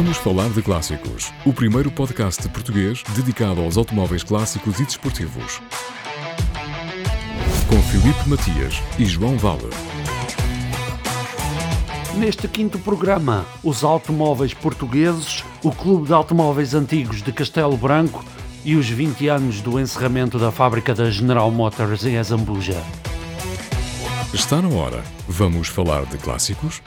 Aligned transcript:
Vamos 0.00 0.16
falar 0.18 0.48
de 0.50 0.62
clássicos. 0.62 1.32
O 1.44 1.52
primeiro 1.52 1.90
podcast 1.90 2.48
português 2.50 3.02
dedicado 3.16 3.60
aos 3.60 3.76
automóveis 3.76 4.22
clássicos 4.22 4.78
e 4.78 4.84
desportivos. 4.84 5.60
Com 7.68 7.82
Filipe 7.82 8.28
Matias 8.28 8.80
e 8.96 9.04
João 9.04 9.36
Vale. 9.36 9.68
Neste 12.16 12.46
quinto 12.46 12.78
programa, 12.78 13.44
os 13.60 13.82
automóveis 13.82 14.54
portugueses, 14.54 15.42
o 15.64 15.72
Clube 15.72 16.06
de 16.06 16.12
Automóveis 16.12 16.74
Antigos 16.74 17.20
de 17.20 17.32
Castelo 17.32 17.76
Branco 17.76 18.24
e 18.64 18.76
os 18.76 18.88
20 18.88 19.26
anos 19.26 19.60
do 19.60 19.80
encerramento 19.80 20.38
da 20.38 20.52
fábrica 20.52 20.94
da 20.94 21.10
General 21.10 21.50
Motors 21.50 22.04
em 22.04 22.16
Azambuja. 22.18 22.80
Está 24.32 24.62
na 24.62 24.68
hora. 24.68 25.02
Vamos 25.26 25.66
falar 25.66 26.04
de 26.04 26.18
clássicos? 26.18 26.80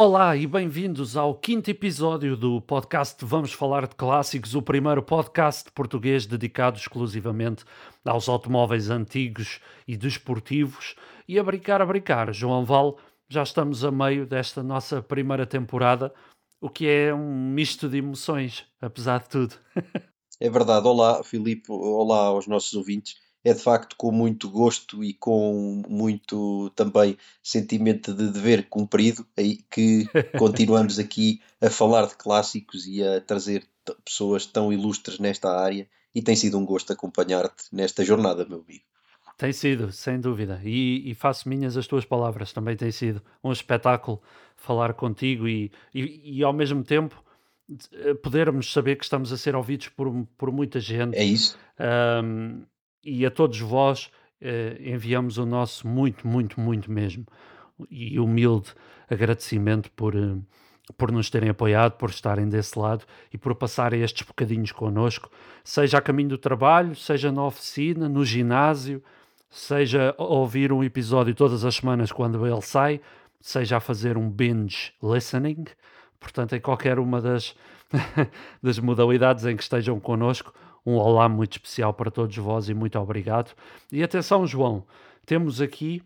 Olá 0.00 0.36
e 0.36 0.46
bem-vindos 0.46 1.16
ao 1.16 1.34
quinto 1.34 1.72
episódio 1.72 2.36
do 2.36 2.60
podcast 2.60 3.24
Vamos 3.24 3.52
Falar 3.52 3.88
de 3.88 3.96
Clássicos, 3.96 4.54
o 4.54 4.62
primeiro 4.62 5.02
podcast 5.02 5.72
português 5.72 6.24
dedicado 6.24 6.78
exclusivamente 6.78 7.64
aos 8.04 8.28
automóveis 8.28 8.90
antigos 8.90 9.58
e 9.88 9.96
desportivos. 9.96 10.94
E 11.26 11.36
a 11.36 11.42
brincar, 11.42 11.82
a 11.82 11.84
brincar, 11.86 12.32
João 12.32 12.64
Val, 12.64 12.96
já 13.28 13.42
estamos 13.42 13.84
a 13.84 13.90
meio 13.90 14.24
desta 14.24 14.62
nossa 14.62 15.02
primeira 15.02 15.44
temporada, 15.44 16.14
o 16.60 16.70
que 16.70 16.86
é 16.86 17.12
um 17.12 17.50
misto 17.50 17.88
de 17.88 17.98
emoções, 17.98 18.66
apesar 18.80 19.18
de 19.22 19.30
tudo. 19.30 19.56
é 20.38 20.48
verdade. 20.48 20.86
Olá, 20.86 21.24
Filipe. 21.24 21.72
Olá 21.72 22.26
aos 22.26 22.46
nossos 22.46 22.72
ouvintes 22.74 23.16
é 23.44 23.52
de 23.52 23.60
facto 23.60 23.96
com 23.96 24.10
muito 24.10 24.48
gosto 24.50 25.02
e 25.02 25.14
com 25.14 25.82
muito 25.88 26.70
também 26.70 27.16
sentimento 27.42 28.12
de 28.12 28.30
dever 28.30 28.68
cumprido 28.68 29.26
que 29.70 30.06
continuamos 30.38 30.98
aqui 30.98 31.40
a 31.60 31.70
falar 31.70 32.06
de 32.06 32.16
clássicos 32.16 32.86
e 32.86 33.02
a 33.02 33.20
trazer 33.20 33.66
pessoas 34.04 34.46
tão 34.46 34.72
ilustres 34.72 35.18
nesta 35.18 35.50
área 35.50 35.88
e 36.14 36.20
tem 36.20 36.36
sido 36.36 36.58
um 36.58 36.64
gosto 36.64 36.92
acompanhar-te 36.92 37.64
nesta 37.72 38.04
jornada, 38.04 38.44
meu 38.44 38.58
amigo. 38.58 38.84
Tem 39.36 39.52
sido, 39.52 39.92
sem 39.92 40.20
dúvida, 40.20 40.60
e, 40.64 41.08
e, 41.08 41.14
faço 41.14 41.48
minhas 41.48 41.76
as 41.76 41.86
tuas 41.86 42.04
palavras, 42.04 42.52
também 42.52 42.76
tem 42.76 42.90
sido 42.90 43.22
um 43.42 43.52
espetáculo 43.52 44.20
falar 44.56 44.94
contigo 44.94 45.46
e, 45.46 45.70
e, 45.94 46.38
e 46.38 46.42
ao 46.42 46.52
mesmo 46.52 46.82
tempo 46.82 47.22
podermos 48.22 48.72
saber 48.72 48.96
que 48.96 49.04
estamos 49.04 49.32
a 49.32 49.36
ser 49.36 49.54
ouvidos 49.54 49.88
por, 49.88 50.26
por 50.36 50.50
muita 50.50 50.80
gente. 50.80 51.16
É 51.16 51.22
isso. 51.22 51.56
Um, 52.24 52.64
e 53.04 53.24
a 53.24 53.30
todos 53.30 53.58
vós 53.60 54.10
eh, 54.40 54.76
enviamos 54.80 55.38
o 55.38 55.46
nosso 55.46 55.86
muito, 55.86 56.26
muito, 56.26 56.60
muito 56.60 56.90
mesmo. 56.90 57.26
E 57.90 58.18
humilde 58.18 58.72
agradecimento 59.08 59.90
por, 59.92 60.14
eh, 60.14 60.36
por 60.96 61.10
nos 61.10 61.30
terem 61.30 61.48
apoiado, 61.48 61.92
por 61.92 62.10
estarem 62.10 62.48
desse 62.48 62.78
lado 62.78 63.04
e 63.32 63.38
por 63.38 63.54
passarem 63.54 64.02
estes 64.02 64.26
bocadinhos 64.26 64.72
connosco, 64.72 65.30
seja 65.64 65.98
a 65.98 66.00
caminho 66.00 66.30
do 66.30 66.38
trabalho, 66.38 66.94
seja 66.94 67.32
na 67.32 67.44
oficina, 67.44 68.08
no 68.08 68.24
ginásio, 68.24 69.02
seja 69.50 70.14
a 70.18 70.22
ouvir 70.22 70.72
um 70.72 70.84
episódio 70.84 71.34
todas 71.34 71.64
as 71.64 71.76
semanas 71.76 72.12
quando 72.12 72.46
ele 72.46 72.62
sai, 72.62 73.00
seja 73.40 73.78
a 73.78 73.80
fazer 73.80 74.16
um 74.16 74.28
binge 74.28 74.92
listening, 75.02 75.64
portanto, 76.20 76.54
em 76.54 76.60
qualquer 76.60 76.98
uma 76.98 77.20
das, 77.20 77.54
das 78.62 78.78
modalidades 78.78 79.44
em 79.44 79.56
que 79.56 79.62
estejam 79.62 79.98
connosco, 79.98 80.52
um 80.84 80.94
olá 80.96 81.28
muito 81.28 81.52
especial 81.52 81.92
para 81.92 82.10
todos 82.10 82.36
vós 82.36 82.68
e 82.68 82.74
muito 82.74 82.98
obrigado. 82.98 83.54
E 83.92 84.02
atenção, 84.02 84.46
João, 84.46 84.84
temos 85.26 85.60
aqui 85.60 86.02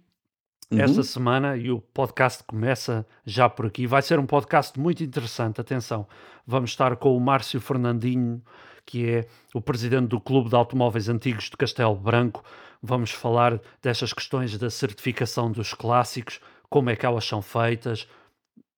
uhum. 0.71 0.81
esta 0.81 1.03
semana 1.03 1.57
e 1.57 1.71
o 1.71 1.81
podcast 1.81 2.43
começa 2.45 3.07
já 3.25 3.49
por 3.49 3.67
aqui. 3.67 3.87
Vai 3.87 4.03
ser 4.03 4.19
um 4.19 4.27
podcast 4.27 4.79
muito 4.79 5.03
interessante. 5.03 5.61
Atenção, 5.61 6.07
vamos 6.47 6.71
estar 6.71 6.97
com 6.97 7.17
o 7.17 7.21
Márcio 7.21 7.61
Fernandinho, 7.61 8.43
que 8.85 9.09
é 9.09 9.27
o 9.55 9.61
presidente 9.61 10.09
do 10.09 10.21
Clube 10.21 10.49
de 10.49 10.57
Automóveis 10.57 11.09
Antigos 11.09 11.45
de 11.45 11.57
Castelo 11.57 11.95
Branco. 11.95 12.43
Vamos 12.83 13.13
falar 13.13 13.61
destas 13.81 14.13
questões 14.13 14.59
da 14.59 14.71
certificação 14.71 15.53
dos 15.53 15.73
clássicos, 15.73 16.41
como 16.69 16.91
é 16.91 16.97
que 16.97 17.07
elas 17.07 17.25
são 17.25 17.41
feitas, 17.41 18.09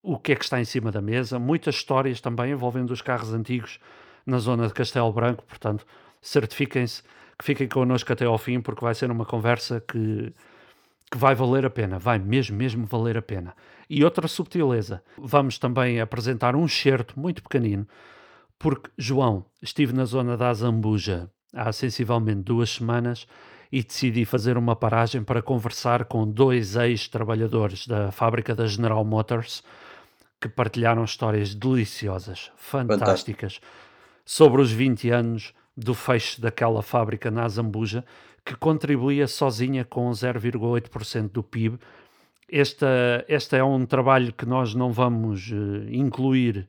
o 0.02 0.18
que 0.18 0.32
é 0.32 0.36
que 0.36 0.44
está 0.44 0.60
em 0.60 0.64
cima 0.64 0.92
da 0.92 1.00
mesa, 1.00 1.38
muitas 1.38 1.76
histórias 1.76 2.20
também 2.20 2.52
envolvendo 2.52 2.90
os 2.90 3.00
carros 3.00 3.32
antigos 3.32 3.78
na 4.26 4.38
zona 4.38 4.66
de 4.66 4.74
Castelo 4.74 5.12
Branco, 5.12 5.44
portanto, 5.44 5.86
certifiquem-se 6.20 7.02
que 7.38 7.44
fiquem 7.44 7.68
connosco 7.68 8.12
até 8.12 8.24
ao 8.24 8.38
fim, 8.38 8.60
porque 8.60 8.84
vai 8.84 8.94
ser 8.94 9.10
uma 9.10 9.24
conversa 9.24 9.80
que, 9.80 10.32
que 11.10 11.18
vai 11.18 11.34
valer 11.34 11.66
a 11.66 11.70
pena, 11.70 11.98
vai 11.98 12.18
mesmo, 12.18 12.56
mesmo 12.56 12.86
valer 12.86 13.18
a 13.18 13.22
pena. 13.22 13.54
E 13.88 14.04
outra 14.04 14.26
subtileza, 14.28 15.02
vamos 15.18 15.58
também 15.58 16.00
apresentar 16.00 16.56
um 16.56 16.66
certo 16.66 17.18
muito 17.18 17.42
pequenino, 17.42 17.86
porque, 18.58 18.90
João, 18.96 19.44
estive 19.60 19.92
na 19.92 20.04
zona 20.04 20.36
da 20.36 20.48
Azambuja 20.48 21.28
há 21.52 21.70
sensivelmente 21.72 22.42
duas 22.42 22.70
semanas 22.70 23.26
e 23.70 23.82
decidi 23.82 24.24
fazer 24.24 24.56
uma 24.56 24.76
paragem 24.76 25.22
para 25.22 25.42
conversar 25.42 26.04
com 26.04 26.28
dois 26.28 26.76
ex-trabalhadores 26.76 27.86
da 27.86 28.12
fábrica 28.12 28.54
da 28.54 28.66
General 28.66 29.04
Motors 29.04 29.62
que 30.40 30.48
partilharam 30.48 31.04
histórias 31.04 31.54
deliciosas, 31.54 32.52
fantásticas. 32.56 33.54
Fantástico 33.54 33.84
sobre 34.24 34.62
os 34.62 34.72
20 34.72 35.10
anos 35.10 35.54
do 35.76 35.94
fecho 35.94 36.40
daquela 36.40 36.82
fábrica 36.82 37.30
na 37.30 37.48
Zambuja, 37.48 38.04
que 38.44 38.54
contribuía 38.54 39.26
sozinha 39.26 39.84
com 39.84 40.10
0,8% 40.10 41.30
do 41.30 41.42
PIB. 41.42 41.78
Esta, 42.48 43.24
este 43.26 43.56
é 43.56 43.64
um 43.64 43.84
trabalho 43.86 44.32
que 44.32 44.46
nós 44.46 44.74
não 44.74 44.92
vamos 44.92 45.50
uh, 45.50 45.88
incluir 45.90 46.68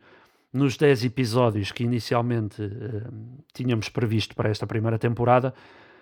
nos 0.52 0.78
10 0.78 1.04
episódios 1.04 1.72
que 1.72 1.84
inicialmente 1.84 2.62
uh, 2.62 3.12
tínhamos 3.54 3.90
previsto 3.90 4.36
para 4.36 4.50
esta 4.50 4.66
primeira 4.66 4.98
temporada, 4.98 5.54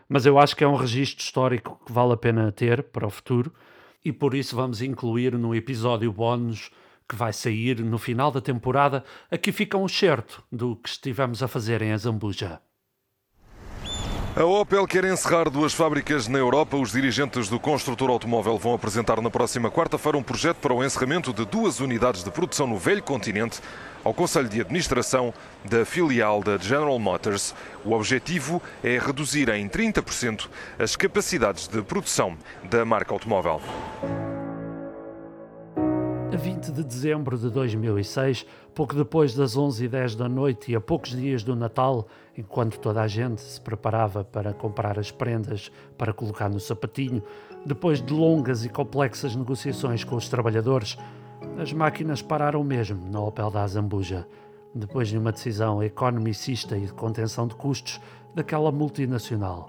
mas 0.08 0.26
eu 0.26 0.38
acho 0.38 0.56
que 0.56 0.64
é 0.64 0.68
um 0.68 0.76
registro 0.76 1.24
histórico 1.24 1.82
que 1.86 1.92
vale 1.92 2.14
a 2.14 2.18
pena 2.18 2.52
ter 2.52 2.84
para 2.84 3.08
o 3.08 3.10
futuro 3.10 3.52
e 4.06 4.12
por 4.12 4.36
isso 4.36 4.56
vamos 4.56 4.82
incluir 4.82 5.36
no 5.38 5.56
episódio 5.56 6.12
bónus 6.12 6.70
que 7.14 7.20
vai 7.20 7.32
sair 7.32 7.80
no 7.80 8.00
final 8.00 8.32
da 8.32 8.42
temporada, 8.42 9.04
aqui 9.30 9.52
fica 9.52 9.78
um 9.78 9.88
certo 9.88 10.44
do 10.52 10.76
que 10.76 10.90
estivemos 10.90 11.44
a 11.44 11.48
fazer 11.48 11.82
em 11.84 11.92
Azambuja. 11.92 12.60
A 14.36 14.44
Opel 14.44 14.88
quer 14.88 15.06
encerrar 15.06 15.48
duas 15.48 15.76
fábricas 15.76 16.28
na 16.28 16.40
Europa. 16.40 16.76
Os 16.76 16.92
dirigentes 16.92 17.48
do 17.48 17.60
construtor 17.60 18.10
automóvel 18.10 18.58
vão 18.58 18.74
apresentar 18.74 19.22
na 19.22 19.30
próxima 19.30 19.70
quarta-feira 19.70 20.18
um 20.18 20.24
projeto 20.24 20.58
para 20.58 20.74
o 20.74 20.84
encerramento 20.84 21.32
de 21.32 21.46
duas 21.46 21.80
unidades 21.80 22.24
de 22.24 22.32
produção 22.32 22.66
no 22.66 22.80
velho 22.80 23.04
continente 23.04 23.62
ao 24.04 24.12
Conselho 24.12 24.50
de 24.50 24.60
Administração 24.60 25.32
da 25.64 25.86
filial 25.86 26.42
da 26.42 26.58
General 26.58 26.98
Motors. 26.98 27.54
O 27.86 27.92
objetivo 27.92 28.60
é 28.84 28.98
reduzir 28.98 29.50
em 29.50 29.70
30% 29.70 30.50
as 30.80 30.96
capacidades 30.96 31.68
de 31.68 31.84
produção 31.84 32.36
da 32.64 32.84
marca 32.84 33.14
automóvel. 33.14 33.62
A 36.34 36.36
20 36.36 36.72
de 36.72 36.84
dezembro 36.84 37.38
de 37.38 37.48
2006, 37.52 38.44
pouco 38.74 38.96
depois 38.96 39.36
das 39.36 39.56
11h10 39.56 40.18
da 40.18 40.28
noite 40.28 40.72
e 40.72 40.76
a 40.76 40.82
poucos 40.82 41.12
dias 41.12 41.44
do 41.44 41.56
Natal, 41.56 42.08
enquanto 42.36 42.80
toda 42.80 43.04
a 43.04 43.08
gente 43.08 43.40
se 43.40 43.62
preparava 43.62 44.24
para 44.24 44.52
comprar 44.52 44.98
as 44.98 45.12
prendas 45.12 45.72
para 45.96 46.12
colocar 46.12 46.50
no 46.50 46.60
sapatinho, 46.60 47.22
depois 47.64 48.02
de 48.02 48.12
longas 48.12 48.66
e 48.66 48.70
complexas 48.70 49.36
negociações 49.36 50.04
com 50.04 50.16
os 50.16 50.28
trabalhadores, 50.28 50.98
as 51.60 51.72
máquinas 51.72 52.24
pararam 52.24 52.64
mesmo 52.64 53.08
na 53.12 53.22
Opel 53.22 53.52
da 53.52 53.62
Azambuja, 53.62 54.28
depois 54.74 55.10
de 55.10 55.20
uma 55.20 55.32
decisão 55.32 55.84
economicista 55.84 56.76
e 56.76 56.88
de 56.88 56.94
contenção 56.94 57.46
de 57.46 57.54
custos 57.54 58.02
daquela 58.34 58.72
multinacional. 58.72 59.68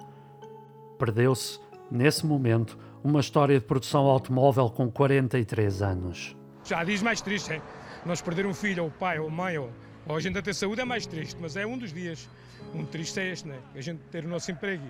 Perdeu-se, 0.97 1.61
nesse 1.91 2.25
momento, 2.25 2.79
uma 3.05 3.21
história 3.21 3.61
de 3.61 3.67
produção 3.67 4.07
automóvel 4.07 4.71
com 4.71 4.91
43 4.91 5.83
anos. 5.83 6.35
Já 6.65 6.83
diz 6.83 7.03
mais 7.03 7.21
triste, 7.21 7.53
é? 7.53 7.63
Nós 8.07 8.23
perder 8.23 8.47
um 8.47 8.55
filho, 8.55 8.85
ou 8.85 8.91
pai, 8.91 9.19
ou 9.19 9.31
mãe, 9.31 9.59
ou, 9.59 9.71
ou 10.07 10.17
a 10.17 10.21
gente 10.21 10.41
ter 10.41 10.55
saúde 10.55 10.81
é 10.81 10.85
mais 10.85 11.07
triste, 11.07 11.37
mas 11.41 11.57
é 11.57 11.67
um 11.67 11.77
dos 11.77 11.93
dias. 11.93 12.29
Um 12.75 12.85
triste 12.87 13.21
é 13.21 13.31
este, 13.31 13.49
né? 13.49 13.59
A 13.75 13.81
gente 13.81 14.01
ter 14.11 14.25
o 14.25 14.29
nosso 14.29 14.51
emprego 14.51 14.85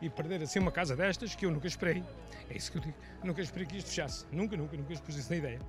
e, 0.00 0.08
perder 0.08 0.42
assim 0.42 0.60
uma 0.60 0.70
casa 0.70 0.94
destas 0.94 1.34
que 1.34 1.44
eu 1.44 1.50
nunca 1.50 1.66
esperei. 1.66 2.04
É 2.48 2.56
isso 2.56 2.70
que 2.70 2.78
eu 2.78 2.82
digo. 2.82 2.94
Nunca 3.22 3.42
esperei 3.42 3.66
que 3.66 3.76
isto 3.76 3.88
fechasse. 3.88 4.24
Nunca, 4.30 4.56
nunca, 4.56 4.76
nunca 4.76 4.96
pus 5.00 5.16
isso 5.16 5.30
na 5.30 5.36
ideia. 5.36 5.60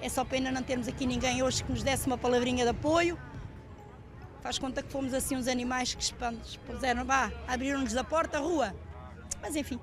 É 0.00 0.08
só 0.08 0.24
pena 0.24 0.50
não 0.50 0.62
termos 0.62 0.88
aqui 0.88 1.06
ninguém 1.06 1.42
hoje 1.42 1.62
que 1.62 1.70
nos 1.70 1.82
desse 1.82 2.06
uma 2.06 2.18
palavrinha 2.18 2.64
de 2.64 2.70
apoio. 2.70 3.16
Faz 4.40 4.58
conta 4.58 4.82
que 4.82 4.90
fomos 4.90 5.14
assim 5.14 5.36
uns 5.36 5.48
animais 5.48 5.94
que 5.94 6.58
puseram, 6.66 7.04
vá, 7.04 7.32
abriram-nos 7.46 7.96
a 7.96 8.04
porta, 8.04 8.38
a 8.38 8.40
rua. 8.40 8.74
Mas 9.40 9.54
enfim, 9.56 9.78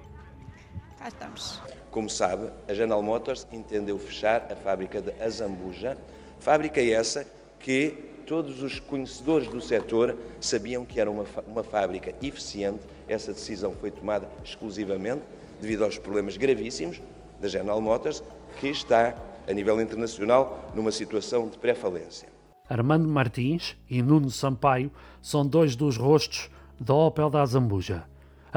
cá 0.98 1.08
estamos. 1.08 1.62
Como 1.92 2.10
sabe, 2.10 2.50
a 2.68 2.74
General 2.74 3.02
Motors 3.02 3.48
entendeu 3.52 3.98
fechar 3.98 4.52
a 4.52 4.56
fábrica 4.56 5.02
de 5.02 5.12
Azambuja, 5.22 5.98
fábrica 6.40 6.82
essa 6.82 7.26
que 7.60 8.16
todos 8.26 8.62
os 8.62 8.80
conhecedores 8.80 9.48
do 9.48 9.62
setor 9.62 10.18
sabiam 10.42 10.84
que 10.84 11.00
era 11.00 11.10
uma, 11.10 11.26
uma 11.48 11.64
fábrica 11.64 12.14
eficiente. 12.22 12.80
Essa 13.08 13.32
decisão 13.32 13.74
foi 13.80 13.92
tomada 13.92 14.28
exclusivamente 14.44 15.22
devido 15.62 15.84
aos 15.84 15.98
problemas 15.98 16.36
gravíssimos 16.38 17.02
da 17.40 17.48
General 17.48 17.80
Motors, 17.80 18.24
que 18.60 18.68
está 18.68 19.16
a 19.48 19.54
nível 19.54 19.80
internacional 19.80 20.72
numa 20.74 20.92
situação 20.92 21.48
de 21.48 21.58
pré-falência. 21.58 22.28
Armando 22.68 23.08
Martins 23.08 23.78
e 23.88 24.02
Nuno 24.02 24.32
Sampaio 24.32 24.92
são 25.22 25.46
dois 25.46 25.76
dos 25.76 25.98
rostos 25.98 26.50
da 26.80 26.94
Opel 26.96 27.30
da 27.30 27.42
Azambuja. 27.42 28.06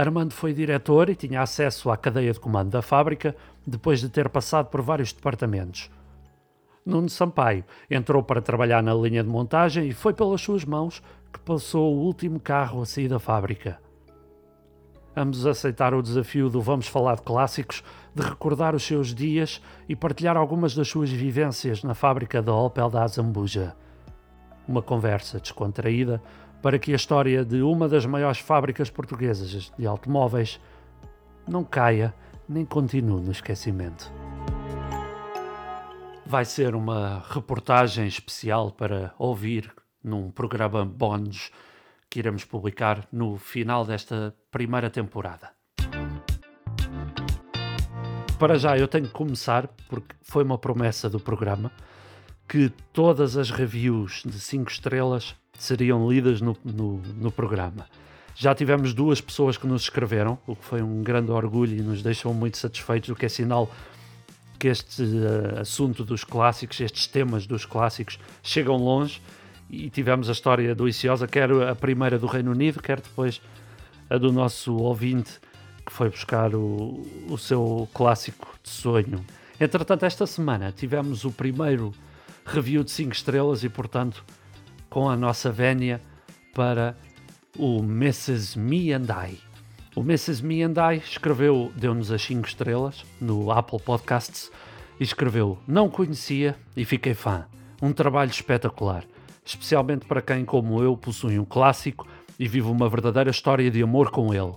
Armando 0.00 0.32
foi 0.32 0.52
diretor 0.52 1.10
e 1.10 1.16
tinha 1.16 1.42
acesso 1.42 1.90
à 1.90 1.96
cadeia 1.96 2.32
de 2.32 2.38
comando 2.38 2.70
da 2.70 2.80
fábrica 2.80 3.34
depois 3.66 3.98
de 3.98 4.08
ter 4.08 4.28
passado 4.28 4.66
por 4.66 4.80
vários 4.80 5.12
departamentos. 5.12 5.90
Nuno 6.86 7.08
Sampaio 7.08 7.64
entrou 7.90 8.22
para 8.22 8.40
trabalhar 8.40 8.80
na 8.80 8.94
linha 8.94 9.24
de 9.24 9.28
montagem 9.28 9.88
e 9.88 9.92
foi 9.92 10.14
pelas 10.14 10.40
suas 10.40 10.64
mãos 10.64 11.02
que 11.32 11.40
passou 11.40 11.96
o 11.96 11.98
último 11.98 12.38
carro 12.38 12.80
a 12.80 12.86
sair 12.86 13.08
da 13.08 13.18
fábrica. 13.18 13.80
Ambos 15.16 15.44
aceitaram 15.44 15.98
o 15.98 16.02
desafio 16.02 16.48
do 16.48 16.60
Vamos 16.60 16.86
Falar 16.86 17.16
de 17.16 17.22
Clássicos, 17.22 17.82
de 18.14 18.22
recordar 18.22 18.76
os 18.76 18.84
seus 18.84 19.12
dias 19.12 19.60
e 19.88 19.96
partilhar 19.96 20.36
algumas 20.36 20.76
das 20.76 20.86
suas 20.86 21.10
vivências 21.10 21.82
na 21.82 21.92
fábrica 21.92 22.40
da 22.40 22.54
Opel 22.54 22.88
da 22.88 23.02
Azambuja. 23.02 23.74
Uma 24.68 24.80
conversa 24.80 25.40
descontraída 25.40 26.22
para 26.62 26.78
que 26.78 26.92
a 26.92 26.96
história 26.96 27.44
de 27.44 27.62
uma 27.62 27.88
das 27.88 28.04
maiores 28.04 28.38
fábricas 28.38 28.90
portuguesas 28.90 29.72
de 29.78 29.86
automóveis 29.86 30.60
não 31.46 31.64
caia 31.64 32.14
nem 32.48 32.64
continue 32.64 33.22
no 33.22 33.30
esquecimento. 33.30 34.10
Vai 36.26 36.44
ser 36.44 36.74
uma 36.74 37.24
reportagem 37.30 38.06
especial 38.06 38.70
para 38.70 39.14
ouvir 39.18 39.72
num 40.02 40.30
programa 40.30 40.84
bónus 40.84 41.50
que 42.10 42.18
iremos 42.18 42.44
publicar 42.44 43.06
no 43.12 43.36
final 43.36 43.84
desta 43.84 44.34
primeira 44.50 44.90
temporada. 44.90 45.50
Para 48.38 48.56
já 48.56 48.78
eu 48.78 48.86
tenho 48.86 49.06
que 49.06 49.12
começar, 49.12 49.68
porque 49.88 50.14
foi 50.22 50.44
uma 50.44 50.56
promessa 50.56 51.10
do 51.10 51.18
programa, 51.18 51.72
que 52.48 52.70
todas 52.92 53.36
as 53.36 53.50
reviews 53.50 54.22
de 54.24 54.38
5 54.40 54.70
estrelas 54.70 55.34
seriam 55.58 56.10
lidas 56.10 56.40
no, 56.40 56.56
no, 56.64 57.02
no, 57.16 57.32
programa. 57.32 57.86
Já 58.34 58.54
tivemos 58.54 58.94
duas 58.94 59.20
pessoas 59.20 59.56
que 59.56 59.66
nos 59.66 59.82
escreveram, 59.82 60.38
o 60.46 60.54
que 60.54 60.64
foi 60.64 60.80
um 60.80 61.02
grande 61.02 61.30
orgulho 61.30 61.76
e 61.76 61.82
nos 61.82 62.02
deixou 62.02 62.32
muito 62.32 62.56
satisfeitos, 62.56 63.10
o 63.10 63.16
que 63.16 63.26
é 63.26 63.28
sinal 63.28 63.70
que 64.58 64.68
este 64.68 65.02
uh, 65.02 65.60
assunto 65.60 66.04
dos 66.04 66.24
clássicos, 66.24 66.80
estes 66.80 67.06
temas 67.06 67.46
dos 67.46 67.64
clássicos, 67.64 68.18
chegam 68.42 68.76
longe 68.76 69.20
e 69.70 69.90
tivemos 69.90 70.28
a 70.28 70.32
história 70.32 70.74
do 70.74 70.88
Iciosa, 70.88 71.26
quer 71.26 71.50
a 71.50 71.74
primeira 71.74 72.18
do 72.18 72.26
Reino 72.26 72.50
Unido, 72.50 72.80
quer 72.82 73.00
depois 73.00 73.40
a 74.08 74.16
do 74.16 74.32
nosso 74.32 74.74
ouvinte 74.76 75.38
que 75.84 75.92
foi 75.92 76.10
buscar 76.10 76.54
o, 76.54 77.06
o 77.28 77.38
seu 77.38 77.88
clássico 77.94 78.48
de 78.62 78.68
sonho. 78.68 79.24
Entretanto, 79.58 80.04
esta 80.04 80.26
semana 80.26 80.70
tivemos 80.70 81.24
o 81.24 81.32
primeiro 81.32 81.92
review 82.44 82.84
de 82.84 82.90
5 82.90 83.12
estrelas 83.12 83.64
e, 83.64 83.68
portanto, 83.68 84.24
com 84.88 85.08
a 85.08 85.16
nossa 85.16 85.50
vénia 85.50 86.00
para 86.54 86.96
o 87.58 87.78
Mrs. 87.78 88.58
Me 88.58 88.92
and 88.92 89.06
I. 89.10 89.38
O 89.94 90.00
Mrs. 90.00 90.44
Me 90.44 90.62
and 90.62 90.74
I 90.76 90.98
escreveu, 90.98 91.72
deu-nos 91.76 92.10
as 92.10 92.22
5 92.22 92.46
estrelas 92.46 93.04
no 93.20 93.50
Apple 93.50 93.80
Podcasts 93.80 94.50
e 94.98 95.04
escreveu: 95.04 95.58
Não 95.66 95.88
conhecia 95.88 96.56
e 96.76 96.84
fiquei 96.84 97.14
fã. 97.14 97.46
Um 97.80 97.92
trabalho 97.92 98.30
espetacular 98.30 99.04
especialmente 99.48 100.04
para 100.04 100.20
quem, 100.20 100.44
como 100.44 100.82
eu, 100.82 100.94
possui 100.96 101.38
um 101.38 101.44
clássico 101.44 102.06
e 102.38 102.46
vive 102.46 102.68
uma 102.68 102.88
verdadeira 102.88 103.30
história 103.30 103.70
de 103.70 103.82
amor 103.82 104.10
com 104.10 104.34
ele. 104.34 104.52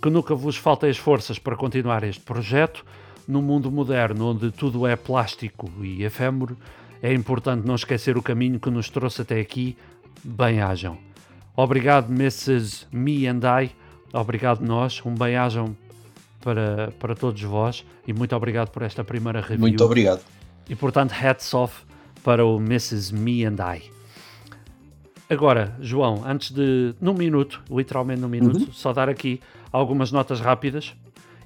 Que 0.00 0.10
nunca 0.10 0.34
vos 0.34 0.56
faltem 0.56 0.90
as 0.90 0.98
forças 0.98 1.38
para 1.38 1.56
continuar 1.56 2.04
este 2.04 2.22
projeto. 2.22 2.84
No 3.26 3.40
mundo 3.42 3.72
moderno, 3.72 4.30
onde 4.30 4.52
tudo 4.52 4.86
é 4.86 4.94
plástico 4.94 5.68
e 5.82 6.04
efêmero, 6.04 6.56
é 7.06 7.14
importante 7.14 7.64
não 7.64 7.76
esquecer 7.76 8.18
o 8.18 8.22
caminho 8.22 8.58
que 8.58 8.68
nos 8.68 8.90
trouxe 8.90 9.22
até 9.22 9.38
aqui. 9.38 9.76
Bem-ajam. 10.24 10.98
Obrigado, 11.54 12.12
Mrs. 12.12 12.84
Me 12.90 13.28
and 13.28 13.42
I. 13.44 13.70
Obrigado, 14.12 14.60
nós. 14.60 15.00
Um 15.06 15.14
bem-ajam 15.14 15.76
para, 16.40 16.92
para 16.98 17.14
todos 17.14 17.40
vós 17.42 17.84
e 18.08 18.12
muito 18.12 18.34
obrigado 18.34 18.70
por 18.70 18.82
esta 18.82 19.04
primeira 19.04 19.40
review. 19.40 19.60
Muito 19.60 19.84
obrigado. 19.84 20.20
E 20.68 20.74
portanto, 20.74 21.12
hats 21.12 21.54
off 21.54 21.84
para 22.24 22.44
o 22.44 22.56
Mrs. 22.56 23.14
Me 23.14 23.44
and 23.44 23.58
I. 23.60 23.84
Agora, 25.30 25.76
João, 25.80 26.24
antes 26.26 26.50
de, 26.50 26.92
num 27.00 27.14
minuto, 27.14 27.62
literalmente 27.70 28.20
num 28.20 28.28
minuto, 28.28 28.64
uhum. 28.64 28.72
só 28.72 28.92
dar 28.92 29.08
aqui 29.08 29.40
algumas 29.70 30.10
notas 30.10 30.40
rápidas. 30.40 30.92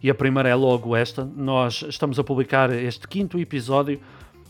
E 0.03 0.09
a 0.09 0.15
primeira 0.15 0.49
é 0.49 0.55
logo 0.55 0.97
esta. 0.97 1.23
Nós 1.23 1.85
estamos 1.87 2.19
a 2.19 2.25
publicar 2.25 2.73
este 2.73 3.07
quinto 3.07 3.39
episódio 3.39 4.01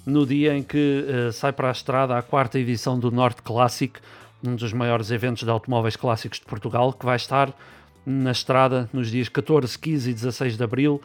no 0.07 0.27
dia 0.27 0.57
em 0.57 0.63
que 0.63 1.05
uh, 1.07 1.33
sai 1.33 1.53
para 1.53 1.69
a 1.69 1.73
estrada 1.73 2.17
a 2.17 2.23
quarta 2.23 2.59
edição 2.59 2.99
do 2.99 3.11
Norte 3.11 3.43
Classic, 3.43 3.99
um 4.43 4.57
dos 4.57 4.73
maiores 4.73 5.11
eventos 5.11 5.45
de 5.45 5.51
automóveis 5.51 5.97
clássicos 5.97 6.39
de 6.39 6.47
Portugal, 6.47 6.93
que 6.93 7.05
vai 7.05 7.17
estar 7.17 7.53
na 8.05 8.33
estrada 8.33 8.89
nos 8.93 9.11
dias 9.11 9.29
14, 9.29 9.79
15 9.79 10.11
e 10.11 10.15
16 10.15 10.57
de 10.57 10.65
abril. 10.65 11.01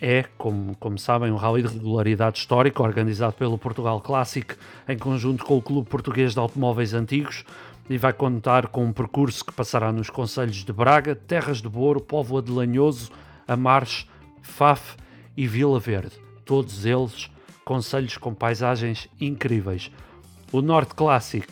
É, 0.00 0.24
como, 0.36 0.76
como 0.76 0.96
sabem, 0.96 1.32
um 1.32 1.36
rally 1.36 1.62
de 1.62 1.68
regularidade 1.74 2.38
histórica 2.38 2.82
organizado 2.82 3.32
pelo 3.32 3.58
Portugal 3.58 4.00
Classic 4.00 4.54
em 4.88 4.96
conjunto 4.96 5.44
com 5.44 5.56
o 5.56 5.62
Clube 5.62 5.88
Português 5.88 6.34
de 6.34 6.38
Automóveis 6.38 6.94
Antigos 6.94 7.44
e 7.90 7.98
vai 7.98 8.12
contar 8.12 8.68
com 8.68 8.84
um 8.84 8.92
percurso 8.92 9.44
que 9.44 9.52
passará 9.52 9.90
nos 9.90 10.08
concelhos 10.08 10.64
de 10.64 10.72
Braga, 10.72 11.16
Terras 11.16 11.60
de 11.60 11.68
Boro, 11.68 12.00
Póvoa 12.00 12.40
de 12.40 12.52
Lanhoso, 12.52 13.10
Amarres, 13.46 14.06
Faf 14.40 14.96
e 15.36 15.48
Vila 15.48 15.80
Verde. 15.80 16.12
Todos 16.44 16.84
eles 16.84 17.28
concelhos 17.68 18.16
com 18.16 18.32
paisagens 18.32 19.06
incríveis. 19.20 19.90
O 20.50 20.62
Norte 20.62 20.94
Classic 20.94 21.46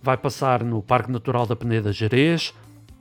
vai 0.00 0.16
passar 0.16 0.62
no 0.62 0.80
Parque 0.80 1.10
Natural 1.10 1.44
da 1.46 1.56
Peneda 1.56 1.92
Jerez, 1.92 2.54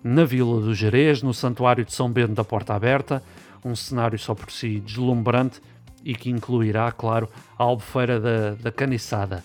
na 0.03 0.25
Vila 0.25 0.59
do 0.59 0.73
Jerez, 0.73 1.21
no 1.21 1.35
Santuário 1.35 1.85
de 1.85 1.93
São 1.93 2.11
Bento 2.11 2.33
da 2.33 2.43
Porta 2.43 2.73
Aberta 2.73 3.21
um 3.63 3.75
cenário 3.75 4.17
só 4.17 4.33
por 4.33 4.49
si 4.51 4.79
deslumbrante 4.79 5.61
e 6.03 6.15
que 6.15 6.31
incluirá, 6.31 6.91
claro, 6.91 7.29
a 7.59 7.63
albufeira 7.63 8.19
da, 8.19 8.55
da 8.55 8.71
caniçada. 8.71 9.43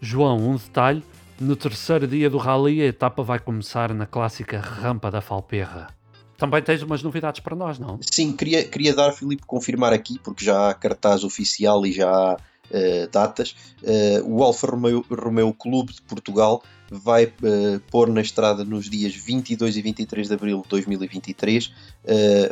João, 0.00 0.38
um 0.38 0.56
detalhe: 0.56 1.04
no 1.38 1.54
terceiro 1.54 2.08
dia 2.08 2.28
do 2.28 2.38
rally, 2.38 2.82
a 2.82 2.86
etapa 2.86 3.22
vai 3.22 3.38
começar 3.38 3.92
na 3.94 4.06
clássica 4.06 4.58
rampa 4.58 5.10
da 5.10 5.20
Falperra. 5.20 5.97
Também 6.38 6.62
tens 6.62 6.82
umas 6.82 7.02
novidades 7.02 7.40
para 7.40 7.56
nós, 7.56 7.80
não? 7.80 7.98
Sim, 8.00 8.32
queria, 8.32 8.62
queria 8.62 8.94
dar, 8.94 9.10
Filipe, 9.12 9.42
confirmar 9.44 9.92
aqui, 9.92 10.20
porque 10.20 10.44
já 10.44 10.70
há 10.70 10.74
cartaz 10.74 11.24
oficial 11.24 11.84
e 11.84 11.90
já 11.90 12.08
há 12.08 12.34
uh, 12.34 13.10
datas. 13.10 13.56
Uh, 13.82 14.36
o 14.36 14.44
Alfa 14.44 14.68
Romeo, 14.68 15.04
Romeo 15.10 15.52
Clube 15.52 15.92
de 15.92 16.00
Portugal 16.02 16.62
vai 16.88 17.24
uh, 17.24 17.80
pôr 17.90 18.08
na 18.08 18.20
estrada 18.20 18.64
nos 18.64 18.88
dias 18.88 19.16
22 19.16 19.76
e 19.76 19.82
23 19.82 20.28
de 20.28 20.34
abril 20.34 20.62
de 20.62 20.68
2023 20.68 21.72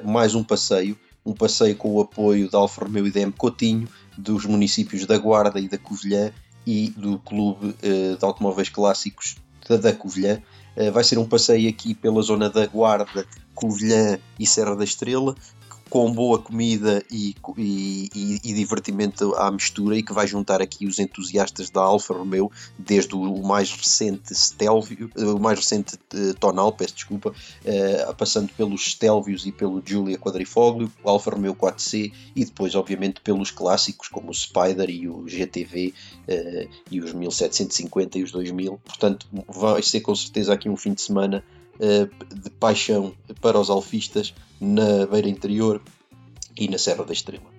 mais 0.05 0.35
um 0.35 0.45
passeio 0.45 0.99
um 1.25 1.33
passeio 1.33 1.75
com 1.75 1.95
o 1.95 2.01
apoio 2.01 2.51
da 2.51 2.59
Alfa 2.59 2.85
Romeo 2.85 3.07
e 3.07 3.11
da 3.11 3.21
M 3.21 3.33
Coutinho, 3.33 3.89
dos 4.17 4.45
municípios 4.45 5.07
da 5.07 5.17
Guarda 5.17 5.59
e 5.59 5.69
da 5.69 5.79
Covilhã 5.79 6.31
e 6.65 6.91
do 6.91 7.19
Clube 7.19 7.75
de 7.83 8.25
Automóveis 8.25 8.69
Clássicos 8.69 9.37
da, 9.69 9.77
da 9.77 9.93
Covilhã. 9.93 10.41
Uh, 10.77 10.93
vai 10.93 11.03
ser 11.03 11.19
um 11.19 11.27
passeio 11.27 11.69
aqui 11.69 11.95
pela 11.95 12.21
zona 12.23 12.51
da 12.51 12.67
Guarda, 12.67 13.27
Covilhã 13.55 14.19
e 14.39 14.47
Serra 14.47 14.77
da 14.77 14.85
Estrela, 14.85 15.35
com 15.89 16.13
boa 16.13 16.39
comida 16.39 17.03
e, 17.11 17.35
e, 17.57 18.11
e, 18.15 18.41
e, 18.45 18.55
divertimento 18.55 19.35
à 19.37 19.51
mistura 19.51 19.97
e 19.97 20.03
que 20.03 20.13
vai 20.13 20.27
juntar 20.27 20.61
aqui 20.61 20.87
os 20.87 20.99
entusiastas 20.99 21.71
da 21.71 21.81
Alfa 21.81 22.13
Romeo, 22.13 22.51
desde 22.79 23.15
o, 23.15 23.43
mais 23.43 23.71
recente 23.71 24.35
Stelvio, 24.35 25.11
o 25.17 25.39
mais 25.39 25.59
recente 25.59 25.97
uh, 26.15 26.35
Tonal, 26.35 26.73
peço 26.73 26.95
desculpa, 26.95 27.31
uh, 27.31 28.15
passando 28.15 28.53
pelos 28.55 28.85
Stelvios 28.85 29.47
e 29.47 29.53
pelo 29.53 29.81
Giulia 29.85 30.19
Quadrifoglio, 30.19 30.91
o 31.05 31.09
Alfa 31.09 31.31
Romeo 31.31 31.55
4C 31.55 32.13
e 32.35 32.45
depois, 32.45 32.75
obviamente, 32.75 33.21
pelos 33.21 33.51
clássicos 33.51 34.09
como 34.09 34.31
o 34.31 34.35
Spider 34.35 34.91
e 34.91 35.09
o 35.09 35.29
GTV 35.29 35.95
uh, 36.29 36.69
e 36.91 37.01
os 37.01 37.13
1750 37.13 38.19
e 38.19 38.23
os 38.25 38.33
2000. 38.33 38.81
Portanto, 38.85 39.27
vai 39.49 39.83
ser 39.83 40.01
com 40.01 40.15
certeza 40.15 40.53
aqui 40.53 40.69
um 40.69 40.77
fim 40.77 40.95
de 40.95 41.03
semana 41.03 41.45
de 41.79 42.51
paixão 42.51 43.15
para 43.41 43.59
os 43.59 43.71
alfistas 43.71 44.35
na 44.61 45.07
beira 45.07 45.29
interior 45.29 45.81
e 46.57 46.69
na 46.69 46.79
Serra 46.79 47.05
da 47.05 47.13
Estrela. 47.13 47.57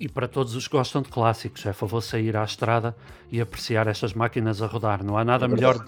E 0.00 0.08
para 0.08 0.28
todos 0.28 0.54
os 0.54 0.68
que 0.68 0.76
gostam 0.76 1.02
de 1.02 1.08
clássicos, 1.08 1.66
é 1.66 1.72
favor 1.72 2.00
sair 2.00 2.36
à 2.36 2.44
estrada 2.44 2.96
e 3.32 3.40
apreciar 3.40 3.88
estas 3.88 4.12
máquinas 4.12 4.62
a 4.62 4.66
rodar. 4.66 5.02
Não 5.02 5.18
há 5.18 5.24
nada 5.24 5.46
é 5.46 5.48
melhor 5.48 5.84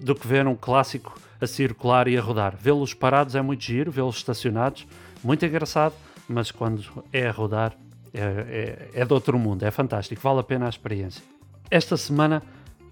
do 0.00 0.14
que 0.14 0.26
ver 0.26 0.46
um 0.46 0.54
clássico 0.54 1.18
a 1.40 1.46
circular 1.46 2.06
e 2.06 2.18
a 2.18 2.20
rodar. 2.20 2.56
Vê-los 2.60 2.92
parados 2.92 3.34
é 3.34 3.40
muito 3.40 3.64
giro, 3.64 3.90
vê-los 3.90 4.16
estacionados, 4.16 4.86
muito 5.24 5.44
engraçado, 5.46 5.94
mas 6.28 6.50
quando 6.50 6.84
é 7.12 7.28
a 7.28 7.32
rodar 7.32 7.76
é, 8.12 8.88
é, 8.94 9.00
é 9.00 9.04
de 9.04 9.12
outro 9.12 9.38
mundo, 9.38 9.62
é 9.62 9.70
fantástico, 9.70 10.20
vale 10.20 10.40
a 10.40 10.42
pena 10.42 10.66
a 10.66 10.68
experiência. 10.68 11.22
Esta 11.70 11.96
semana 11.96 12.42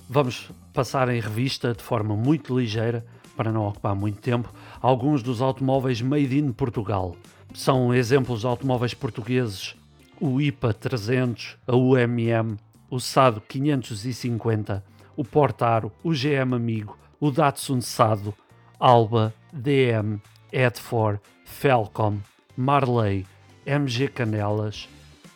vamos 0.09 0.51
passar 0.73 1.09
em 1.09 1.21
revista 1.21 1.75
de 1.75 1.83
forma 1.83 2.17
muito 2.17 2.59
ligeira 2.59 3.05
para 3.37 3.53
não 3.53 3.67
ocupar 3.67 3.95
muito 3.95 4.21
tempo, 4.21 4.53
alguns 4.81 5.23
dos 5.23 5.41
automóveis 5.41 6.01
made 6.01 6.39
in 6.39 6.53
Portugal. 6.53 7.17
São 7.53 7.95
exemplos 7.95 8.41
de 8.41 8.47
automóveis 8.47 8.95
portugueses 8.95 9.77
o 10.21 10.41
IPA 10.41 10.73
300, 10.73 11.57
a 11.67 11.77
UMM 11.77 12.57
o 12.95 13.01
Sado 13.01 13.41
550, 13.41 14.85
o 15.17 15.25
Portaro, 15.25 15.91
o 16.03 16.13
GM 16.13 16.55
Amigo, 16.55 16.97
o 17.19 17.31
Datsun 17.31 17.81
Sado, 17.81 18.33
Alba, 18.79 19.35
DM, 19.53 20.21
Edfor, 20.53 21.19
Felcom, 21.45 22.19
Marley, 22.57 23.27
MG 23.67 24.07
Canelas, 24.07 24.89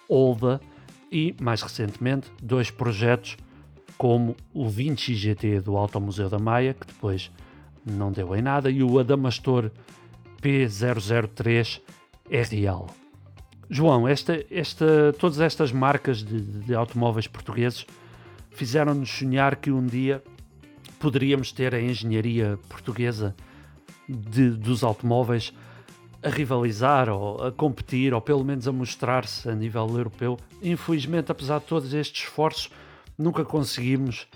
Olda 0.08 0.60
e, 1.10 1.34
mais 1.40 1.60
recentemente, 1.60 2.30
dois 2.40 2.70
projetos 2.70 3.36
como 3.96 4.36
o 4.54 4.68
20 4.68 5.12
GT 5.16 5.60
do 5.60 5.76
Automuseu 5.76 6.28
da 6.28 6.38
Maia, 6.38 6.74
que 6.74 6.86
depois 6.86 7.28
não 7.92 8.12
deu 8.12 8.34
em 8.34 8.42
nada, 8.42 8.70
e 8.70 8.82
o 8.82 8.98
Adamastor 8.98 9.70
P003 10.42 11.80
RL. 12.30 12.86
João, 13.70 14.08
esta, 14.08 14.44
esta, 14.50 15.14
todas 15.18 15.40
estas 15.40 15.72
marcas 15.72 16.22
de, 16.22 16.40
de 16.40 16.74
automóveis 16.74 17.26
portugueses 17.26 17.86
fizeram-nos 18.50 19.10
sonhar 19.10 19.56
que 19.56 19.70
um 19.70 19.84
dia 19.84 20.22
poderíamos 20.98 21.52
ter 21.52 21.74
a 21.74 21.80
engenharia 21.80 22.58
portuguesa 22.68 23.36
de, 24.08 24.50
dos 24.50 24.82
automóveis 24.82 25.52
a 26.22 26.30
rivalizar 26.30 27.08
ou 27.08 27.44
a 27.44 27.52
competir 27.52 28.12
ou 28.12 28.20
pelo 28.20 28.44
menos 28.44 28.66
a 28.66 28.72
mostrar-se 28.72 29.48
a 29.48 29.54
nível 29.54 29.86
europeu. 29.88 30.38
Infelizmente, 30.62 31.30
apesar 31.30 31.60
de 31.60 31.66
todos 31.66 31.92
estes 31.92 32.22
esforços, 32.22 32.70
nunca 33.16 33.44
conseguimos 33.44 34.26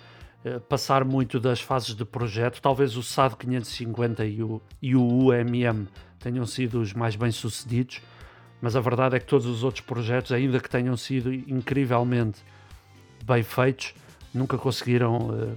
passar 0.69 1.05
muito 1.05 1.39
das 1.39 1.61
fases 1.61 1.95
de 1.95 2.05
projeto. 2.05 2.61
Talvez 2.61 2.97
o 2.97 3.03
SAD 3.03 3.37
550 3.37 4.25
e 4.25 4.43
o, 4.43 4.61
e 4.81 4.97
o 4.97 5.03
UMM 5.03 5.87
tenham 6.19 6.47
sido 6.47 6.81
os 6.81 6.93
mais 6.93 7.17
bem 7.17 7.31
sucedidos, 7.31 8.01
mas 8.61 8.77
a 8.77 8.81
verdade 8.81 9.17
é 9.17 9.21
que 9.21 9.27
todos 9.27 9.47
os 9.47 9.65
outros 9.65 9.85
projetos, 9.85 10.33
ainda 10.33 10.61
que 10.61 10.71
tenham 10.71 10.97
sido 10.97 11.33
incrivelmente 11.33 12.41
bem 13.25 13.43
feitos, 13.43 13.95
nunca 14.33 14.57
conseguiram 14.57 15.17
uh, 15.17 15.57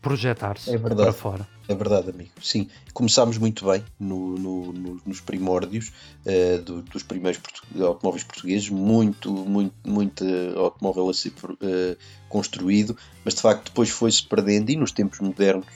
projetar-se 0.00 0.74
é 0.74 0.78
para 0.78 1.12
fora. 1.12 1.46
É 1.68 1.74
verdade, 1.74 2.10
amigo. 2.10 2.30
Sim, 2.42 2.68
começámos 2.94 3.36
muito 3.36 3.66
bem 3.66 3.84
no, 3.98 4.38
no, 4.38 4.72
no, 4.72 5.00
nos 5.04 5.20
primórdios 5.20 5.92
uh, 6.24 6.62
do, 6.62 6.82
dos 6.82 7.02
primeiros 7.02 7.40
portu 7.40 7.84
automóveis 7.84 8.24
portugueses, 8.24 8.70
muito, 8.70 9.30
muito, 9.30 9.74
muito 9.84 10.24
automóvel 10.56 11.10
a 11.10 11.14
ser 11.14 11.32
uh, 11.44 11.96
construído, 12.28 12.96
mas 13.24 13.34
de 13.34 13.42
facto 13.42 13.66
depois 13.66 13.90
foi-se 13.90 14.24
perdendo 14.24 14.70
e 14.70 14.76
nos 14.76 14.92
tempos 14.92 15.20
modernos 15.20 15.66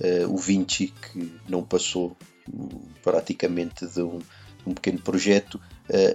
uh, 0.00 0.32
o 0.32 0.38
Vinci, 0.38 0.88
que 1.12 1.32
não 1.48 1.62
passou 1.62 2.16
praticamente 3.02 3.86
de 3.86 4.00
um, 4.02 4.20
um 4.66 4.74
pequeno 4.74 4.98
projeto, 4.98 5.60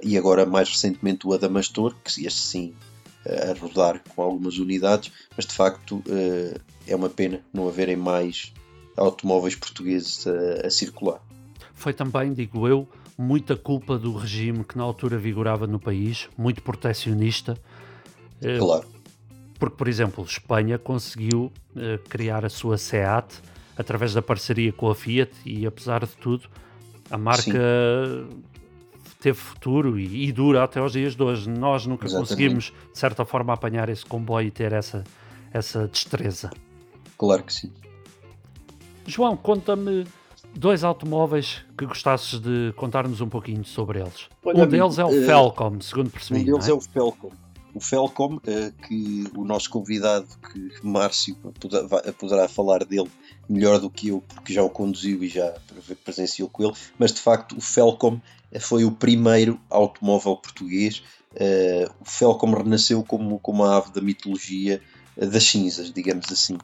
e 0.03 0.17
agora 0.17 0.45
mais 0.45 0.69
recentemente 0.69 1.25
o 1.25 1.31
Adamastor, 1.31 1.95
que 2.03 2.25
este 2.25 2.41
sim 2.41 2.75
a 3.25 3.57
rodar 3.57 4.01
com 4.13 4.21
algumas 4.21 4.57
unidades, 4.57 5.11
mas 5.37 5.45
de 5.45 5.53
facto 5.53 6.03
é 6.87 6.95
uma 6.95 7.09
pena 7.09 7.41
não 7.53 7.67
haverem 7.67 7.95
mais 7.95 8.53
automóveis 8.95 9.55
portugueses 9.55 10.25
a, 10.27 10.67
a 10.67 10.69
circular. 10.69 11.21
Foi 11.73 11.93
também, 11.93 12.33
digo 12.33 12.67
eu, 12.67 12.87
muita 13.17 13.55
culpa 13.55 13.97
do 13.97 14.15
regime 14.15 14.63
que 14.63 14.77
na 14.77 14.83
altura 14.83 15.17
vigorava 15.17 15.67
no 15.67 15.79
país, 15.79 16.29
muito 16.37 16.61
proteccionista. 16.61 17.57
Eh, 18.41 18.57
claro. 18.57 18.85
Porque, 19.59 19.75
por 19.75 19.87
exemplo, 19.87 20.23
Espanha 20.23 20.77
conseguiu 20.77 21.51
uh, 21.75 21.97
criar 22.09 22.45
a 22.45 22.49
sua 22.49 22.77
SEAT 22.77 23.41
através 23.75 24.13
da 24.13 24.21
parceria 24.21 24.71
com 24.71 24.89
a 24.89 24.95
Fiat 24.95 25.31
e, 25.45 25.65
apesar 25.65 26.05
de 26.05 26.15
tudo, 26.17 26.47
a 27.09 27.17
marca 27.17 27.43
Sim. 27.43 28.43
teve 29.19 29.37
futuro 29.37 29.99
e, 29.99 30.27
e, 30.27 30.31
dura 30.31 30.63
até 30.63 30.79
aos 30.79 30.91
dias 30.91 31.15
de 31.15 31.23
hoje. 31.23 31.49
Nós 31.49 31.87
nunca 31.87 32.05
Exatamente. 32.05 32.29
conseguimos, 32.29 32.73
de 32.91 32.97
certa 32.97 33.25
forma, 33.25 33.53
apanhar 33.53 33.89
esse 33.89 34.05
comboio 34.05 34.47
e 34.47 34.51
ter 34.51 34.73
essa, 34.73 35.03
essa 35.51 35.87
destreza. 35.87 36.51
Claro 37.17 37.43
que 37.43 37.53
sim. 37.53 37.71
João, 39.05 39.35
conta-me 39.37 40.05
dois 40.57 40.83
automóveis 40.83 41.63
que 41.77 41.85
gostasses 41.85 42.39
de 42.39 42.73
contar-nos 42.75 43.21
um 43.21 43.29
pouquinho 43.29 43.63
sobre 43.63 43.99
eles. 43.99 44.27
Olha, 44.43 44.63
um 44.63 44.67
deles 44.67 44.97
é 44.97 45.05
o 45.05 45.09
uh, 45.09 45.25
Felcom, 45.25 45.79
segundo 45.81 46.09
percebi. 46.09 46.41
Um 46.41 46.43
deles 46.43 46.67
é? 46.67 46.71
é? 46.71 46.73
o 46.73 46.81
Felcom. 46.81 47.31
O 47.73 47.79
Felcom, 47.79 48.35
uh, 48.35 48.87
que 48.87 49.25
o 49.35 49.43
nosso 49.45 49.69
convidado, 49.69 50.27
que 50.51 50.85
Márcio 50.85 51.35
poderá 52.17 52.47
falar 52.47 52.83
dele 52.83 53.09
melhor 53.47 53.79
do 53.79 53.89
que 53.89 54.09
eu, 54.09 54.21
porque 54.21 54.53
já 54.53 54.63
o 54.63 54.69
conduziu 54.69 55.23
e 55.23 55.27
já 55.27 55.53
presenciou 56.03 56.49
com 56.49 56.63
ele, 56.63 56.73
mas 56.97 57.13
de 57.13 57.21
facto 57.21 57.55
o 57.57 57.61
Felcom 57.61 58.19
foi 58.59 58.83
o 58.83 58.91
primeiro 58.91 59.59
automóvel 59.69 60.35
português. 60.37 61.03
Uh, 61.33 61.91
o 62.01 62.05
Felcom 62.05 62.51
renasceu 62.51 63.03
como, 63.03 63.39
como 63.39 63.63
a 63.63 63.77
ave 63.77 63.91
da 63.91 64.01
mitologia 64.01 64.81
das 65.15 65.43
cinzas, 65.43 65.91
digamos 65.91 66.31
assim, 66.31 66.57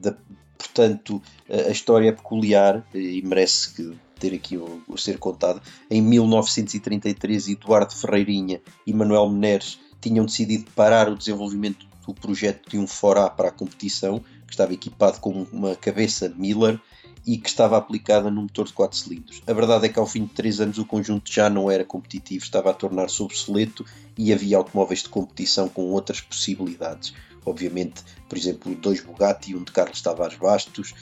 da, 0.00 0.16
Portanto, 0.58 1.22
a 1.48 1.70
história 1.70 2.08
é 2.08 2.12
peculiar 2.12 2.84
e 2.92 3.22
merece 3.22 3.96
ter 4.18 4.34
aqui 4.34 4.56
o 4.56 4.98
ser 4.98 5.18
contado. 5.18 5.62
Em 5.88 6.02
1933, 6.02 7.48
Eduardo 7.48 7.94
Ferreirinha 7.94 8.60
e 8.84 8.92
Manuel 8.92 9.28
Meneres 9.28 9.78
tinham 10.00 10.26
decidido 10.26 10.68
parar 10.72 11.08
o 11.08 11.16
desenvolvimento 11.16 11.86
do 12.04 12.12
projeto 12.12 12.68
de 12.70 12.78
um 12.78 12.86
Forá 12.86 13.30
para 13.30 13.48
a 13.48 13.52
competição, 13.52 14.18
que 14.46 14.52
estava 14.52 14.72
equipado 14.72 15.20
com 15.20 15.46
uma 15.52 15.76
cabeça 15.76 16.32
Miller 16.36 16.80
e 17.26 17.36
que 17.36 17.48
estava 17.48 17.76
aplicada 17.76 18.30
num 18.30 18.42
motor 18.42 18.66
de 18.66 18.72
4 18.72 18.96
cilindros. 18.96 19.42
A 19.46 19.52
verdade 19.52 19.86
é 19.86 19.88
que 19.88 19.98
ao 19.98 20.06
fim 20.06 20.24
de 20.24 20.32
3 20.32 20.60
anos 20.60 20.78
o 20.78 20.84
conjunto 20.84 21.30
já 21.30 21.50
não 21.50 21.70
era 21.70 21.84
competitivo, 21.84 22.42
estava 22.42 22.70
a 22.70 22.74
tornar-se 22.74 23.22
obsoleto 23.22 23.84
e 24.16 24.32
havia 24.32 24.56
automóveis 24.56 25.02
de 25.02 25.10
competição 25.10 25.68
com 25.68 25.90
outras 25.90 26.20
possibilidades 26.20 27.12
obviamente, 27.48 28.02
por 28.28 28.36
exemplo, 28.36 28.74
dois 28.74 29.00
Bugatti, 29.00 29.54
um 29.54 29.64
de 29.64 29.72
Carlos 29.72 30.00
Tavares 30.00 30.36
Bastos, 30.36 30.94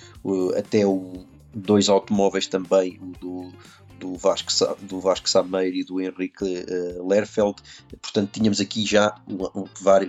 até 0.57 0.87
o, 0.87 1.25
dois 1.57 1.89
automóveis 1.89 2.47
também, 2.47 3.01
o 3.01 3.19
do, 3.19 3.53
do 3.99 4.15
Vasco, 4.15 4.53
do 4.83 5.01
Vasco 5.01 5.29
Sameiro 5.29 5.77
e 5.77 5.85
do 5.85 6.01
Henrique 6.01 6.45
uh, 6.45 7.07
Lerfeld. 7.07 7.57
Portanto, 8.01 8.31
tínhamos 8.33 8.61
aqui 8.61 8.85
já 8.85 9.15
uma, 9.27 9.51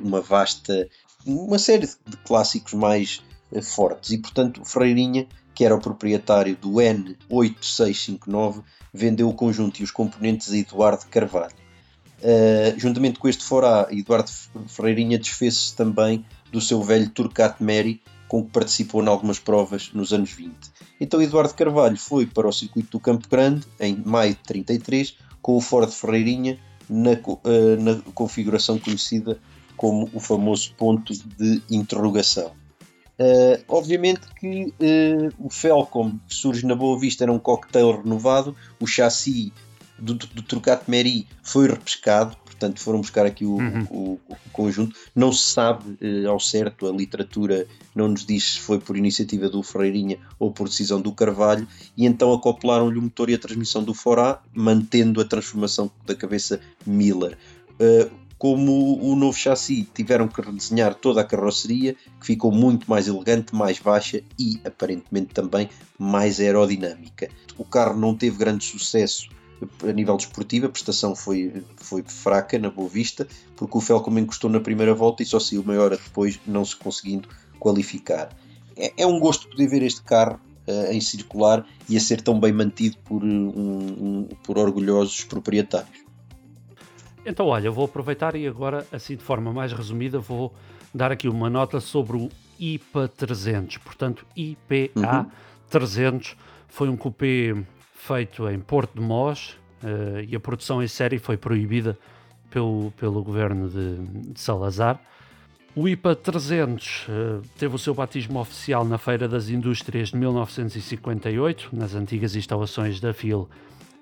uma 0.04 0.22
vasta, 0.22 0.90
uma 1.26 1.58
série 1.58 1.88
de 1.88 2.18
clássicos 2.26 2.74
mais 2.74 3.24
uh, 3.52 3.62
fortes. 3.62 4.12
E, 4.12 4.18
portanto, 4.18 4.64
Ferreirinha, 4.66 5.28
que 5.56 5.64
era 5.64 5.76
o 5.76 5.80
proprietário 5.80 6.56
do 6.58 6.72
N8659, 6.74 8.64
vendeu 8.94 9.30
o 9.30 9.34
conjunto 9.34 9.80
e 9.80 9.84
os 9.84 9.92
componentes 9.92 10.52
a 10.52 10.58
Eduardo 10.58 11.06
Carvalho. 11.08 11.67
Uh, 12.20 12.80
juntamente 12.80 13.20
com 13.20 13.28
este 13.28 13.44
Forá, 13.44 13.88
Eduardo 13.92 14.32
Ferreirinha 14.68 15.20
desfez-se 15.20 15.76
também 15.76 16.26
do 16.52 16.60
seu 16.60 16.82
velho 16.82 17.10
Turcat 17.10 17.64
Mary, 17.64 18.02
com 18.28 18.44
que 18.44 18.52
participou 18.52 19.04
em 19.04 19.08
algumas 19.08 19.40
provas 19.40 19.92
nos 19.94 20.12
anos 20.12 20.32
20. 20.32 20.52
Então 21.00 21.22
Eduardo 21.22 21.54
Carvalho 21.54 21.98
foi 21.98 22.26
para 22.26 22.48
o 22.48 22.52
circuito 22.52 22.92
do 22.92 23.00
Campo 23.00 23.28
Grande 23.30 23.66
em 23.80 23.96
maio 24.04 24.34
de 24.34 24.42
33 24.44 25.16
com 25.42 25.56
o 25.56 25.62
Ford 25.62 25.92
Ferreirinha 25.92 26.60
na, 26.90 27.12
uh, 27.12 27.82
na 27.82 28.02
configuração 28.14 28.80
conhecida 28.80 29.40
como 29.76 30.10
o 30.14 30.20
famoso 30.20 30.74
ponto 30.76 31.14
de 31.14 31.62
interrogação. 31.70 32.52
Uh, 33.20 33.64
obviamente 33.68 34.22
que 34.40 34.66
uh, 34.66 35.34
o 35.40 35.50
Felcom 35.50 36.20
que 36.28 36.36
surge 36.36 36.66
na 36.66 36.76
Boa 36.76 37.00
Vista 37.00 37.24
era 37.24 37.32
um 37.32 37.40
cocktail 37.40 38.02
renovado, 38.02 38.56
o 38.80 38.86
chassi 38.86 39.54
do, 40.00 40.14
do 40.14 40.42
Trucat 40.42 40.84
Meri 40.88 41.28
foi 41.42 41.68
repescado, 41.68 42.36
portanto 42.46 42.80
foram 42.80 43.02
buscar 43.02 43.26
aqui 43.26 43.46
o, 43.46 43.58
uhum. 43.58 43.88
o, 43.90 44.20
o 44.28 44.36
conjunto. 44.52 44.96
Não 45.16 45.32
se 45.32 45.52
sabe 45.52 45.98
eh, 46.02 46.26
ao 46.26 46.40
certo, 46.40 46.88
a 46.88 46.92
literatura 46.92 47.68
não 47.96 48.08
nos 48.08 48.26
diz 48.26 48.54
se 48.54 48.60
foi 48.60 48.80
por 48.80 48.98
iniciativa 48.98 49.50
do 49.50 49.62
Ferreirinha 49.64 50.18
ou 50.40 50.52
por 50.52 50.68
decisão 50.68 51.02
do 51.02 51.12
Carvalho, 51.12 51.68
e 51.96 52.06
então 52.06 52.34
acoplaram-lhe 52.34 52.98
o 52.98 53.02
motor 53.02 53.30
e 53.30 53.36
a 53.36 53.40
transmissão 53.40 53.84
do 53.84 53.94
Forá, 53.94 54.42
mantendo 54.54 55.22
a 55.22 55.26
transformação 55.26 55.92
da 56.06 56.16
cabeça 56.16 56.60
Miller. 56.86 57.38
Uh, 57.80 58.28
como 58.38 59.00
o 59.02 59.16
novo 59.16 59.36
chassi 59.36 59.88
tiveram 59.96 60.28
que 60.28 60.42
redesenhar 60.42 60.94
toda 60.94 61.22
a 61.22 61.24
carroceria, 61.24 61.96
que 62.20 62.26
ficou 62.26 62.52
muito 62.52 62.88
mais 62.88 63.08
elegante, 63.08 63.56
mais 63.56 63.80
baixa 63.80 64.22
e 64.38 64.62
aparentemente 64.64 65.34
também 65.34 65.70
mais 65.98 66.40
aerodinâmica. 66.40 67.30
O 67.58 67.66
carro 67.66 68.00
não 68.00 68.16
teve 68.16 68.38
grande 68.38 68.64
sucesso 68.64 69.30
a 69.88 69.92
nível 69.92 70.18
desportivo, 70.18 70.68
a 70.68 70.70
prestação 70.70 71.16
foi, 71.16 71.64
foi 71.78 72.04
fraca 72.04 72.58
na 72.60 72.70
Boa 72.70 72.90
Vista, 72.90 73.28
porque 73.56 73.78
o 73.78 73.82
Felcom 73.82 74.18
encostou 74.18 74.50
na 74.50 74.60
primeira 74.60 74.94
volta 74.94 75.24
e 75.24 75.26
só 75.26 75.40
saiu 75.40 75.64
meia 75.64 75.82
hora 75.82 75.98
depois, 75.98 76.40
não 76.46 76.64
se 76.64 76.76
conseguindo 76.76 77.28
qualificar. 77.60 78.30
É, 78.76 78.94
é 78.98 79.08
um 79.08 79.20
gosto 79.20 79.50
poder 79.50 79.68
ver 79.68 79.82
este 79.82 80.02
carro 80.04 80.40
uh, 80.68 80.92
em 80.92 81.02
circular 81.02 81.66
e 81.90 81.98
a 81.98 82.00
ser 82.00 82.22
tão 82.22 82.40
bem 82.40 82.52
mantido 82.52 82.98
por, 83.06 83.24
um, 83.24 83.48
um, 83.48 84.30
por 84.44 84.58
orgulhosos 84.58 85.24
proprietários. 85.24 86.06
Então, 87.26 87.48
olha, 87.48 87.70
vou 87.70 87.86
aproveitar 87.86 88.36
e 88.36 88.48
agora, 88.48 88.88
assim 88.92 89.16
de 89.16 89.24
forma 89.24 89.52
mais 89.52 89.74
resumida, 89.74 90.20
vou 90.20 90.54
dar 90.94 91.12
aqui 91.12 91.28
uma 91.28 91.50
nota 91.50 91.80
sobre 91.80 92.16
o 92.18 92.30
IPA 92.60 93.10
300. 93.10 93.78
Portanto, 93.80 94.26
IPA 94.36 94.92
uhum. 94.96 95.26
300 95.70 96.38
foi 96.68 96.88
um 96.90 96.96
coupé 96.96 97.56
feito 98.08 98.50
em 98.50 98.58
Porto 98.58 98.94
de 98.96 99.02
Mós 99.02 99.58
uh, 99.84 100.24
e 100.26 100.34
a 100.34 100.40
produção 100.40 100.82
em 100.82 100.88
série 100.88 101.20
foi 101.20 101.36
proibida 101.36 101.98
pelo, 102.50 102.92
pelo 102.92 103.22
governo 103.22 103.68
de, 103.68 104.32
de, 104.32 104.40
Salazar. 104.40 104.98
O 105.76 105.90
IPA 105.90 106.16
300 106.16 107.08
uh, 107.10 107.42
teve 107.60 107.76
o 107.76 107.78
seu 107.78 107.94
batismo 107.94 108.40
oficial 108.40 108.86
na 108.86 108.98
Feira 108.98 109.28
das 109.28 109.50
Indústrias 109.50 110.10
de 110.10 110.16
1958, 110.16 111.70
nas 111.74 111.94
antigas 111.96 112.34
instalações 112.34 113.02
da 113.02 113.14
FIL 113.14 113.50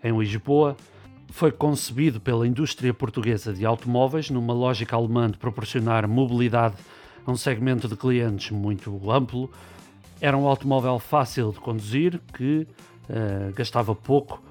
em 0.03 0.15
Lisboa. 0.15 0.77
Foi 1.31 1.51
concebido 1.51 2.21
pela 2.21 2.47
indústria 2.47 2.93
portuguesa 2.93 3.51
de 3.51 3.65
automóveis 3.65 4.29
numa 4.29 4.53
lógica 4.53 4.95
alemã 4.95 5.31
de 5.31 5.37
proporcionar 5.39 6.07
mobilidade 6.07 6.75
a 7.25 7.31
um 7.31 7.35
segmento 7.35 7.87
de 7.87 7.95
clientes 7.95 8.51
muito 8.51 9.11
amplo. 9.11 9.49
Era 10.21 10.37
um 10.37 10.47
automóvel 10.47 10.99
fácil 10.99 11.51
de 11.51 11.59
conduzir, 11.59 12.21
que 12.31 12.67
uh, 13.09 13.53
gastava 13.53 13.93
pouco 13.95 14.41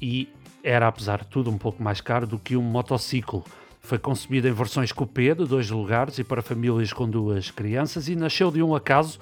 e 0.00 0.28
era, 0.62 0.88
apesar 0.88 1.20
de 1.20 1.26
tudo, 1.26 1.50
um 1.50 1.58
pouco 1.58 1.82
mais 1.82 2.00
caro 2.00 2.26
do 2.26 2.38
que 2.38 2.56
um 2.56 2.62
motociclo 2.62 3.44
foi 3.82 3.98
concebido 3.98 4.46
em 4.46 4.52
versões 4.52 4.92
coupé 4.92 5.34
de 5.34 5.44
dois 5.44 5.68
lugares 5.68 6.16
e 6.18 6.24
para 6.24 6.40
famílias 6.40 6.92
com 6.92 7.08
duas 7.08 7.50
crianças 7.50 8.08
e 8.08 8.14
nasceu 8.14 8.50
de 8.50 8.62
um 8.62 8.74
acaso 8.74 9.18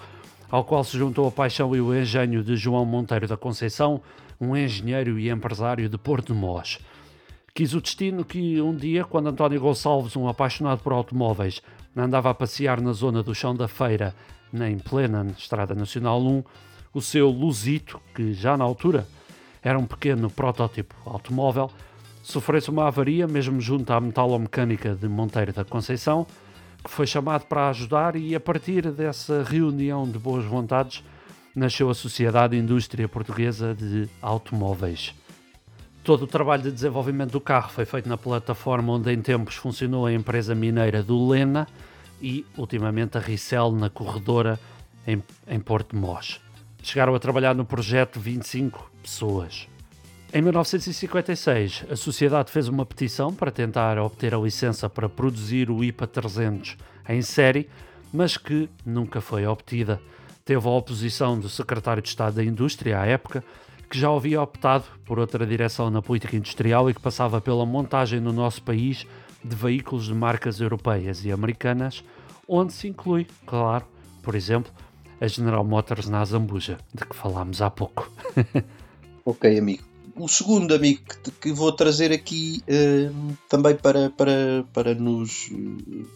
ao 0.50 0.64
qual 0.64 0.85
se 0.85 0.99
juntou 0.99 1.26
a 1.26 1.30
paixão 1.30 1.75
e 1.75 1.80
o 1.80 1.95
engenho 1.95 2.42
de 2.45 2.57
João 2.57 2.85
Monteiro 2.85 3.26
da 3.26 3.37
Conceição, 3.37 4.02
um 4.40 4.54
engenheiro 4.54 5.19
e 5.19 5.30
empresário 5.30 5.88
de 5.88 5.97
Porto 5.97 6.35
de 6.35 6.38
Mós. 6.38 6.78
Quis 7.54 7.73
o 7.73 7.80
destino 7.80 8.25
que 8.25 8.61
um 8.61 8.75
dia, 8.75 9.04
quando 9.04 9.28
António 9.28 9.61
Gonçalves, 9.61 10.14
um 10.14 10.28
apaixonado 10.28 10.83
por 10.83 10.92
automóveis, 10.92 11.62
andava 11.97 12.30
a 12.30 12.35
passear 12.35 12.80
na 12.80 12.92
zona 12.92 13.23
do 13.23 13.35
chão 13.35 13.54
da 13.54 13.66
feira, 13.66 14.14
em 14.52 14.78
plena 14.78 15.26
Estrada 15.38 15.75
Nacional 15.75 16.21
1, 16.21 16.45
o 16.92 17.00
seu 17.00 17.28
Luzito, 17.28 18.00
que 18.14 18.32
já 18.32 18.56
na 18.56 18.64
altura 18.64 19.06
era 19.62 19.78
um 19.78 19.87
pequeno 19.87 20.30
protótipo 20.30 20.94
automóvel, 21.04 21.70
sofresse 22.23 22.70
uma 22.70 22.87
avaria 22.87 23.26
mesmo 23.26 23.61
junto 23.61 23.92
à 23.92 24.00
metalomecânica 24.00 24.94
de 24.94 25.09
Monteiro 25.09 25.52
da 25.52 25.64
Conceição, 25.64 26.26
que 26.82 26.90
foi 26.90 27.06
chamado 27.06 27.44
para 27.47 27.68
ajudar 27.68 28.16
e 28.16 28.35
a 28.35 28.40
partir 28.40 28.90
dessa 28.90 29.42
reunião 29.42 30.09
de 30.09 30.18
boas 30.18 30.44
vontades 30.44 31.04
nasceu 31.54 31.90
a 31.90 31.94
Sociedade 31.94 32.56
Indústria 32.56 33.09
Portuguesa 33.09 33.75
de 33.75 34.09
Automóveis. 34.23 35.14
Todo 36.02 36.23
o 36.23 36.26
trabalho 36.26 36.62
de 36.62 36.73
desenvolvimento 36.73 37.32
do 37.32 37.40
carro 37.40 37.70
foi 37.70 37.85
feito 37.85 38.09
na 38.09 38.16
plataforma 38.16 38.94
onde 38.94 39.12
em 39.12 39.20
tempos 39.20 39.56
funcionou 39.56 40.06
a 40.06 40.12
empresa 40.12 40.54
mineira 40.54 41.02
do 41.02 41.28
Lena 41.28 41.66
e, 42.23 42.47
ultimamente, 42.56 43.18
a 43.18 43.20
Ricel 43.20 43.73
na 43.73 43.90
Corredora 43.90 44.59
em, 45.06 45.23
em 45.47 45.61
Porto 45.61 45.94
de 45.94 46.00
Mós. 46.00 46.40
Chegaram 46.83 47.15
a 47.15 47.19
trabalhar 47.19 47.55
no 47.55 47.65
projeto 47.65 48.19
25 48.19 48.91
pessoas. 49.03 49.69
Em 50.33 50.41
1956, 50.41 51.87
a 51.91 51.97
sociedade 51.97 52.53
fez 52.53 52.69
uma 52.69 52.87
petição 52.87 53.35
para 53.35 53.51
tentar 53.51 53.99
obter 53.99 54.33
a 54.33 54.39
licença 54.39 54.89
para 54.89 55.09
produzir 55.09 55.71
o 55.71 55.83
IPA 55.83 56.07
300 56.07 56.77
em 57.09 57.21
série, 57.21 57.69
mas 58.13 58.37
que 58.37 58.69
nunca 58.87 59.21
foi 59.21 59.45
obtida. 59.45 60.01
Teve 60.45 60.67
a 60.67 60.71
oposição 60.71 61.39
do 61.39 61.49
secretário 61.49 62.03
de 62.03 62.09
Estado 62.09 62.37
da 62.37 62.45
Indústria 62.45 63.01
à 63.01 63.07
época, 63.07 63.45
que 63.91 63.99
já 63.99 64.09
havia 64.09 64.41
optado 64.41 64.85
por 65.05 65.19
outra 65.19 65.45
direção 65.45 65.91
na 65.91 66.01
política 66.01 66.37
industrial 66.37 66.89
e 66.89 66.95
que 66.95 67.01
passava 67.01 67.41
pela 67.41 67.67
montagem 67.67 68.21
no 68.21 68.33
nosso 68.33 68.63
país 68.63 69.05
de 69.45 69.57
veículos 69.57 70.07
de 70.07 70.15
marcas 70.15 70.61
europeias 70.61 71.25
e 71.25 71.33
americanas, 71.33 72.05
onde 72.47 72.73
se 72.73 72.87
inclui, 72.87 73.27
claro, 73.45 73.85
por 74.23 74.37
exemplo, 74.37 74.73
a 75.21 75.27
General 75.27 75.65
Motors 75.65 76.09
na 76.09 76.21
Azambuja, 76.21 76.79
de 76.95 77.05
que 77.05 77.15
falámos 77.15 77.61
há 77.61 77.71
pouco. 77.71 78.11
ok, 79.25 79.59
amigo 79.59 79.91
o 80.21 80.29
segundo 80.29 80.75
amigo 80.75 81.03
que, 81.23 81.31
que 81.31 81.53
vou 81.53 81.73
trazer 81.73 82.12
aqui 82.12 82.62
uh, 82.69 83.37
também 83.49 83.75
para, 83.75 84.11
para, 84.11 84.65
para 84.73 84.95
nos 84.95 85.49
uh, 85.49 86.07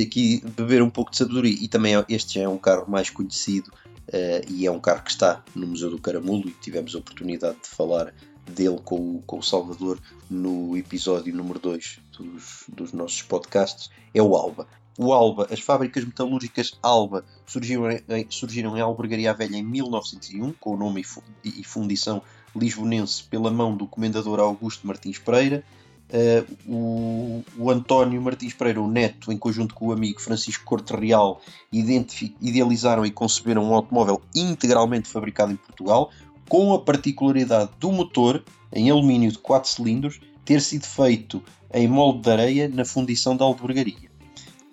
aqui 0.00 0.42
beber 0.56 0.82
um 0.82 0.90
pouco 0.90 1.10
de 1.10 1.16
sabedoria 1.16 1.56
e 1.60 1.66
também 1.66 1.96
é, 1.96 2.04
este 2.08 2.34
já 2.34 2.42
é 2.42 2.48
um 2.48 2.58
carro 2.58 2.88
mais 2.88 3.10
conhecido 3.10 3.72
uh, 4.08 4.46
e 4.48 4.66
é 4.66 4.70
um 4.70 4.78
carro 4.78 5.02
que 5.02 5.10
está 5.10 5.42
no 5.54 5.66
Museu 5.66 5.90
do 5.90 5.98
Caramulo 5.98 6.48
e 6.48 6.52
tivemos 6.52 6.94
a 6.94 6.98
oportunidade 6.98 7.56
de 7.62 7.68
falar 7.68 8.14
dele 8.46 8.78
com 8.84 9.16
o, 9.16 9.22
com 9.26 9.38
o 9.38 9.42
Salvador 9.42 9.98
no 10.30 10.76
episódio 10.76 11.34
número 11.34 11.58
2 11.58 11.98
dos, 12.12 12.64
dos 12.68 12.92
nossos 12.92 13.22
podcasts 13.22 13.90
é 14.14 14.22
o 14.22 14.36
Alba 14.36 14.66
o 14.98 15.12
Alba, 15.12 15.46
as 15.48 15.60
fábricas 15.60 16.04
metalúrgicas 16.04 16.76
Alba 16.82 17.24
surgiram 17.46 17.88
em, 17.88 18.26
surgiram 18.28 18.76
em 18.76 18.80
Albergaria 18.80 19.32
Velha 19.32 19.56
em 19.56 19.62
1901, 19.62 20.52
com 20.54 20.74
o 20.74 20.76
nome 20.76 21.04
e 21.44 21.62
fundição 21.62 22.20
lisbonense 22.54 23.22
pela 23.22 23.48
mão 23.48 23.76
do 23.76 23.86
comendador 23.86 24.40
Augusto 24.40 24.84
Martins 24.88 25.18
Pereira. 25.18 25.62
Uh, 26.10 26.56
o, 26.66 27.44
o, 27.58 27.70
António 27.70 28.20
Martins 28.20 28.54
Pereira, 28.54 28.80
o 28.80 28.90
neto, 28.90 29.30
em 29.30 29.38
conjunto 29.38 29.72
com 29.72 29.88
o 29.88 29.92
amigo 29.92 30.20
Francisco 30.20 30.64
Corte 30.64 30.92
Real, 30.96 31.40
idealizaram 31.70 33.06
e 33.06 33.10
conceberam 33.12 33.62
um 33.62 33.74
automóvel 33.74 34.20
integralmente 34.34 35.08
fabricado 35.08 35.52
em 35.52 35.56
Portugal, 35.56 36.10
com 36.48 36.74
a 36.74 36.80
particularidade 36.80 37.70
do 37.78 37.92
motor, 37.92 38.42
em 38.72 38.90
alumínio 38.90 39.30
de 39.30 39.38
4 39.38 39.70
cilindros, 39.70 40.18
ter 40.44 40.60
sido 40.60 40.86
feito 40.86 41.40
em 41.72 41.86
molde 41.86 42.22
de 42.22 42.30
areia 42.30 42.68
na 42.68 42.84
fundição 42.84 43.36
da 43.36 43.44
albergaria. 43.44 44.07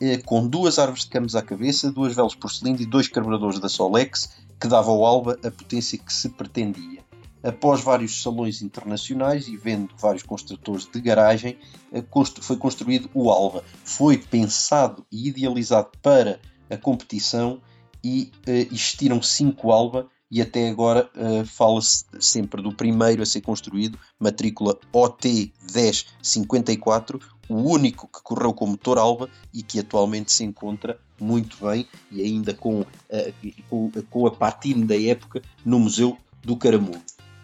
Eh, 0.01 0.17
com 0.17 0.47
duas 0.47 0.77
árvores 0.77 1.03
de 1.03 1.09
camas 1.09 1.35
à 1.35 1.41
cabeça, 1.41 1.91
duas 1.91 2.13
velas 2.13 2.35
por 2.35 2.51
cilindro 2.51 2.83
e 2.83 2.85
dois 2.85 3.07
carburadores 3.07 3.59
da 3.59 3.69
Solex, 3.69 4.29
que 4.59 4.67
dava 4.67 4.91
ao 4.91 5.05
Alba 5.05 5.39
a 5.43 5.51
potência 5.51 5.97
que 5.97 6.13
se 6.13 6.29
pretendia. 6.29 7.03
Após 7.41 7.81
vários 7.81 8.21
salões 8.21 8.61
internacionais 8.61 9.47
e 9.47 9.55
vendo 9.55 9.93
vários 9.97 10.23
construtores 10.23 10.85
de 10.85 10.99
garagem, 10.99 11.57
eh, 11.93 12.03
foi 12.41 12.57
construído 12.57 13.09
o 13.13 13.29
Alba. 13.29 13.63
Foi 13.83 14.17
pensado 14.17 15.05
e 15.11 15.29
idealizado 15.29 15.89
para 16.01 16.39
a 16.69 16.75
competição 16.75 17.61
e 18.03 18.31
uh, 18.47 18.51
existiram 18.71 19.21
cinco 19.21 19.71
Alba 19.71 20.07
e 20.29 20.41
até 20.41 20.69
agora 20.69 21.09
uh, 21.15 21.45
fala-se 21.45 22.05
sempre 22.19 22.61
do 22.61 22.73
primeiro 22.73 23.21
a 23.21 23.25
ser 23.25 23.41
construído, 23.41 23.97
matrícula 24.19 24.77
OT 24.91 25.53
1054, 25.73 27.19
o 27.47 27.55
único 27.55 28.07
que 28.07 28.23
correu 28.23 28.53
com 28.53 28.67
motor 28.67 28.97
Alba 28.97 29.29
e 29.53 29.61
que 29.61 29.79
atualmente 29.79 30.31
se 30.31 30.43
encontra 30.43 30.99
muito 31.19 31.57
bem 31.65 31.87
e 32.11 32.21
ainda 32.21 32.53
com, 32.53 32.81
uh, 32.81 34.03
com, 34.09 34.27
a 34.27 34.31
patina 34.31 34.85
da 34.85 34.99
época 34.99 35.41
no 35.63 35.79
Museu 35.79 36.17
do 36.43 36.57
Caramulo. 36.57 37.01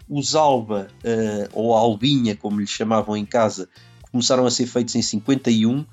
Os 0.08 0.34
Alba, 0.34 0.88
uh, 1.04 1.48
ou 1.52 1.74
Albinha, 1.74 2.36
como 2.36 2.60
lhe 2.60 2.66
chamavam 2.66 3.16
em 3.16 3.24
casa, 3.24 3.68
começaram 4.10 4.44
a 4.44 4.50
ser 4.50 4.66
feitos 4.66 4.94
em 4.94 5.02
51 5.02 5.80
uh, 5.80 5.86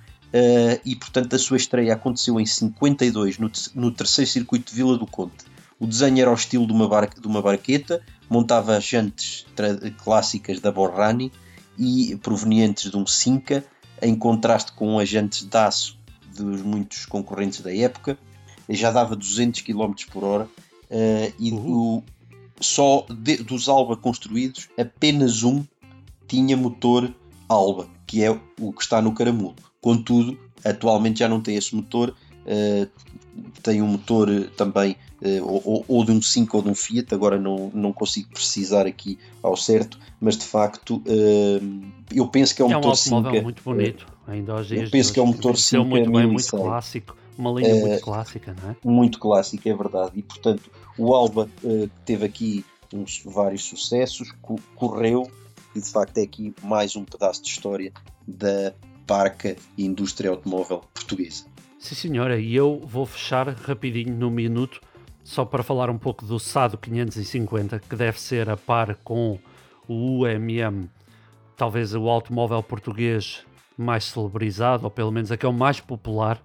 e, 0.83 0.95
portanto, 0.95 1.35
a 1.35 1.39
sua 1.39 1.57
estreia 1.57 1.93
aconteceu 1.93 2.39
em 2.39 2.45
52 2.45 3.37
no, 3.37 3.51
no 3.75 3.91
terceiro 3.91 4.29
circuito 4.29 4.71
de 4.71 4.75
Vila 4.75 4.97
do 4.97 5.07
Conde. 5.07 5.48
O 5.79 5.87
desenho 5.87 6.19
era 6.19 6.29
ao 6.29 6.35
estilo 6.35 6.67
de 6.67 6.73
uma, 6.73 6.87
bar, 6.87 7.09
de 7.09 7.25
uma 7.27 7.41
barqueta, 7.41 8.01
montava 8.29 8.79
jantes 8.81 9.45
clássicas 10.03 10.59
da 10.59 10.71
Borrani 10.71 11.31
e 11.77 12.17
provenientes 12.17 12.91
de 12.91 12.97
um 12.97 13.07
Cinca, 13.07 13.63
em 14.01 14.13
contraste 14.15 14.73
com 14.73 14.99
as 14.99 15.07
jantes 15.07 15.45
de 15.45 15.57
aço 15.57 15.97
dos 16.35 16.61
muitos 16.61 17.05
concorrentes 17.05 17.61
da 17.61 17.73
época, 17.73 18.17
já 18.69 18.91
dava 18.91 19.15
200 19.15 19.61
km 19.61 19.93
por 20.11 20.23
hora 20.23 20.43
uh, 20.45 21.33
e 21.39 21.51
uhum. 21.51 22.03
só 22.59 23.05
de, 23.09 23.37
dos 23.37 23.67
Alba 23.67 23.95
construídos, 23.95 24.69
apenas 24.77 25.43
um 25.43 25.65
tinha 26.27 26.55
motor 26.55 27.13
Alba, 27.47 27.89
que 28.05 28.23
é 28.23 28.29
o 28.29 28.73
que 28.73 28.81
está 28.81 29.01
no 29.01 29.13
caramulo. 29.13 29.55
Contudo, 29.81 30.37
atualmente 30.63 31.19
já 31.19 31.29
não 31.29 31.41
tem 31.41 31.55
esse 31.55 31.75
motor, 31.75 32.15
uh, 32.45 32.89
tem 33.63 33.81
um 33.81 33.87
motor 33.87 34.29
também 34.55 34.95
ou, 35.43 35.83
ou, 35.87 36.05
de 36.05 36.11
um 36.11 36.21
5 36.21 36.57
ou 36.57 36.63
de 36.63 36.69
um 36.69 36.75
Fiat, 36.75 37.13
agora 37.13 37.37
não, 37.37 37.71
não 37.73 37.91
consigo 37.91 38.29
precisar 38.29 38.85
aqui 38.85 39.19
ao 39.43 39.57
certo, 39.57 39.99
mas 40.19 40.37
de 40.37 40.45
facto 40.45 40.97
uh, 40.97 41.91
eu 42.13 42.27
penso 42.27 42.55
que 42.55 42.61
é 42.61 42.65
um 42.65 42.71
é 42.71 42.75
motor 42.75 42.95
5. 42.95 43.15
É 43.27 43.39
um 43.39 43.43
muito 43.43 43.63
bonito, 43.63 44.07
ainda 44.27 44.55
hoje 44.55 44.77
Eu 44.77 44.89
penso 44.89 45.13
que 45.13 45.19
é 45.19 45.23
um 45.23 45.27
motor 45.27 45.57
5 45.57 45.85
muito 45.85 46.11
bem, 46.11 46.27
muito 46.27 46.49
clássico, 46.49 47.17
uma 47.37 47.51
linha 47.51 47.75
muito 47.75 48.01
clássica, 48.01 48.55
não 48.61 48.71
é? 48.71 48.75
Muito 48.83 49.19
clássica, 49.19 49.69
é 49.69 49.75
verdade, 49.75 50.11
e 50.15 50.23
portanto 50.23 50.71
o 50.97 51.13
Alba 51.13 51.49
teve 52.05 52.25
aqui 52.25 52.65
uns, 52.93 53.21
vários 53.25 53.63
sucessos, 53.63 54.33
correu, 54.75 55.29
e 55.75 55.79
de 55.79 55.89
facto 55.89 56.17
é 56.17 56.23
aqui 56.23 56.53
mais 56.63 56.95
um 56.95 57.03
pedaço 57.03 57.43
de 57.43 57.49
história 57.49 57.91
da 58.27 58.73
parca 59.05 59.55
e 59.77 59.85
indústria 59.85 60.29
automóvel 60.29 60.83
portuguesa. 60.93 61.45
Sim, 61.79 61.95
senhora, 61.95 62.39
e 62.39 62.53
eu 62.53 62.81
vou 62.83 63.05
fechar 63.05 63.47
rapidinho 63.47 64.13
no 64.13 64.29
minuto, 64.29 64.81
só 65.29 65.45
para 65.45 65.61
falar 65.61 65.91
um 65.91 65.97
pouco 65.97 66.25
do 66.25 66.39
SADO 66.39 66.75
550, 66.79 67.79
que 67.87 67.95
deve 67.95 68.19
ser 68.19 68.49
a 68.49 68.57
par 68.57 68.95
com 69.03 69.37
o 69.87 70.23
UMM, 70.23 70.89
talvez 71.55 71.93
o 71.93 72.09
automóvel 72.09 72.63
português 72.63 73.45
mais 73.77 74.05
celebrizado, 74.05 74.85
ou 74.85 74.89
pelo 74.89 75.11
menos 75.11 75.31
aquele 75.31 75.53
mais 75.53 75.79
popular, 75.79 76.41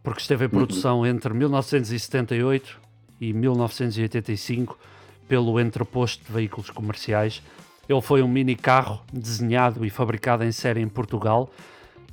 porque 0.00 0.20
esteve 0.20 0.44
em 0.44 0.46
uhum. 0.46 0.58
produção 0.58 1.04
entre 1.04 1.34
1978 1.34 2.80
e 3.20 3.32
1985 3.32 4.78
pelo 5.26 5.58
entreposto 5.58 6.24
de 6.24 6.32
veículos 6.32 6.70
comerciais. 6.70 7.42
Ele 7.88 8.00
foi 8.00 8.22
um 8.22 8.28
mini 8.28 8.54
carro 8.54 9.02
desenhado 9.12 9.84
e 9.84 9.90
fabricado 9.90 10.44
em 10.44 10.52
série 10.52 10.80
em 10.80 10.88
Portugal 10.88 11.50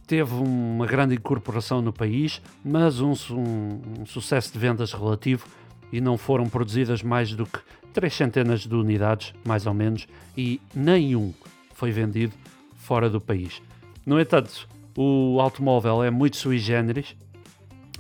teve 0.08 0.34
uma 0.36 0.88
grande 0.88 1.16
incorporação 1.16 1.82
no 1.82 1.92
país, 1.92 2.42
mas 2.64 3.02
um, 3.02 3.12
um, 3.30 3.82
um 4.00 4.06
sucesso 4.06 4.54
de 4.54 4.58
vendas 4.58 4.94
relativo 4.94 5.46
e 5.92 6.02
não 6.02 6.18
foram 6.18 6.50
produzidas 6.50 7.02
mais 7.02 7.34
do 7.34 7.46
que 7.46 7.60
três 7.94 8.14
centenas 8.14 8.62
de 8.62 8.76
unidades, 8.76 9.34
mais 9.46 9.66
ou 9.66 9.74
menos, 9.74 10.08
e 10.38 10.62
nenhum 10.74 11.34
foi 11.74 11.92
vendido 11.92 12.34
fora 12.76 13.10
do 13.10 13.20
país. 13.20 13.62
No 14.06 14.20
entanto, 14.20 14.68
o 14.96 15.40
automóvel 15.40 16.04
é 16.04 16.10
muito 16.10 16.38
sui 16.38 16.58
generis, 16.60 17.16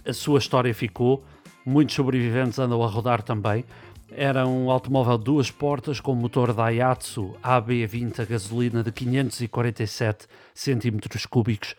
a 0.05 0.13
sua 0.13 0.39
história 0.39 0.73
ficou, 0.73 1.23
muitos 1.65 1.95
sobreviventes 1.95 2.59
andam 2.59 2.81
a 2.81 2.87
rodar 2.87 3.21
também. 3.21 3.65
Era 4.09 4.47
um 4.47 4.71
automóvel 4.71 5.17
duas 5.17 5.51
portas 5.51 5.99
com 5.99 6.15
motor 6.15 6.53
Daihatsu 6.53 7.35
AB20 7.43 8.21
a 8.21 8.25
gasolina 8.25 8.81
de 8.81 8.91
547 8.91 10.27
cm 10.53 11.27
cúbicos 11.29 11.75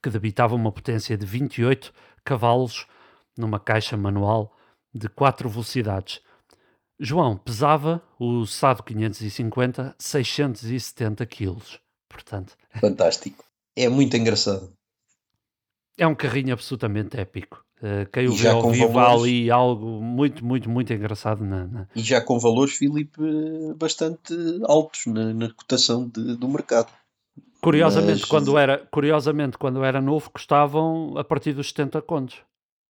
que 0.00 0.08
debitava 0.08 0.54
uma 0.54 0.70
potência 0.70 1.16
de 1.16 1.26
28 1.26 1.92
cavalos 2.24 2.86
numa 3.36 3.58
caixa 3.58 3.96
manual 3.96 4.56
de 4.94 5.08
4 5.08 5.48
velocidades. 5.48 6.20
João 6.98 7.36
pesava 7.36 8.02
o 8.18 8.46
SAD 8.46 8.82
550 8.84 9.94
670 9.98 11.26
kg. 11.26 11.56
Portanto, 12.08 12.56
fantástico. 12.80 13.44
É 13.74 13.88
muito 13.88 14.16
engraçado. 14.16 14.72
É 15.98 16.06
um 16.06 16.14
carrinho 16.14 16.52
absolutamente 16.52 17.18
épico. 17.18 17.64
Uh, 17.78 18.08
quem 18.12 18.28
o 18.28 18.32
vê 18.32 18.48
ao 18.48 18.70
vivo 18.70 18.92
valores... 18.92 19.24
ali 19.24 19.50
algo 19.50 20.00
muito, 20.00 20.44
muito, 20.44 20.70
muito 20.70 20.92
engraçado. 20.92 21.44
Na, 21.44 21.66
na... 21.66 21.88
E 21.96 22.00
já 22.00 22.20
com 22.20 22.38
valores, 22.38 22.74
Filipe, 22.74 23.20
bastante 23.76 24.34
altos 24.64 25.06
na, 25.06 25.34
na 25.34 25.52
cotação 25.52 26.08
de, 26.08 26.36
do 26.36 26.48
mercado. 26.48 26.92
Curiosamente, 27.60 28.20
Mas... 28.20 28.24
quando 28.24 28.56
era, 28.56 28.78
curiosamente, 28.90 29.58
quando 29.58 29.84
era 29.84 30.00
novo, 30.00 30.30
custavam 30.30 31.16
a 31.16 31.24
partir 31.24 31.52
dos 31.52 31.68
70 31.68 32.02
contos. 32.02 32.36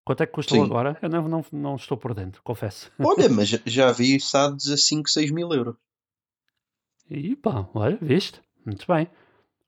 Quanto 0.05 0.23
é 0.23 0.27
que 0.27 0.33
custou 0.33 0.59
Sim. 0.59 0.65
agora? 0.65 0.99
Eu 1.01 1.09
não, 1.09 1.29
não, 1.29 1.45
não 1.53 1.77
estou 1.77 1.97
por 1.97 2.13
dentro, 2.15 2.43
confesso. 2.43 2.91
Olha, 2.99 3.29
mas 3.31 3.49
já 3.49 3.93
vi 3.93 4.19
SADs 4.19 4.69
a 4.71 4.77
5, 4.77 5.09
6 5.09 5.31
mil 5.31 5.53
euros. 5.53 5.77
E 7.09 7.37
pá, 7.37 7.69
olha, 7.75 7.99
viste? 8.01 8.41
Muito 8.65 8.87
bem. 8.87 9.09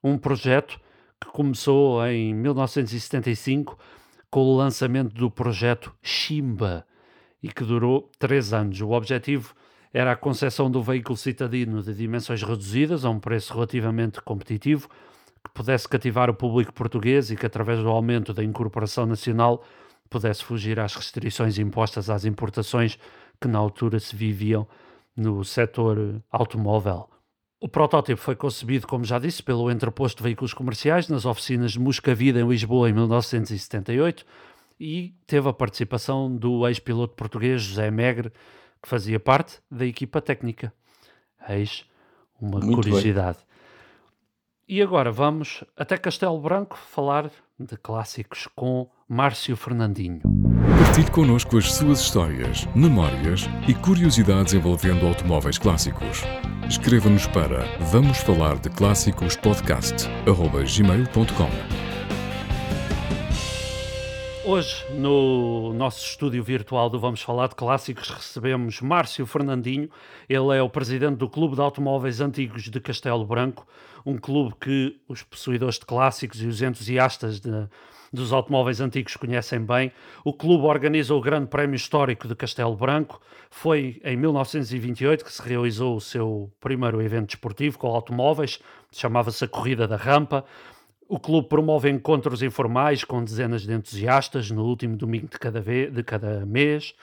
Um 0.02 0.18
projeto 0.18 0.80
que 1.20 1.28
começou 1.28 2.04
em 2.06 2.34
1975 2.34 3.78
com 4.30 4.40
o 4.40 4.56
lançamento 4.56 5.14
do 5.14 5.30
projeto 5.30 5.94
Chimba 6.02 6.86
e 7.42 7.48
que 7.52 7.62
durou 7.62 8.10
três 8.18 8.52
anos. 8.52 8.80
O 8.80 8.90
objetivo 8.90 9.54
era 9.92 10.12
a 10.12 10.16
concepção 10.16 10.68
do 10.68 10.82
veículo 10.82 11.16
citadino 11.16 11.82
de 11.82 11.94
dimensões 11.94 12.42
reduzidas 12.42 13.04
a 13.04 13.10
um 13.10 13.20
preço 13.20 13.54
relativamente 13.54 14.20
competitivo 14.20 14.88
que 15.44 15.50
pudesse 15.52 15.88
cativar 15.88 16.28
o 16.28 16.34
público 16.34 16.72
português 16.72 17.30
e 17.30 17.36
que, 17.36 17.46
através 17.46 17.78
do 17.80 17.88
aumento 17.88 18.32
da 18.32 18.42
incorporação 18.42 19.06
nacional, 19.06 19.62
pudesse 20.08 20.44
fugir 20.44 20.78
às 20.78 20.94
restrições 20.94 21.58
impostas 21.58 22.10
às 22.10 22.24
importações 22.24 22.98
que 23.40 23.48
na 23.48 23.58
altura 23.58 23.98
se 23.98 24.14
viviam 24.14 24.66
no 25.16 25.44
setor 25.44 26.22
automóvel. 26.30 27.08
O 27.60 27.68
protótipo 27.68 28.20
foi 28.20 28.36
concebido, 28.36 28.86
como 28.86 29.04
já 29.04 29.18
disse, 29.18 29.42
pelo 29.42 29.70
Entreposto 29.70 30.18
de 30.18 30.22
Veículos 30.22 30.52
Comerciais 30.52 31.08
nas 31.08 31.24
oficinas 31.24 31.72
de 31.72 31.80
Muscavida, 31.80 32.40
em 32.40 32.46
Lisboa, 32.46 32.90
em 32.90 32.92
1978, 32.92 34.24
e 34.78 35.14
teve 35.26 35.48
a 35.48 35.52
participação 35.52 36.34
do 36.34 36.66
ex-piloto 36.68 37.14
português 37.14 37.62
José 37.62 37.90
Megre, 37.90 38.30
que 38.82 38.88
fazia 38.88 39.18
parte 39.18 39.60
da 39.70 39.86
equipa 39.86 40.20
técnica. 40.20 40.72
Eis 41.48 41.86
uma 42.40 42.60
Muito 42.60 42.82
curiosidade. 42.82 43.38
Bem. 43.38 43.53
E 44.66 44.80
agora 44.80 45.12
vamos 45.12 45.62
até 45.76 45.98
Castelo 45.98 46.40
Branco 46.40 46.74
falar 46.74 47.30
de 47.58 47.76
clássicos 47.76 48.48
com 48.56 48.88
Márcio 49.06 49.58
Fernandinho. 49.58 50.22
Partilhe 50.82 51.10
connosco 51.10 51.58
as 51.58 51.70
suas 51.70 52.00
histórias, 52.00 52.64
memórias 52.74 53.42
e 53.68 53.74
curiosidades 53.74 54.54
envolvendo 54.54 55.06
automóveis 55.06 55.58
clássicos. 55.58 56.22
Escreva-nos 56.66 57.26
para 57.26 57.66
vamos 57.92 58.16
falar 58.16 58.58
de 58.58 58.70
clássicos 58.70 59.36
podcast@gmail.com. 59.36 61.84
Hoje, 64.46 64.84
no 64.92 65.72
nosso 65.72 66.04
estúdio 66.04 66.44
virtual 66.44 66.90
do 66.90 67.00
Vamos 67.00 67.22
Falar 67.22 67.48
de 67.48 67.54
Clássicos, 67.54 68.10
recebemos 68.10 68.78
Márcio 68.82 69.24
Fernandinho. 69.24 69.88
Ele 70.28 70.54
é 70.54 70.62
o 70.62 70.68
presidente 70.68 71.16
do 71.16 71.30
Clube 71.30 71.54
de 71.54 71.62
Automóveis 71.62 72.20
Antigos 72.20 72.64
de 72.64 72.78
Castelo 72.78 73.24
Branco, 73.24 73.66
um 74.04 74.18
clube 74.18 74.54
que 74.60 75.00
os 75.08 75.22
possuidores 75.22 75.78
de 75.78 75.86
clássicos 75.86 76.42
e 76.42 76.46
os 76.46 76.60
entusiastas 76.60 77.40
de, 77.40 77.50
dos 78.12 78.32
automóveis 78.32 78.80
antigos 78.80 79.16
conhecem 79.16 79.60
bem. 79.60 79.92
O 80.24 80.32
clube 80.32 80.64
organiza 80.64 81.14
o 81.14 81.20
Grande 81.20 81.48
Prémio 81.48 81.76
Histórico 81.76 82.28
de 82.28 82.34
Castelo 82.34 82.76
Branco. 82.76 83.20
Foi 83.50 84.00
em 84.04 84.16
1928 84.16 85.24
que 85.24 85.32
se 85.32 85.42
realizou 85.42 85.96
o 85.96 86.00
seu 86.00 86.52
primeiro 86.60 87.02
evento 87.02 87.28
desportivo 87.28 87.78
com 87.78 87.88
automóveis, 87.88 88.60
chamava-se 88.92 89.44
a 89.44 89.48
Corrida 89.48 89.88
da 89.88 89.96
Rampa. 89.96 90.44
O 91.08 91.18
clube 91.18 91.48
promove 91.48 91.90
encontros 91.90 92.42
informais 92.42 93.04
com 93.04 93.22
dezenas 93.22 93.62
de 93.62 93.72
entusiastas 93.72 94.50
no 94.50 94.64
último 94.64 94.96
domingo 94.96 95.28
de 95.28 95.38
cada, 95.38 95.60
vez, 95.60 95.92
de 95.92 96.02
cada 96.02 96.46
mês, 96.46 96.94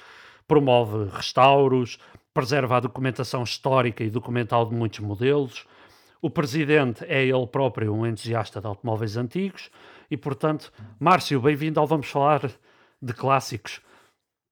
promove 0.47 1.09
restauros, 1.11 1.99
preserva 2.33 2.77
a 2.77 2.79
documentação 2.79 3.43
histórica 3.43 4.03
e 4.03 4.09
documental 4.09 4.65
de 4.65 4.73
muitos 4.73 4.99
modelos. 4.99 5.65
O 6.23 6.29
presidente 6.29 7.03
é 7.05 7.25
ele 7.25 7.47
próprio 7.47 7.95
um 7.95 8.05
entusiasta 8.05 8.61
de 8.61 8.67
automóveis 8.67 9.17
antigos 9.17 9.71
e, 10.09 10.15
portanto, 10.15 10.71
Márcio, 10.99 11.41
bem-vindo 11.41 11.79
ao 11.79 11.87
Vamos 11.87 12.07
Falar 12.09 12.51
de 13.01 13.11
Clássicos. 13.11 13.81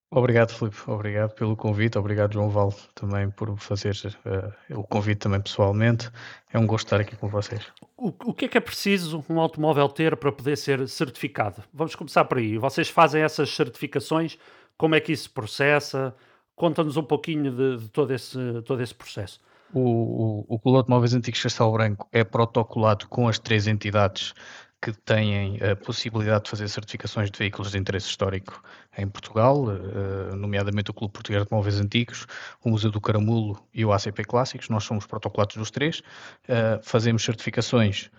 Obrigado, 0.09 0.51
Filipe. 0.51 0.77
Obrigado 0.87 1.35
pelo 1.35 1.55
convite. 1.55 1.95
Obrigado, 1.99 2.33
João 2.33 2.49
Val, 2.49 2.73
também 2.95 3.29
por 3.29 3.55
fazer 3.59 3.93
uh, 4.25 4.79
o 4.79 4.83
convite 4.83 5.19
também 5.19 5.39
pessoalmente. 5.39 6.09
É 6.51 6.57
um 6.57 6.65
gosto 6.65 6.87
estar 6.87 6.99
aqui 7.01 7.15
com 7.15 7.27
vocês. 7.27 7.63
O, 7.95 8.07
o 8.07 8.33
que 8.33 8.45
é 8.45 8.47
que 8.47 8.57
é 8.57 8.61
preciso 8.61 9.23
um 9.29 9.39
automóvel 9.39 9.87
ter 9.89 10.17
para 10.17 10.31
poder 10.31 10.57
ser 10.57 10.87
certificado? 10.89 11.63
Vamos 11.71 11.93
começar 11.93 12.25
por 12.25 12.39
aí. 12.39 12.57
Vocês 12.57 12.89
fazem 12.89 13.21
essas 13.21 13.47
certificações? 13.51 14.39
Como 14.75 14.95
é 14.95 14.99
que 14.99 15.11
isso 15.11 15.25
se 15.25 15.29
processa? 15.29 16.15
Conta-nos 16.55 16.97
um 16.97 17.03
pouquinho 17.03 17.51
de, 17.51 17.77
de, 17.77 17.89
todo, 17.89 18.11
esse, 18.11 18.39
todo 18.65 18.81
esse 18.81 18.95
processo. 18.95 19.39
O, 19.73 20.45
o, 20.49 20.59
o 20.63 20.71
de 20.71 20.77
Automóveis 20.77 21.13
Antigos 21.13 21.41
Castelo 21.41 21.71
Branco 21.71 22.07
é 22.11 22.23
protocolado 22.23 23.07
com 23.07 23.27
as 23.27 23.37
três 23.37 23.67
entidades 23.67 24.33
que 24.81 24.93
têm 24.93 25.59
a 25.61 25.75
possibilidade 25.75 26.45
de 26.45 26.49
fazer 26.51 26.67
certificações 26.69 27.29
de 27.29 27.37
veículos 27.37 27.71
de 27.71 27.77
interesse 27.77 28.07
histórico 28.07 28.63
em 28.97 29.07
Portugal, 29.07 29.65
eh, 29.71 30.35
nomeadamente 30.35 30.89
o 30.89 30.93
Clube 30.93 31.13
Português 31.13 31.43
de 31.43 31.51
Móveis 31.51 31.79
Antigos, 31.79 32.25
o 32.63 32.69
Museu 32.69 32.89
do 32.89 33.01
Caramulo 33.01 33.61
e 33.73 33.83
o 33.83 33.91
ACP 33.91 34.23
Clássicos. 34.23 34.69
Nós 34.69 34.85
somos 34.85 35.05
protocolados 35.05 35.57
dos 35.57 35.69
três, 35.69 36.01
eh, 36.47 36.79
fazemos 36.81 37.23
certificações 37.23 38.09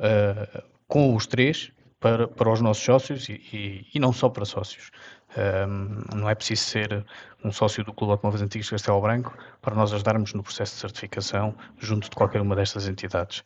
eh, 0.00 0.62
com 0.88 1.14
os 1.14 1.26
três 1.26 1.70
para, 2.00 2.26
para 2.26 2.52
os 2.52 2.60
nossos 2.60 2.82
sócios 2.82 3.28
e, 3.28 3.34
e, 3.52 3.86
e 3.94 3.98
não 4.00 4.12
só 4.12 4.28
para 4.28 4.44
sócios. 4.44 4.90
Não 6.14 6.28
é 6.28 6.34
preciso 6.34 6.62
ser 6.62 7.04
um 7.44 7.52
sócio 7.52 7.84
do 7.84 7.92
Clube 7.92 8.12
Automóveis 8.12 8.42
Antigos 8.42 8.66
de 8.66 8.72
Castelo 8.72 9.00
Branco 9.00 9.36
para 9.60 9.74
nós 9.74 9.92
ajudarmos 9.92 10.32
no 10.34 10.42
processo 10.42 10.74
de 10.74 10.80
certificação 10.80 11.54
junto 11.78 12.08
de 12.08 12.16
qualquer 12.16 12.40
uma 12.40 12.56
destas 12.56 12.88
entidades. 12.88 13.44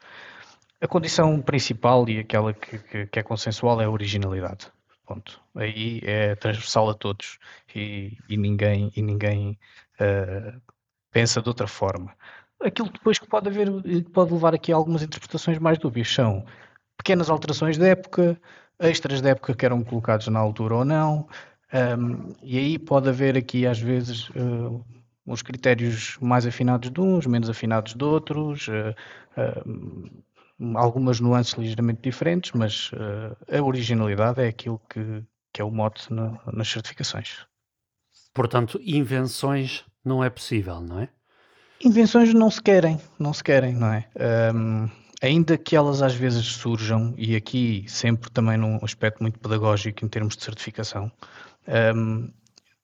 A 0.81 0.89
condição 0.89 1.41
principal 1.41 2.09
e 2.09 2.19
aquela 2.19 2.53
que, 2.53 2.79
que, 2.79 3.07
que 3.07 3.19
é 3.19 3.23
consensual 3.23 3.81
é 3.81 3.85
a 3.85 3.91
originalidade. 3.91 4.71
Ponto. 5.07 5.41
Aí 5.57 6.01
é 6.05 6.35
transversal 6.37 6.89
a 6.89 6.95
todos 6.95 7.39
e, 7.75 8.17
e 8.29 8.37
ninguém, 8.37 8.93
e 8.97 9.03
ninguém 9.03 9.59
uh, 10.01 10.61
pensa 11.11 11.43
de 11.43 11.49
outra 11.49 11.67
forma. 11.67 12.15
Aquilo 12.61 12.89
depois 12.91 13.19
que 13.19 13.27
pode 13.27 13.49
haver, 13.49 13.69
pode 14.13 14.33
levar 14.33 14.55
aqui 14.55 14.73
a 14.73 14.77
algumas 14.77 15.03
interpretações 15.03 15.59
mais 15.59 15.79
dúbias 15.79 16.09
são 16.09 16.45
pequenas 16.97 17.29
alterações 17.29 17.77
de 17.77 17.89
época, 17.89 18.41
extras 18.79 19.21
de 19.21 19.29
época 19.29 19.55
que 19.55 19.67
eram 19.67 19.83
colocados 19.83 20.29
na 20.29 20.39
altura 20.39 20.77
ou 20.77 20.85
não, 20.85 21.29
um, 21.73 22.35
e 22.43 22.59
aí 22.59 22.79
pode 22.79 23.09
haver 23.09 23.37
aqui 23.37 23.67
às 23.67 23.79
vezes 23.79 24.29
uh, 24.31 24.85
os 25.27 25.43
critérios 25.43 26.19
mais 26.21 26.47
afinados 26.47 26.91
de 26.91 27.01
uns, 27.01 27.27
menos 27.27 27.49
afinados 27.49 27.95
de 27.95 28.05
outros. 28.05 28.69
Uh, 28.69 28.95
uh, 29.37 30.23
algumas 30.77 31.21
nuances 31.21 31.55
ligeiramente 31.55 32.03
diferentes, 32.03 32.53
mas 32.53 32.91
uh, 32.93 33.37
a 33.51 33.63
originalidade 33.63 34.41
é 34.41 34.49
aquilo 34.49 34.81
que, 34.89 35.25
que 35.53 35.61
é 35.61 35.65
o 35.65 35.71
mote 35.71 36.13
na, 36.13 36.39
nas 36.53 36.69
certificações. 36.69 37.47
Portanto, 38.33 38.81
invenções 38.83 39.85
não 40.05 40.23
é 40.23 40.31
possível, 40.31 40.81
não 40.81 41.01
é? 41.01 41.09
Invenções 41.85 42.33
não 42.33 42.51
se 42.51 42.63
querem, 42.63 42.99
não 43.19 43.33
se 43.33 43.43
querem, 43.43 43.75
não 43.75 43.93
é? 43.93 44.09
Um, 44.55 44.89
ainda 45.21 45.59
que 45.59 45.75
elas 45.75 46.01
às 46.01 46.15
vezes 46.15 46.45
surjam, 46.47 47.13
e 47.19 47.35
aqui 47.35 47.85
sempre 47.89 48.31
também 48.31 48.57
num 48.57 48.79
aspecto 48.83 49.21
muito 49.23 49.39
pedagógico 49.39 50.05
em 50.05 50.09
termos 50.09 50.37
de 50.37 50.45
certificação, 50.45 51.11
um, 51.95 52.31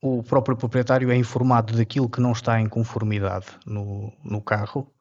o 0.01 0.23
próprio 0.23 0.57
proprietário 0.57 1.11
é 1.11 1.17
informado 1.17 1.77
daquilo 1.77 2.09
que 2.09 2.21
não 2.21 2.33
está 2.33 2.61
em 2.61 2.69
conformidade 2.69 3.47
no, 3.67 4.12
no 4.23 4.41
carro 4.41 4.93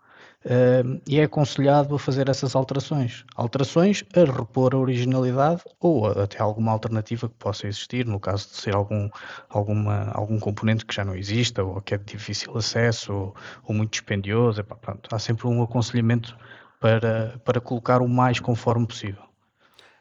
uh, 0.44 1.02
e 1.08 1.20
é 1.20 1.24
aconselhado 1.24 1.94
a 1.94 2.00
fazer 2.00 2.30
essas 2.30 2.56
alterações. 2.56 3.24
Alterações 3.36 4.04
a 4.16 4.32
repor 4.32 4.74
a 4.74 4.78
originalidade 4.78 5.62
ou 5.80 6.08
até 6.08 6.42
alguma 6.42 6.72
alternativa 6.72 7.30
que 7.30 7.36
possa 7.36 7.68
existir, 7.68 8.08
no 8.08 8.20
caso 8.20 8.48
de 8.50 8.56
ser 8.56 8.76
algum, 8.76 9.08
alguma, 9.50 10.10
algum 10.14 10.40
componente 10.40 10.86
que 10.86 10.96
já 10.96 11.06
não 11.06 11.16
exista 11.16 11.64
ou 11.64 11.80
que 11.82 11.94
é 11.94 11.98
de 11.98 12.06
difícil 12.06 12.58
acesso 12.58 13.14
ou, 13.14 13.36
ou 13.64 13.76
muito 13.76 13.92
dispendioso. 13.92 14.62
Epá, 14.62 14.76
pronto, 14.76 15.14
há 15.14 15.20
sempre 15.20 15.48
um 15.48 15.62
aconselhamento 15.62 16.36
para, 16.80 17.40
para 17.46 17.62
colocar 17.62 18.02
o 18.02 18.08
mais 18.08 18.40
conforme 18.40 18.88
possível. 18.88 19.24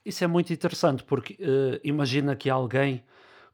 Isso 0.04 0.22
é 0.22 0.26
muito 0.26 0.52
interessante 0.52 1.02
porque 1.04 1.34
uh, 1.34 1.80
imagina 1.82 2.34
que 2.36 2.48
alguém 2.48 3.04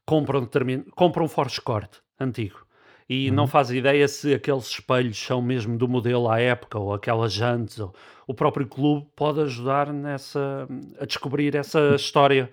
compra 0.06 0.38
um, 0.38 0.46
termin... 0.46 0.82
compra 0.94 1.22
um 1.22 1.46
Escort 1.46 1.98
antigo 2.18 2.66
e 3.08 3.28
uhum. 3.28 3.36
não 3.36 3.46
faz 3.46 3.70
ideia 3.70 4.06
se 4.08 4.32
aqueles 4.32 4.66
espelhos 4.66 5.18
são 5.18 5.42
mesmo 5.42 5.76
do 5.76 5.88
modelo 5.88 6.30
à 6.30 6.40
época 6.40 6.78
ou 6.78 6.94
aquelas 6.94 7.32
jantes. 7.32 7.78
Ou... 7.78 7.94
O 8.26 8.34
próprio 8.34 8.66
clube 8.66 9.06
pode 9.14 9.40
ajudar 9.40 9.92
nessa 9.92 10.66
a 10.98 11.04
descobrir 11.04 11.54
essa 11.54 11.94
história, 11.94 12.50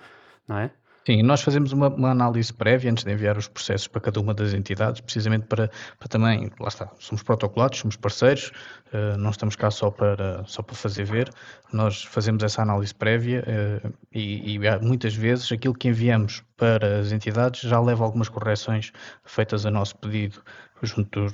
não 0.48 0.58
é? 0.58 0.72
Sim, 1.10 1.24
nós 1.24 1.42
fazemos 1.42 1.74
uma, 1.74 1.88
uma, 1.88 2.12
análise 2.12 2.54
prévia 2.54 2.92
antes 2.92 3.04
de 3.04 3.12
enviar 3.12 3.36
os 3.36 3.48
processos 3.48 3.88
para 3.88 4.00
cada 4.00 4.20
uma 4.20 4.32
das 4.32 4.54
entidades, 4.54 5.02
precisamente 5.02 5.48
para, 5.48 5.72
para 5.98 6.08
também, 6.08 6.52
lá 6.60 6.68
está, 6.68 6.88
somos 7.00 7.24
protocolados, 7.24 7.80
somos 7.80 7.96
parceiros, 7.96 8.52
uh, 8.94 9.18
não 9.18 9.32
estamos 9.32 9.56
cá 9.56 9.72
só 9.72 9.90
para, 9.90 10.44
só 10.46 10.62
para 10.62 10.76
fazer 10.76 11.06
ver, 11.06 11.32
nós 11.74 12.04
fazemos 12.04 12.44
essa 12.44 12.62
análise 12.62 12.94
prévia 12.94 13.44
uh, 13.44 13.92
e, 14.14 14.54
e 14.54 14.60
muitas 14.84 15.16
vezes 15.16 15.52
aquilo 15.52 15.74
que 15.74 15.88
enviamos 15.88 16.44
para 16.56 17.00
as 17.00 17.12
entidades 17.12 17.62
já 17.62 17.82
leva 17.82 18.04
algumas 18.04 18.30
correções 18.30 18.92
feitas 19.26 19.66
a 19.66 19.72
nosso 19.72 19.98
pedido 19.98 20.44
junto 20.84 21.22
dos, 21.22 21.34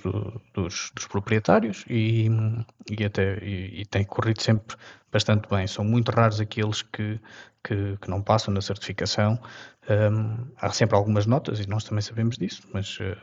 dos, 0.53 0.91
dos 0.95 1.07
proprietários 1.07 1.83
e, 1.89 2.29
e 2.89 3.03
até 3.03 3.37
e, 3.43 3.81
e, 3.81 3.85
tem 3.85 4.03
corrido 4.03 4.41
sempre 4.41 4.75
bastante 5.15 5.47
bem. 5.49 5.65
São 5.65 5.85
muito 5.85 6.11
raros 6.11 6.41
aqueles 6.41 6.81
que, 6.81 7.17
que, 7.63 7.97
que 8.01 8.09
não 8.09 8.21
passam 8.21 8.53
na 8.53 8.59
certificação. 8.59 9.39
Um, 9.89 10.45
há 10.57 10.69
sempre 10.71 10.97
algumas 10.97 11.25
notas 11.25 11.61
e 11.61 11.69
nós 11.69 11.85
também 11.85 12.01
sabemos 12.01 12.37
disso, 12.37 12.63
mas 12.73 12.99
uh, 12.99 13.15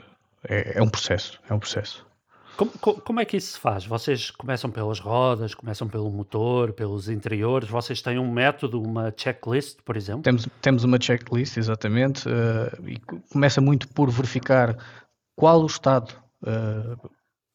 é, 0.48 0.78
é, 0.78 0.82
um 0.82 0.88
processo, 0.88 1.38
é 1.50 1.52
um 1.52 1.58
processo. 1.58 2.06
Como, 2.56 2.70
como, 2.70 3.20
é 3.20 3.26
que 3.26 3.36
isso 3.36 3.52
se 3.54 3.58
faz? 3.58 3.84
Vocês 3.84 4.30
começam 4.30 4.70
pelas 4.70 5.00
rodas, 5.00 5.54
começam 5.54 5.86
pelo 5.86 6.10
motor, 6.10 6.72
pelos 6.72 7.10
interiores? 7.10 7.68
Vocês 7.68 8.00
têm 8.00 8.18
um 8.18 8.30
método, 8.30 8.80
uma 8.80 9.12
checklist, 9.14 9.80
por 9.84 9.94
exemplo? 9.94 10.22
Temos, 10.22 10.48
temos 10.62 10.84
uma 10.84 10.98
checklist, 10.98 11.58
exatamente, 11.58 12.26
uh, 12.26 12.88
e 12.88 12.98
começa 13.30 13.60
muito 13.60 13.86
por 13.88 14.10
verificar 14.10 14.76
qual 15.36 15.62
o 15.62 15.66
estado 15.66 16.14
uh, 16.42 17.10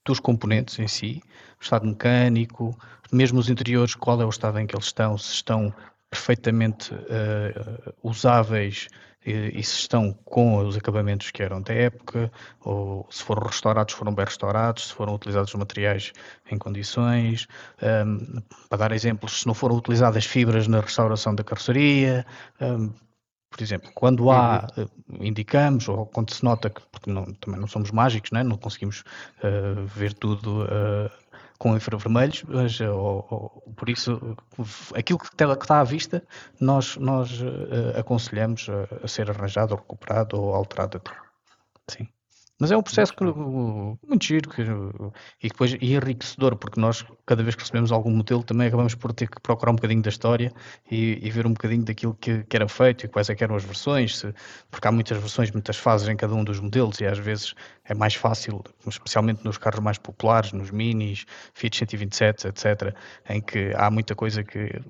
dos 0.08 0.20
componentes 0.20 0.80
em 0.80 0.88
si, 0.88 1.22
o 1.60 1.64
estado 1.64 1.86
mecânico, 1.86 2.78
mesmo 3.12 3.40
os 3.40 3.50
interiores, 3.50 3.94
qual 3.94 4.22
é 4.22 4.26
o 4.26 4.30
estado 4.30 4.60
em 4.60 4.66
que 4.66 4.76
eles 4.76 4.86
estão, 4.86 5.18
se 5.18 5.34
estão 5.34 5.74
perfeitamente 6.10 6.94
uh, 6.94 7.94
usáveis 8.02 8.88
e, 9.26 9.60
e, 9.60 9.64
se 9.64 9.80
estão 9.80 10.14
com 10.24 10.58
os 10.66 10.78
acabamentos 10.78 11.32
que 11.32 11.44
eram 11.44 11.62
da 11.62 11.74
época, 11.74 12.32
ou 12.62 13.06
se 13.12 13.22
foram 13.22 13.46
restaurados, 13.46 13.94
foram 13.94 14.16
bem 14.16 14.24
restaurados, 14.24 14.88
se 14.88 14.94
foram 14.94 15.16
utilizados 15.16 15.54
materiais 15.54 16.14
em 16.50 16.58
condições. 16.58 17.46
Um, 17.82 17.86
ehm, 17.86 18.44
para 18.70 18.78
dar 18.78 18.92
exemplos, 18.94 19.42
se 19.42 19.48
não 19.48 19.54
foram 19.54 19.76
utilizadas 19.76 20.26
fibras 20.26 20.68
na 20.68 20.80
restauração 20.80 21.36
da 21.36 21.44
carroceria, 21.44 22.26
um, 22.62 22.66
ehm, 22.66 22.90
por 23.58 23.64
exemplo, 23.64 23.92
quando 23.96 24.30
há, 24.30 24.68
uhum. 24.78 24.84
Eh, 24.84 25.28
indicamos, 25.28 25.90
ou 25.90 26.06
quando 26.06 26.32
se 26.32 26.44
nota 26.44 26.70
que, 26.70 26.80
porque 26.92 27.12
não, 27.12 27.26
também 27.34 27.60
não 27.60 27.68
somos 27.68 27.90
mágicos, 27.90 28.30
né? 28.32 28.44
não 28.44 28.56
conseguimos 28.56 29.04
uh, 29.44 29.84
ver 29.88 30.14
tudo 30.14 30.64
uh, 30.66 31.10
com 31.58 31.76
infravermelhos, 31.76 32.44
mas 32.48 32.80
ou, 32.80 33.26
ou, 33.32 33.74
por 33.76 33.90
isso 33.90 34.38
aquilo 34.96 35.18
que 35.18 35.26
está, 35.26 35.80
à 35.80 35.84
vista 35.84 36.24
nós, 36.62 36.98
nós 36.98 37.42
uh, 37.42 38.00
aconselhamos 38.00 38.70
a, 38.70 39.04
a, 39.04 39.08
ser 39.08 39.32
arranjado, 39.32 39.74
ou 39.74 39.80
recuperado 39.80 40.40
ou 40.40 40.54
alterado 40.54 40.98
até. 40.98 41.12
Sim. 41.90 42.08
Mas 42.60 42.72
é 42.72 42.78
um 42.78 42.82
processo 42.82 43.14
que, 43.14 43.24
muito 43.24 44.26
giro 44.26 44.50
que, 44.50 44.64
e 45.44 45.48
depois 45.48 45.74
e 45.80 45.94
enriquecedor, 45.94 46.56
porque 46.56 46.80
nós, 46.80 47.06
cada 47.26 47.44
vez 47.44 47.54
que 47.54 47.62
recebemos 47.62 47.92
algum 47.92 48.10
modelo, 48.10 48.44
também 48.44 48.68
acabamos 48.68 48.96
por 48.96 49.14
ter 49.14 49.30
que 49.30 49.40
procurar 49.40 49.72
um 49.72 49.76
bocadinho 49.76 50.02
da 50.02 50.10
história 50.10 50.52
e, 50.90 51.20
e 51.22 51.30
ver 51.30 51.46
um 51.46 51.54
bocadinho 51.54 51.84
daquilo 51.84 52.16
que, 52.16 52.44
que, 52.44 52.56
era 52.56 52.68
feito 52.68 53.06
e 53.06 53.10
quais 53.10 53.30
é 53.30 53.36
eram 53.40 53.56
as 53.56 53.64
versões, 53.64 54.18
se, 54.18 54.34
porque 54.72 54.88
há 54.88 54.92
muitas 54.92 55.20
versões, 55.20 55.52
muitas 55.52 55.78
fases 55.78 56.08
em 56.08 56.16
cada 56.16 56.34
um 56.34 56.44
dos 56.44 56.60
modelos 56.60 57.00
e 57.00 57.06
às 57.06 57.20
vezes 57.20 57.54
é 57.86 57.94
mais 57.94 58.16
fácil, 58.16 58.64
especialmente 58.88 59.46
nos 59.46 59.60
carros 59.60 59.80
mais 59.80 60.00
populares, 60.00 60.52
nos 60.52 60.72
minis, 60.72 61.26
Fiat 61.54 61.78
127, 61.78 62.48
etc., 62.48 62.96
em 63.30 63.40
que 63.40 63.72
há 63.76 63.92
muita 63.92 64.16
coisa 64.16 64.44
que 64.44 64.60
eh, 64.60 64.82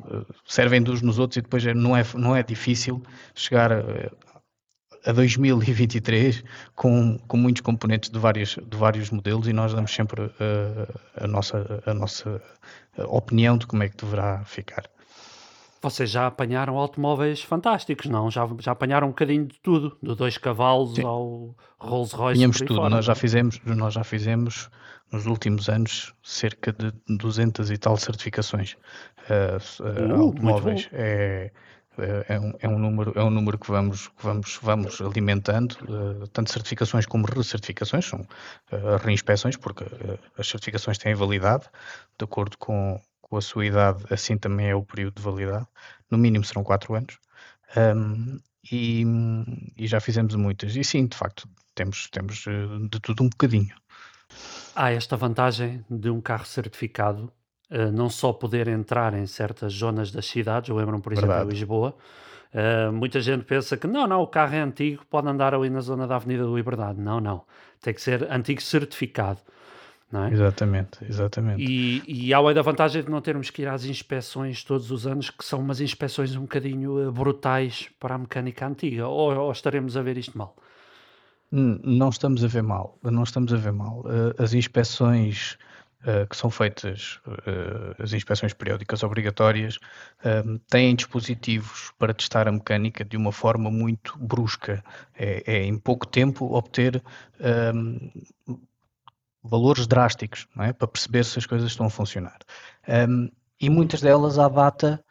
servem 0.45 0.81
dos 0.81 1.01
nos 1.01 1.19
outros 1.19 1.37
e 1.37 1.41
depois 1.41 1.65
é, 1.65 1.73
não, 1.73 1.95
é, 1.95 2.03
não 2.15 2.33
é 2.33 2.41
difícil 2.41 3.03
chegar 3.35 3.71
a 5.07 5.13
2023 5.13 6.43
com, 6.75 7.17
com 7.27 7.37
muitos 7.37 7.61
componentes 7.61 8.09
de, 8.09 8.19
várias, 8.19 8.49
de 8.49 8.77
vários 8.77 9.09
modelos 9.09 9.47
e 9.47 9.53
nós 9.53 9.73
damos 9.73 9.93
sempre 9.93 10.23
uh, 10.23 10.99
a, 11.15 11.27
nossa, 11.27 11.81
a 11.85 11.93
nossa 11.93 12.41
opinião 13.07 13.57
de 13.57 13.65
como 13.65 13.83
é 13.83 13.89
que 13.89 13.95
deverá 13.97 14.43
ficar. 14.43 14.83
Vocês 15.81 16.09
já 16.09 16.27
apanharam 16.27 16.77
automóveis 16.77 17.41
fantásticos, 17.41 18.07
não? 18.07 18.29
Já, 18.29 18.49
já 18.59 18.71
apanharam 18.71 19.07
um 19.07 19.11
bocadinho 19.11 19.45
de 19.45 19.59
tudo, 19.61 19.97
do 20.01 20.15
dois 20.15 20.37
cavalos 20.37 20.95
Sim. 20.95 21.03
ao 21.03 21.55
Rolls 21.79 22.15
Royce. 22.15 22.39
Tínhamos 22.39 22.57
tudo, 22.57 22.75
fora, 22.75 22.89
nós 22.89 23.05
já 23.05 23.15
fizemos, 23.15 23.61
nós 23.63 23.93
já 23.93 24.03
fizemos 24.03 24.69
nos 25.11 25.25
últimos 25.25 25.69
anos 25.69 26.13
cerca 26.23 26.73
de 26.73 26.91
200 27.07 27.71
e 27.71 27.77
tal 27.77 27.95
certificações 27.95 28.73
uh, 28.73 29.83
uh, 29.83 30.17
uh 30.17 30.21
automóveis. 30.21 30.89
É, 30.91 31.51
é, 31.97 32.35
é 32.35 32.39
um, 32.39 32.53
é 32.59 32.67
um, 32.67 32.79
número, 32.79 33.13
é 33.15 33.23
um 33.23 33.29
número 33.29 33.57
que 33.57 33.69
vamos, 33.69 34.07
que 34.07 34.23
vamos, 34.23 34.59
vamos 34.61 35.01
alimentando, 35.01 35.73
uh, 35.83 36.27
tanto 36.27 36.51
certificações 36.51 37.05
como 37.05 37.25
recertificações, 37.25 38.05
são 38.05 38.19
uh, 38.19 38.97
reinspeções, 39.03 39.57
porque 39.57 39.83
uh, 39.83 40.19
as 40.37 40.47
certificações 40.47 40.97
têm 40.97 41.15
validade, 41.15 41.65
de 42.17 42.23
acordo 42.23 42.57
com, 42.57 42.99
com 43.21 43.37
a 43.37 43.41
sua 43.41 43.65
idade, 43.65 44.03
assim 44.09 44.37
também 44.37 44.69
é 44.69 44.75
o 44.75 44.83
período 44.83 45.15
de 45.15 45.21
validade, 45.21 45.67
no 46.09 46.17
mínimo 46.17 46.45
serão 46.45 46.63
4 46.63 46.93
anos, 46.95 47.19
um, 47.75 48.39
e, 48.71 49.03
e, 49.77 49.87
já 49.87 49.99
fizemos 49.99 50.35
muitas, 50.35 50.75
e 50.75 50.83
sim, 50.83 51.05
de 51.05 51.15
facto, 51.15 51.47
temos, 51.73 52.09
temos 52.09 52.43
de 52.89 52.99
tudo 52.99 53.23
um 53.23 53.29
bocadinho. 53.29 53.73
Há 54.75 54.91
esta 54.91 55.15
vantagem 55.15 55.85
de 55.89 56.09
um 56.09 56.21
carro 56.21 56.45
certificado 56.45 57.31
uh, 57.71 57.91
não 57.91 58.09
só 58.09 58.33
poder 58.33 58.67
entrar 58.67 59.13
em 59.13 59.25
certas 59.25 59.73
zonas 59.73 60.11
das 60.11 60.25
cidades, 60.25 60.69
eu 60.69 60.75
lembro 60.75 60.99
por 60.99 61.13
exemplo, 61.13 61.29
Verdade. 61.29 61.51
Lisboa, 61.51 61.95
uh, 62.53 62.91
muita 62.91 63.19
gente 63.21 63.43
pensa 63.43 63.77
que 63.77 63.87
não, 63.87 64.07
não, 64.07 64.21
o 64.21 64.27
carro 64.27 64.55
é 64.55 64.61
antigo, 64.61 65.05
pode 65.09 65.27
andar 65.27 65.53
ali 65.53 65.69
na 65.69 65.81
zona 65.81 66.07
da 66.07 66.15
Avenida 66.15 66.43
da 66.43 66.51
Liberdade. 66.51 66.99
Não, 66.99 67.19
não. 67.19 67.43
Tem 67.81 67.93
que 67.93 68.01
ser 68.01 68.29
antigo 68.31 68.61
certificado. 68.61 69.39
É? 70.13 70.31
Exatamente, 70.31 70.99
exatamente. 71.03 71.61
E, 71.61 72.01
e 72.07 72.33
há 72.33 72.37
a 72.37 72.61
vantagem 72.61 73.03
de 73.03 73.11
não 73.11 73.19
termos 73.19 73.49
que 73.49 73.63
ir 73.63 73.67
às 73.67 73.83
inspeções 73.83 74.63
todos 74.63 74.89
os 74.89 75.05
anos, 75.05 75.29
que 75.29 75.43
são 75.43 75.59
umas 75.59 75.81
inspeções 75.81 76.33
um 76.33 76.43
bocadinho 76.43 77.09
uh, 77.09 77.11
brutais 77.11 77.89
para 77.99 78.15
a 78.15 78.17
mecânica 78.17 78.65
antiga, 78.65 79.05
ou, 79.05 79.35
ou, 79.35 79.51
estaremos 79.51 79.97
a 79.97 80.01
ver 80.01 80.17
isto 80.17 80.37
mal? 80.37 80.55
Não 81.51 82.09
estamos 82.09 82.43
a 82.43 82.47
ver 82.47 82.63
mal, 82.63 82.97
não 83.03 83.23
estamos 83.23 83.53
a 83.53 83.57
ver 83.57 83.71
mal. 83.71 84.03
As 84.37 84.53
inspeções 84.53 85.57
Uh, 86.03 86.27
que 86.29 86.37
são 86.37 86.51
feitas 86.51 87.19
uh, 87.25 88.01
as 88.01 88.13
inspeções 88.13 88.53
periódicas 88.53 89.01
obrigatórias, 89.01 89.77
uh, 90.23 90.59
têm 90.69 90.95
dispositivos 90.95 91.91
para 91.97 92.13
testar 92.13 92.47
a 92.47 92.51
mecânica 92.51 93.03
de 93.03 93.17
uma 93.17 93.31
forma 93.31 93.71
muito 93.71 94.15
brusca. 94.19 94.83
É, 95.15 95.43
é 95.47 95.63
em 95.63 95.77
pouco 95.77 96.05
tempo 96.05 96.55
obter 96.55 97.03
um, 97.73 98.11
valores 99.43 99.87
drásticos 99.87 100.47
é? 100.59 100.71
para 100.71 100.87
perceber 100.87 101.25
se 101.25 101.39
as 101.39 101.47
coisas 101.47 101.71
estão 101.71 101.87
a 101.87 101.89
funcionar. 101.89 102.37
Um, 102.87 103.31
e 103.59 103.67
muitas 103.67 103.99
delas, 103.99 104.37
à 104.37 104.47
data, 104.47 105.03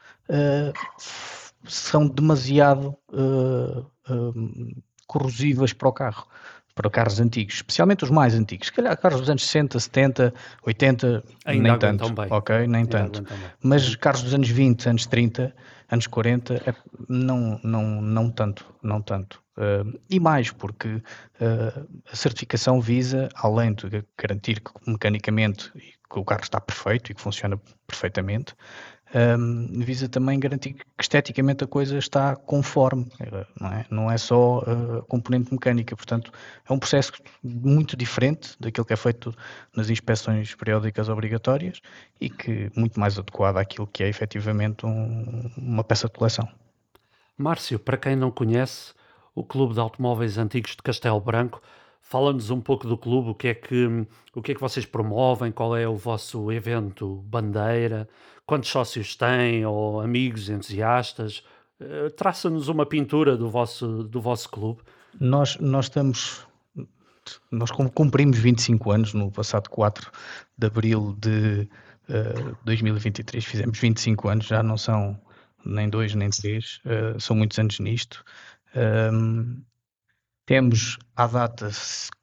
são 1.65 2.07
demasiado 2.07 2.97
corrosivas 5.07 5.73
para 5.73 5.89
o 5.89 5.93
carro 5.93 6.29
para 6.77 6.91
carros 6.91 7.19
antigos, 7.19 7.55
especialmente 7.55 8.05
os 8.05 8.11
mais 8.11 8.35
antigos, 8.35 8.67
se 8.67 8.73
calhar 8.73 8.97
carros 8.99 9.21
dos 9.21 9.31
anos 9.31 9.45
60, 9.47 9.81
70, 9.81 10.35
80, 10.63 11.25
Ainda 11.47 11.71
nem 11.71 11.79
tanto, 11.79 12.13
bem. 12.13 12.27
ok, 12.31 12.55
nem 12.67 12.83
Ainda 12.83 12.91
tanto. 12.91 13.25
Mas 13.63 13.97
carros 13.97 14.23
dos 14.23 14.35
anos 14.35 14.51
20, 14.51 14.91
anos 14.91 15.07
30, 15.07 15.57
anos 15.91 16.07
40, 16.07 16.55
é, 16.55 16.75
não, 17.09 17.59
não, 17.65 18.03
não 18.03 18.31
tanto, 18.31 18.67
não 18.83 19.01
tanto. 19.01 19.43
Uh, 19.57 19.99
e 20.11 20.21
mais, 20.21 20.51
porque 20.51 20.89
uh, 20.97 21.89
a 22.13 22.15
certificação 22.15 22.79
visa, 22.79 23.31
além 23.37 23.73
de 23.73 24.05
garantir 24.19 24.61
que 24.61 24.71
mecanicamente 24.87 25.73
que 25.73 26.19
o 26.19 26.25
carro 26.25 26.43
está 26.43 26.61
perfeito 26.61 27.11
e 27.11 27.15
que 27.15 27.23
funciona 27.23 27.59
perfeitamente, 27.87 28.55
um, 29.15 29.81
visa 29.85 30.09
também 30.09 30.39
garantir 30.39 30.75
que 30.75 30.85
esteticamente 30.99 31.63
a 31.63 31.67
coisa 31.67 31.97
está 31.97 32.35
conforme, 32.35 33.07
não 33.61 33.73
é, 33.73 33.87
não 33.91 34.11
é 34.11 34.19
só 34.19 34.59
a 34.61 35.03
componente 35.03 35.53
mecânica, 35.53 35.95
portanto 35.95 36.33
é 36.69 36.73
um 36.73 36.79
processo 36.79 37.13
muito 37.43 37.97
diferente 37.97 38.57
daquilo 38.59 38.85
que 38.85 38.93
é 38.93 38.97
feito 38.97 39.35
nas 39.75 39.91
inspeções 39.91 40.55
periódicas 40.55 41.09
obrigatórias 41.09 41.81
e 42.21 42.29
que 42.29 42.71
muito 42.77 42.99
mais 42.99 43.19
adequado 43.19 43.59
àquilo 43.59 43.87
que 43.87 44.03
é 44.03 44.09
efetivamente 44.09 44.85
um, 44.85 45.51
uma 45.57 45.85
peça 45.85 46.09
de 46.09 46.15
coleção. 46.15 46.49
Márcio, 47.39 47.79
para 47.79 47.97
quem 47.97 48.17
não 48.17 48.31
conhece, 48.31 48.93
o 49.35 49.45
Clube 49.45 49.75
de 49.75 49.81
Automóveis 49.81 50.39
Antigos 50.39 50.73
de 50.73 50.79
Castelo 50.83 51.21
Branco 51.21 51.61
Fala-nos 52.09 52.51
um 52.51 52.61
pouco 52.61 52.87
do 52.87 52.97
clube, 52.97 53.31
o 53.31 53.35
que, 53.35 53.49
é 53.49 53.55
que, 53.55 54.07
o 54.33 54.41
que 54.41 54.53
é 54.53 54.55
que 54.55 54.61
vocês 54.61 54.87
promovem, 54.87 55.51
qual 55.51 55.77
é 55.77 55.89
o 55.89 55.97
vosso 55.97 56.53
evento 56.53 57.17
bandeira, 57.27 58.09
quantos 58.47 58.71
sócios 58.71 59.17
têm, 59.17 59.67
ou 59.67 60.01
amigos, 60.01 60.49
entusiastas. 60.49 61.43
Uh, 61.81 62.09
Traça-nos 62.11 62.69
uma 62.69 62.87
pintura 62.87 63.37
do 63.37 63.51
vosso, 63.51 64.05
do 64.05 64.21
vosso 64.21 64.49
clube. 64.49 64.83
Nós, 65.19 65.59
nós 65.59 65.87
estamos. 65.87 66.47
Nós 67.51 67.73
cumprimos 67.73 68.39
25 68.39 68.93
anos 68.93 69.13
no 69.13 69.33
passado 69.33 69.69
4 69.69 70.09
de 70.57 70.67
abril 70.69 71.13
de 71.19 71.69
uh, 72.09 72.15
eh, 72.15 72.55
2023. 72.65 73.45
Fizemos 73.45 73.81
25 73.81 74.29
anos, 74.29 74.47
já 74.47 74.63
não 74.63 74.79
são 74.79 75.21
nem 75.65 75.89
dois 75.89 76.15
nem 76.15 76.31
três, 76.31 76.81
uh, 76.85 77.21
são 77.21 77.35
muitos 77.35 77.59
anos 77.59 77.81
nisto. 77.81 78.25
Um, 78.77 79.61
temos, 80.47 80.99
à 81.15 81.27
data, 81.27 81.69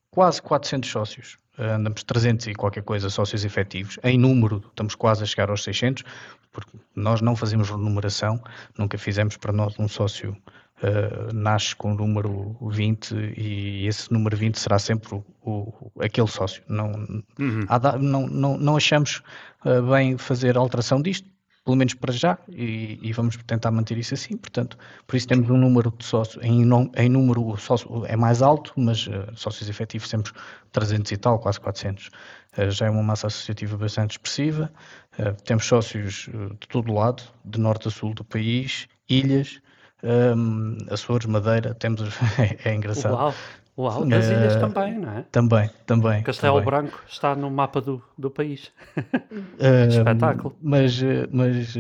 quase 0.09 0.41
400 0.41 0.89
sócios. 0.89 1.37
Andamos 1.57 2.03
300 2.03 2.47
e 2.47 2.55
qualquer 2.55 2.81
coisa 2.81 3.09
sócios 3.09 3.45
efetivos. 3.45 3.99
Em 4.03 4.17
número, 4.17 4.63
estamos 4.69 4.95
quase 4.95 5.21
a 5.21 5.25
chegar 5.25 5.51
aos 5.51 5.63
600, 5.63 6.03
porque 6.51 6.71
nós 6.95 7.21
não 7.21 7.35
fazemos 7.35 7.69
renumeração, 7.69 8.41
nunca 8.77 8.97
fizemos 8.97 9.37
para 9.37 9.53
nós 9.53 9.77
um 9.77 9.87
sócio 9.87 10.35
uh, 10.83 11.33
nasce 11.33 11.75
com 11.75 11.93
o 11.93 11.95
número 11.95 12.55
20 12.61 13.13
e 13.37 13.87
esse 13.87 14.11
número 14.11 14.35
20 14.35 14.59
será 14.59 14.79
sempre 14.79 15.15
o, 15.15 15.23
o 15.43 15.91
aquele 16.01 16.27
sócio. 16.27 16.63
Não, 16.67 16.91
uhum. 17.39 17.65
há, 17.67 17.97
não, 17.97 18.27
não, 18.27 18.57
não 18.57 18.75
achamos 18.75 19.21
uh, 19.65 19.81
bem 19.91 20.17
fazer 20.17 20.57
alteração 20.57 21.01
disto, 21.01 21.29
pelo 21.63 21.77
menos 21.77 21.93
para 21.93 22.11
já, 22.11 22.37
e, 22.49 22.99
e, 23.01 23.13
vamos 23.13 23.37
tentar 23.47 23.71
manter 23.71 23.97
isso 23.97 24.13
assim. 24.13 24.35
Portanto, 24.35 24.77
por 25.07 25.15
isso 25.15 25.27
temos 25.27 25.49
um 25.49 25.57
número 25.57 25.93
de 25.97 26.05
sócios, 26.05 26.43
em, 26.43 26.61
em 26.97 27.09
número 27.09 27.55
sócio 27.57 28.05
é 28.05 28.17
mais 28.17 28.41
alto, 28.41 28.73
mas 28.75 29.07
uh, 29.07 29.31
sócios 29.35 29.69
efetivos 29.69 30.09
temos 30.09 30.33
300 30.73 31.11
e 31.11 31.17
tal, 31.17 31.39
quase 31.39 31.61
400. 31.61 32.07
Uh, 32.07 32.69
já 32.69 32.87
é 32.87 32.89
uma 32.89 33.03
massa 33.03 33.27
associativa 33.27 33.77
bastante 33.77 34.11
expressiva. 34.11 34.71
Uh, 35.17 35.41
temos 35.43 35.65
sócios 35.65 36.29
de 36.59 36.67
todo 36.67 36.91
lado, 36.91 37.23
de 37.45 37.59
norte 37.59 37.87
a 37.87 37.91
sul 37.91 38.13
do 38.13 38.25
país, 38.25 38.87
ilhas, 39.09 39.61
um, 40.03 40.75
Açores, 40.91 41.25
Madeira, 41.25 41.73
temos, 41.73 42.01
é, 42.37 42.69
é 42.69 42.75
engraçado. 42.75 43.15
Uau. 43.15 43.33
Uau, 43.75 44.05
das 44.05 44.27
uh, 44.27 44.33
ilhas 44.33 44.55
também, 44.55 44.99
não 44.99 45.11
é? 45.11 45.21
Também, 45.31 45.69
também. 45.85 46.23
Castelo 46.23 46.59
também. 46.59 46.65
Branco 46.65 47.03
está 47.07 47.35
no 47.35 47.49
mapa 47.49 47.81
do, 47.81 48.03
do 48.17 48.29
país. 48.29 48.71
uh, 48.97 49.89
Espetáculo. 49.89 50.55
Mas, 50.61 51.01
eh, 51.01 51.27
mas 51.31 51.73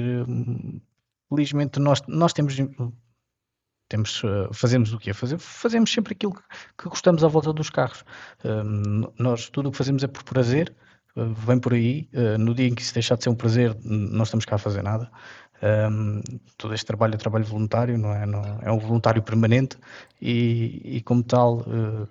felizmente 1.29 1.79
nós, 1.79 2.01
nós 2.07 2.33
temos, 2.33 2.57
temos 3.87 4.21
fazemos 4.51 4.91
o 4.91 4.97
quê? 4.97 5.13
Fazemos, 5.13 5.43
fazemos 5.45 5.91
sempre 5.91 6.13
aquilo 6.13 6.33
que, 6.33 6.41
que 6.79 6.89
gostamos 6.89 7.23
à 7.23 7.27
volta 7.27 7.53
dos 7.53 7.69
carros. 7.69 8.03
nós 9.19 9.49
tudo 9.49 9.69
o 9.69 9.71
que 9.71 9.77
fazemos 9.77 10.03
é 10.03 10.07
por 10.07 10.23
prazer, 10.23 10.73
vem 11.15 11.59
por 11.59 11.73
aí. 11.73 12.09
no 12.39 12.55
dia 12.55 12.67
em 12.67 12.73
que 12.73 12.81
isso 12.81 12.93
deixar 12.93 13.17
de 13.17 13.23
ser 13.23 13.29
um 13.29 13.35
prazer, 13.35 13.77
não 13.83 14.23
estamos 14.23 14.45
cá 14.45 14.55
a 14.55 14.59
fazer 14.59 14.81
nada. 14.81 15.11
Um, 15.61 16.21
todo 16.57 16.73
este 16.73 16.85
trabalho 16.85 17.15
é 17.15 17.17
trabalho 17.17 17.45
voluntário, 17.45 17.97
não 17.97 18.13
é? 18.13 18.25
Não, 18.25 18.41
é 18.61 18.71
um 18.71 18.79
voluntário 18.79 19.21
permanente 19.21 19.77
e, 20.21 20.81
e 20.83 21.01
como 21.01 21.23
tal, 21.23 21.59
uh, 21.59 22.07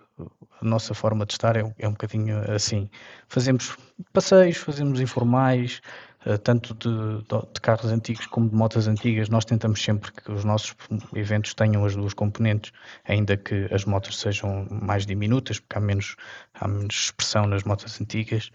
a 0.60 0.64
nossa 0.64 0.94
forma 0.94 1.26
de 1.26 1.34
estar 1.34 1.56
é, 1.56 1.74
é, 1.78 1.88
um 1.88 1.92
bocadinho 1.92 2.38
assim. 2.50 2.88
Fazemos 3.28 3.76
passeios, 4.12 4.56
fazemos 4.56 5.00
informais, 5.00 5.82
uh, 6.24 6.38
tanto 6.38 6.72
de, 6.74 7.22
de, 7.24 7.60
carros 7.60 7.92
antigos 7.92 8.26
como 8.26 8.48
de 8.48 8.56
motas 8.56 8.86
antigas. 8.88 9.28
Nós 9.28 9.44
tentamos 9.44 9.82
sempre 9.82 10.12
que 10.12 10.32
os 10.32 10.44
nossos 10.44 10.74
eventos 11.14 11.52
tenham 11.52 11.84
as 11.84 11.94
duas 11.94 12.14
componentes, 12.14 12.72
ainda 13.04 13.36
que 13.36 13.68
as 13.70 13.84
motos 13.84 14.18
sejam 14.18 14.66
mais 14.70 15.04
diminutas, 15.04 15.60
porque 15.60 15.76
há 15.76 15.80
menos, 15.80 16.16
há 16.54 16.66
menos 16.66 16.94
expressão 16.94 17.46
nas 17.46 17.64
motas 17.64 18.00
antigas. 18.00 18.50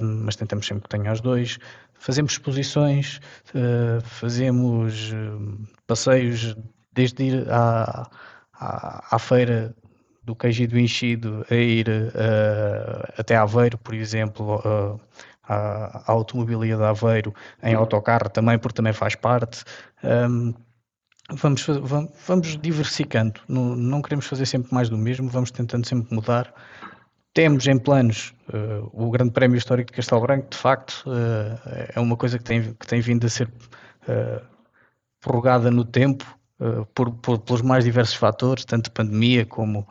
Mas 0.00 0.36
tentamos 0.36 0.66
sempre 0.66 0.84
que 0.84 0.88
tenha 0.88 1.10
as 1.10 1.20
dois. 1.20 1.58
Fazemos 1.94 2.32
exposições, 2.32 3.20
uh, 3.54 4.00
fazemos 4.02 5.12
uh, 5.12 5.68
passeios 5.86 6.56
desde 6.92 7.24
ir 7.24 7.50
à, 7.50 8.08
à, 8.52 9.16
à, 9.16 9.18
feira 9.18 9.74
do 10.24 10.34
queijo 10.34 10.64
e 10.64 10.66
do 10.66 10.78
enchido 10.78 11.44
a 11.50 11.54
ir 11.54 11.88
uh, 11.88 13.12
até 13.16 13.36
Aveiro, 13.36 13.78
por 13.78 13.94
exemplo, 13.94 14.60
à, 15.44 16.02
à 16.06 16.12
automobilia 16.12 16.76
de 16.76 16.82
Aveiro 16.82 17.34
em 17.62 17.74
autocarro 17.74 18.28
também, 18.28 18.58
porque 18.58 18.76
também 18.76 18.92
faz 18.92 19.14
parte. 19.14 19.64
Um, 20.04 20.54
vamos, 21.32 21.66
vamos, 21.66 22.10
vamos 22.26 22.56
diversificando, 22.58 23.40
não, 23.48 23.76
não 23.76 24.02
queremos 24.02 24.26
fazer 24.26 24.46
sempre 24.46 24.72
mais 24.72 24.88
do 24.88 24.96
mesmo, 24.96 25.28
vamos 25.28 25.50
tentando 25.50 25.86
sempre 25.86 26.14
mudar 26.14 26.52
temos 27.38 27.68
em 27.68 27.78
planos 27.78 28.34
uh, 28.52 28.90
o 28.92 29.12
Grande 29.12 29.30
Prémio 29.30 29.56
Histórico 29.56 29.92
de 29.92 29.96
Castelo 29.96 30.22
Branco, 30.22 30.50
de 30.50 30.56
facto, 30.56 31.04
uh, 31.06 31.56
é 31.94 32.00
uma 32.00 32.16
coisa 32.16 32.36
que 32.36 32.42
tem, 32.42 32.74
que 32.74 32.84
tem 32.84 33.00
vindo 33.00 33.24
a 33.24 33.30
ser 33.30 33.46
uh, 33.46 34.44
prorrogada 35.20 35.70
no 35.70 35.84
tempo 35.84 36.26
por, 36.92 37.12
por, 37.12 37.38
pelos 37.38 37.62
mais 37.62 37.84
diversos 37.84 38.16
fatores, 38.16 38.64
tanto 38.64 38.90
pandemia 38.90 39.46
como 39.46 39.86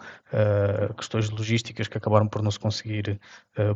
questões 0.98 1.30
logísticas 1.30 1.88
que 1.88 1.98
acabaram 1.98 2.28
por 2.28 2.44
não 2.44 2.52
se 2.52 2.60
conseguir 2.60 3.18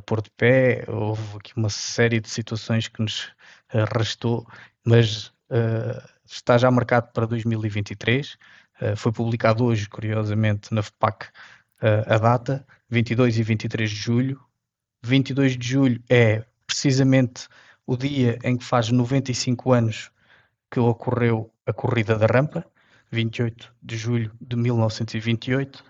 pôr 0.05 0.21
de 0.21 0.29
pé. 0.31 0.83
Houve 0.89 1.37
aqui 1.37 1.53
uma 1.55 1.69
série 1.69 2.19
de 2.19 2.29
situações 2.29 2.89
que 2.89 3.01
nos 3.01 3.31
arrastou, 3.69 4.45
mas 4.85 5.31
está 6.25 6.57
já 6.57 6.69
marcado 6.69 7.07
para 7.13 7.25
2023. 7.25 8.37
foi 8.97 9.13
publicado 9.13 9.63
hoje, 9.63 9.87
curiosamente, 9.87 10.73
na 10.73 10.83
FPAC 10.83 11.27
a 11.81 12.17
data. 12.17 12.65
22 12.89 13.37
e 13.37 13.43
23 13.43 13.89
de 13.89 13.95
julho. 13.95 14.41
22 15.03 15.57
de 15.57 15.67
julho 15.67 16.03
é 16.09 16.43
precisamente 16.67 17.47
o 17.87 17.97
dia 17.97 18.37
em 18.43 18.57
que 18.57 18.63
faz 18.63 18.89
95 18.89 19.73
anos 19.73 20.11
que 20.69 20.79
ocorreu 20.79 21.51
a 21.65 21.73
corrida 21.73 22.17
da 22.17 22.25
rampa, 22.25 22.65
28 23.11 23.73
de 23.81 23.97
julho 23.97 24.31
de 24.39 24.55
1928. 24.55 25.83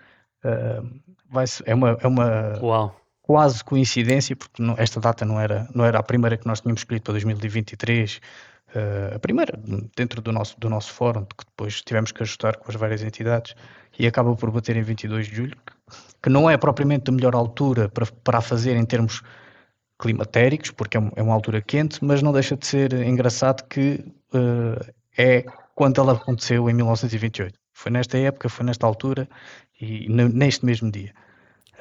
Uh, 0.44 1.02
vai 1.30 1.46
é 1.66 1.76
uma, 1.76 1.98
é 2.02 2.08
uma 2.08 2.60
Uau. 2.60 3.02
quase 3.22 3.64
coincidência, 3.64 4.36
porque 4.36 4.62
não, 4.62 4.76
esta 4.78 5.00
data 5.00 5.24
não 5.24 5.40
era, 5.40 5.68
não 5.74 5.86
era 5.86 6.00
a 6.00 6.04
primeira 6.04 6.38
que 6.38 6.48
nós 6.48 6.62
tínhamos 6.62 6.82
escolhido 6.82 7.04
para 7.04 7.14
2023, 7.14 8.18
uh, 8.18 8.20
ah, 8.74 9.16
a 9.16 9.20
primeira 9.20 9.60
dentro 9.96 10.22
do 10.22 10.32
nosso, 10.32 10.60
do 10.60 10.70
nosso 10.70 10.92
fórum, 10.92 11.26
que 11.26 11.46
depois 11.46 11.82
tivemos 11.82 12.12
que 12.12 12.24
ajustar 12.24 12.58
com 12.58 12.72
as 12.72 12.76
várias 12.76 13.04
entidades, 13.04 13.54
e 14.00 14.08
acaba 14.08 14.36
por 14.36 14.50
bater 14.50 14.76
em 14.76 14.82
22 14.82 15.28
de 15.28 15.36
julho, 15.36 15.58
que 15.66 15.74
não 16.28 16.50
é 16.50 16.58
propriamente 16.58 17.10
a 17.10 17.14
melhor 17.14 17.36
altura 17.36 17.90
para, 17.90 18.06
para 18.06 18.38
a 18.38 18.42
fazer 18.42 18.76
em 18.76 18.86
termos 18.86 19.22
climatéricos, 20.00 20.72
porque 20.72 20.98
é, 20.98 21.02
é 21.16 21.24
uma 21.24 21.34
altura 21.34 21.62
quente, 21.62 22.04
mas 22.04 22.22
não 22.22 22.34
deixa 22.34 22.58
de 22.58 22.66
ser 22.66 22.94
engraçado 22.94 23.68
que 23.68 24.04
uh, 24.34 24.94
é 25.18 25.46
quando 25.76 26.02
ela 26.02 26.14
aconteceu 26.14 26.70
em 26.70 26.74
1928. 26.74 27.58
Foi 27.74 27.92
nesta 27.92 28.18
época, 28.18 28.50
foi 28.50 28.66
nesta 28.66 28.86
altura 28.86 29.28
e 29.80 30.08
neste 30.10 30.66
mesmo 30.66 30.92
dia. 30.92 31.14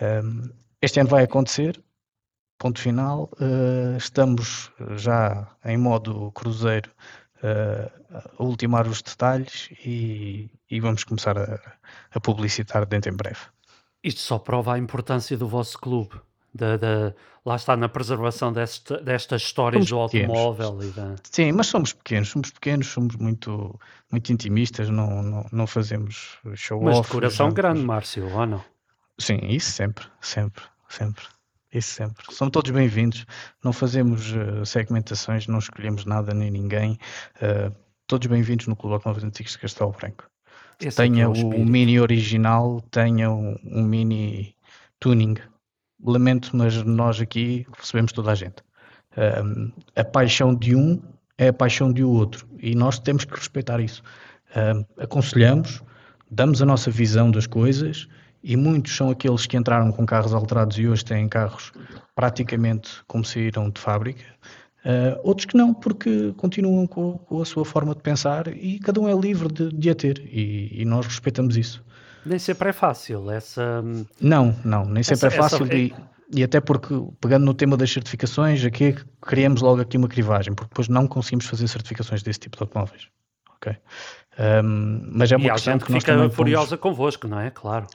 Um, 0.00 0.50
este 0.80 1.00
ano 1.00 1.10
vai 1.10 1.24
acontecer, 1.24 1.82
ponto 2.58 2.80
final. 2.80 3.30
Uh, 3.40 3.96
estamos 3.96 4.70
já 4.96 5.54
em 5.64 5.76
modo 5.76 6.30
cruzeiro 6.32 6.90
uh, 7.42 8.32
a 8.38 8.42
ultimar 8.42 8.86
os 8.86 9.02
detalhes 9.02 9.68
e, 9.84 10.50
e 10.70 10.80
vamos 10.80 11.04
começar 11.04 11.36
a, 11.36 11.60
a 12.12 12.20
publicitar 12.20 12.86
dentro 12.86 13.12
em 13.12 13.16
breve. 13.16 13.40
Isto 14.02 14.20
só 14.20 14.38
prova 14.38 14.74
a 14.74 14.78
importância 14.78 15.36
do 15.36 15.46
vosso 15.46 15.78
clube. 15.78 16.20
Da, 16.52 16.76
da, 16.76 17.14
lá 17.44 17.54
está 17.54 17.76
na 17.76 17.88
preservação 17.88 18.52
desta, 18.52 18.98
destas 18.98 19.42
histórias 19.42 19.88
somos 19.88 20.10
do 20.10 20.12
pequenos. 20.12 20.36
automóvel. 20.36 20.88
E 20.88 20.92
da... 20.92 21.14
Sim, 21.30 21.52
mas 21.52 21.68
somos 21.68 21.92
pequenos, 21.92 22.28
somos 22.28 22.50
pequenos, 22.50 22.86
somos 22.88 23.14
muito, 23.16 23.78
muito 24.10 24.32
intimistas, 24.32 24.88
não, 24.88 25.22
não, 25.22 25.46
não 25.52 25.66
fazemos 25.66 26.38
show 26.54 26.82
Mas 26.82 27.00
de 27.02 27.08
coração 27.08 27.52
grande, 27.52 27.82
Márcio, 27.82 28.28
ou 28.34 28.46
não? 28.46 28.64
Sim, 29.18 29.38
isso 29.42 29.70
sempre, 29.70 30.06
sempre, 30.20 30.64
sempre. 30.88 31.24
Isso 31.72 31.90
sempre. 31.90 32.24
São 32.34 32.50
todos 32.50 32.72
bem-vindos. 32.72 33.24
Não 33.62 33.72
fazemos 33.72 34.32
uh, 34.32 34.66
segmentações, 34.66 35.46
não 35.46 35.60
escolhemos 35.60 36.04
nada 36.04 36.34
nem 36.34 36.50
ninguém. 36.50 36.98
Uh, 37.36 37.72
todos 38.08 38.26
bem-vindos 38.26 38.66
no 38.66 38.74
Clube 38.74 38.94
Automóveis 38.94 39.24
Antigos 39.24 39.52
de 39.52 39.58
Castelo 39.58 39.92
Branco. 39.92 40.28
Esse 40.80 41.02
é 41.02 41.04
tenha 41.04 41.24
é 41.24 41.28
o, 41.28 41.32
o, 41.32 41.64
mini 41.64 42.00
original, 42.00 42.80
tenha 42.90 43.30
um, 43.30 43.56
um, 43.64 43.82
mini 43.82 44.54
tuning. 44.98 45.36
Lamento, 46.02 46.56
mas 46.56 46.82
nós 46.82 47.20
aqui 47.20 47.66
recebemos 47.78 48.12
toda 48.12 48.32
a 48.32 48.34
gente. 48.34 48.62
Uh, 49.12 49.70
a 49.94 50.04
paixão 50.04 50.54
de 50.54 50.74
um 50.74 51.02
é 51.36 51.48
a 51.48 51.52
paixão 51.52 51.92
de 51.92 52.02
outro 52.02 52.48
e 52.58 52.74
nós 52.74 52.98
temos 52.98 53.24
que 53.24 53.34
respeitar 53.34 53.80
isso. 53.80 54.02
Uh, 54.50 54.86
aconselhamos, 55.02 55.82
damos 56.30 56.62
a 56.62 56.66
nossa 56.66 56.90
visão 56.90 57.30
das 57.30 57.46
coisas 57.46 58.08
e 58.42 58.56
muitos 58.56 58.96
são 58.96 59.10
aqueles 59.10 59.46
que 59.46 59.56
entraram 59.56 59.92
com 59.92 60.06
carros 60.06 60.32
alterados 60.32 60.78
e 60.78 60.88
hoje 60.88 61.04
têm 61.04 61.28
carros 61.28 61.72
praticamente 62.14 62.90
como 63.06 63.24
saíram 63.24 63.68
de 63.68 63.80
fábrica. 63.80 64.24
Uh, 64.84 65.20
outros 65.22 65.44
que 65.44 65.56
não, 65.56 65.74
porque 65.74 66.32
continuam 66.38 66.86
com, 66.86 67.18
com, 67.18 67.42
a 67.42 67.44
sua 67.44 67.66
forma 67.66 67.94
de 67.94 68.00
pensar 68.00 68.48
e 68.48 68.78
cada 68.78 68.98
um 68.98 69.06
é 69.06 69.14
livre 69.14 69.52
de, 69.52 69.70
de 69.70 69.90
a 69.90 69.94
ter 69.94 70.18
e, 70.20 70.80
e 70.80 70.84
nós 70.86 71.06
respeitamos 71.06 71.56
isso. 71.56 71.84
Nem 72.24 72.38
sempre 72.38 72.70
é 72.70 72.72
fácil 72.72 73.30
essa. 73.30 73.82
Não, 74.20 74.56
não, 74.64 74.84
nem 74.86 75.02
sempre 75.02 75.26
essa, 75.26 75.26
é 75.26 75.30
fácil. 75.30 75.64
Essa... 75.64 75.74
E, 75.74 75.94
e 76.34 76.42
até 76.42 76.60
porque, 76.60 76.94
pegando 77.20 77.44
no 77.44 77.52
tema 77.52 77.76
das 77.76 77.90
certificações, 77.90 78.64
aqui 78.64 78.96
criamos 79.20 79.60
logo 79.60 79.82
aqui 79.82 79.96
uma 79.96 80.08
crivagem, 80.08 80.54
porque 80.54 80.70
depois 80.70 80.88
não 80.88 81.06
conseguimos 81.06 81.46
fazer 81.46 81.68
certificações 81.68 82.22
desse 82.22 82.40
tipo 82.40 82.56
de 82.56 82.62
automóveis. 82.62 83.08
Ok. 83.60 83.76
Um, 84.38 85.02
mas 85.12 85.30
é 85.30 85.36
uma 85.36 85.48
e 85.48 85.50
questão 85.50 85.78
que 85.78 85.92
nós 85.92 86.02
fica 86.02 86.30
furiosa 86.30 86.78
convosco, 86.78 87.28
não 87.28 87.40
é? 87.40 87.50
Claro. 87.50 87.86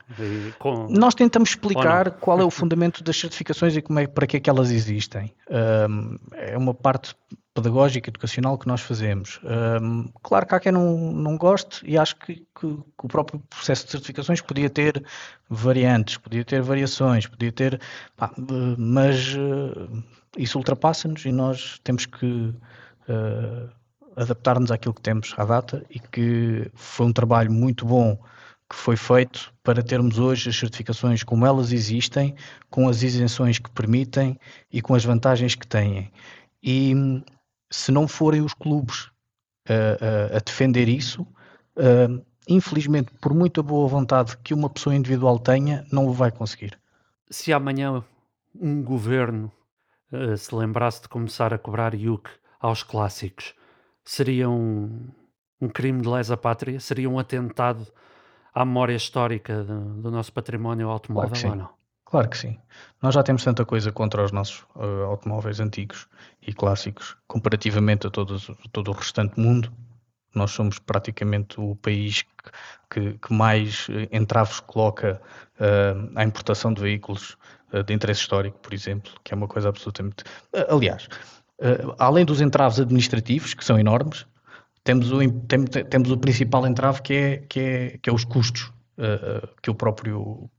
Com... 0.60 0.88
Nós 0.90 1.16
tentamos 1.16 1.50
explicar 1.50 2.12
qual 2.12 2.40
é 2.40 2.44
o 2.44 2.52
fundamento 2.52 3.04
das 3.04 3.18
certificações 3.18 3.76
e 3.76 3.82
como 3.82 4.00
é, 4.00 4.06
para 4.06 4.28
que 4.28 4.38
é 4.38 4.40
que 4.40 4.50
elas 4.50 4.70
existem. 4.70 5.34
Um, 5.50 6.18
é 6.34 6.56
uma 6.56 6.74
parte 6.74 7.16
pedagógica, 7.56 8.10
educacional 8.10 8.60
que 8.60 8.68
nós 8.68 8.82
fazemos. 8.82 9.40
Um, 9.82 10.08
claro 10.22 10.46
que 10.46 10.54
há 10.54 10.60
quem 10.60 10.72
não, 10.72 11.14
não 11.14 11.38
goste 11.38 11.82
e 11.84 11.98
acho 11.98 12.16
que, 12.18 12.36
que, 12.36 12.46
que, 12.60 13.06
o 13.06 13.08
próprio 13.08 13.40
processo 13.50 13.86
de 13.86 13.92
certificações 13.92 14.42
podia 14.42 14.70
ter 14.70 15.04
variantes, 15.50 16.18
podia 16.18 16.44
ter 16.44 16.62
variações, 16.62 17.26
podia 17.26 17.52
ter. 17.52 17.82
Pá, 18.16 18.32
mas 18.78 19.34
uh, 19.36 20.04
isso 20.38 20.58
ultrapassa-nos 20.60 21.26
e 21.26 21.32
nós 21.32 21.80
temos 21.84 22.06
que 22.06 22.54
uh, 23.10 23.70
adaptar-nos 24.16 24.72
àquilo 24.72 24.94
que 24.94 25.02
temos 25.02 25.34
à 25.38 25.46
data 25.46 25.86
e 25.90 26.00
que 26.00 26.70
foi 26.74 27.06
um 27.06 27.14
trabalho 27.14 27.52
muito 27.52 27.86
bom 27.86 28.18
que 28.70 28.76
foi 28.76 28.98
feito 28.98 29.54
para 29.64 29.84
termos 29.84 30.18
hoje 30.18 30.50
as 30.50 30.58
certificações 30.58 31.24
como 31.24 31.46
elas 31.46 31.72
existem, 31.72 32.36
com 32.70 32.90
as 32.90 33.04
isenções 33.04 33.60
que 33.60 33.70
permitem 33.70 34.40
e 34.72 34.82
com 34.82 34.96
as 34.96 35.06
vantagens 35.06 35.54
que 35.54 35.68
têm. 35.68 36.12
E 36.64 36.94
se 37.70 37.92
não 37.92 38.08
forem 38.08 38.42
os 38.42 38.54
clubes 38.54 39.12
a, 39.68 40.40
defender 40.40 40.88
isso, 40.88 41.24
uh, 41.78 42.24
infelizmente, 42.48 43.12
por 43.22 43.34
muita 43.34 43.62
boa 43.62 43.88
vontade 43.88 44.38
que 44.38 44.54
uma 44.54 44.70
pessoa 44.70 44.96
individual 44.96 45.40
tenha, 45.40 45.86
não 45.92 46.08
o 46.08 46.14
vai 46.14 46.32
conseguir. 46.32 46.78
Se 47.30 47.52
amanhã 47.52 48.04
um 48.60 48.84
governo 48.84 49.52
uh, 50.12 50.38
se 50.38 50.54
lembrasse 50.54 51.04
de 51.04 51.10
começar 51.10 51.54
a 51.54 51.58
cobrar 51.58 51.94
IUC 51.94 52.30
aos 52.60 52.84
clássicos, 52.84 53.54
seria 54.06 54.50
um, 54.50 55.10
um 55.60 55.68
crime 55.68 56.02
de 56.02 56.08
lesa 56.08 56.38
pátria? 56.38 56.80
Seria 56.80 57.10
um 57.10 57.20
atentado 57.20 57.86
à 58.54 58.64
memória 58.64 58.96
histórica 58.96 59.64
do, 59.64 60.02
do 60.02 60.12
nosso 60.12 60.32
património 60.32 60.90
automóvel 60.90 61.32
claro 61.32 61.50
ou 61.50 61.56
não? 61.56 61.76
Claro 62.06 62.30
que 62.30 62.38
sim. 62.38 62.58
Nós 63.02 63.16
já 63.16 63.24
temos 63.24 63.44
tanta 63.44 63.66
coisa 63.66 63.92
contra 63.92 64.24
os 64.24 64.32
nossos 64.32 64.62
uh, 64.76 65.04
automóveis 65.08 65.60
antigos 65.60 66.08
e 66.42 66.54
clássicos, 66.54 67.18
comparativamente 67.28 68.06
a 68.06 68.12
todos, 68.12 68.50
todo 68.72 68.90
o 68.90 68.94
restante 68.94 69.40
mundo. 69.40 69.74
Nós 70.34 70.52
somos 70.52 70.78
praticamente 70.78 71.60
o 71.60 71.76
país 71.76 72.24
que, 72.90 73.14
que, 73.14 73.34
mais 73.34 73.88
entraves 74.12 74.60
coloca 74.60 75.20
uh, 75.60 76.12
à 76.16 76.24
importação 76.24 76.74
de 76.74 76.82
veículos 76.82 77.36
uh, 77.74 77.84
de 77.84 77.94
interesse 77.94 78.22
histórico, 78.22 78.60
por 78.60 78.74
exemplo, 78.74 79.12
que 79.24 79.34
é 79.34 79.36
uma 79.36 79.48
coisa 79.48 79.70
absolutamente. 79.70 80.24
aliás, 80.70 81.10
além 81.98 82.26
dos 82.26 82.42
entraves 82.42 82.80
administrativos, 82.80 83.54
que 83.54 83.64
são 83.64 83.80
enormes, 83.80 84.26
temos 84.84 85.12
o, 85.12 85.20
tem, 85.42 85.64
temos 85.64 86.12
o 86.12 86.18
principal 86.18 86.68
entrave 86.68 87.02
que 87.02 87.14
é, 87.14 87.38
que 87.38 87.60
é, 87.60 87.98
que 87.98 88.10
é 88.10 88.14
os 88.14 88.24
custos 88.24 88.72
que 89.62 89.70
o 89.70 89.76
próprio 89.76 90.50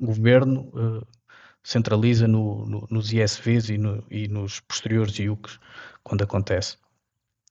governo 0.00 0.70
centraliza 1.62 2.26
no, 2.26 2.66
no, 2.66 2.86
nos 2.90 3.12
ISVs 3.12 3.70
e, 3.70 3.78
no, 3.78 4.04
e, 4.10 4.28
nos 4.28 4.60
posteriores 4.60 5.18
IUCs 5.18 5.58
quando 6.02 6.22
acontece. 6.22 6.76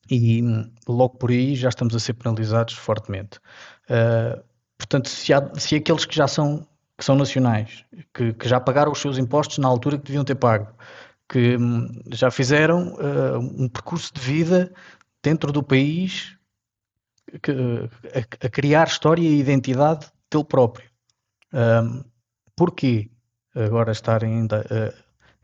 E 0.09 0.41
logo 0.87 1.17
por 1.17 1.29
aí 1.29 1.55
já 1.55 1.69
estamos 1.69 1.95
a 1.95 1.99
ser 1.99 2.13
penalizados 2.13 2.73
fortemente. 2.73 3.39
Uh, 3.89 4.41
portanto, 4.77 5.07
se, 5.07 5.31
há, 5.33 5.51
se 5.55 5.75
aqueles 5.75 6.05
que 6.05 6.15
já 6.15 6.27
são, 6.27 6.67
que 6.97 7.05
são 7.05 7.15
nacionais, 7.15 7.85
que, 8.13 8.33
que, 8.33 8.49
já 8.49 8.59
pagaram 8.59 8.91
os 8.91 8.99
seus 8.99 9.19
impostos 9.19 9.59
na 9.59 9.67
altura 9.67 9.99
que 9.99 10.05
deviam 10.05 10.23
ter 10.23 10.35
pago, 10.35 10.73
que 11.29 11.55
um, 11.55 11.87
já 12.11 12.31
fizeram 12.31 12.95
uh, 12.95 13.37
um 13.37 13.69
percurso 13.69 14.11
de 14.13 14.19
vida 14.19 14.73
dentro 15.21 15.51
do 15.51 15.61
país 15.61 16.35
que, 17.41 17.51
a, 17.51 18.47
a, 18.47 18.49
criar 18.49 18.87
história 18.87 19.21
e 19.21 19.39
identidade 19.39 20.07
dele 20.31 20.43
próprio. 20.43 20.89
Um, 21.53 22.03
porquê 22.55 23.09
agora 23.55 23.91
estarem 23.91 24.39
ainda 24.39 24.65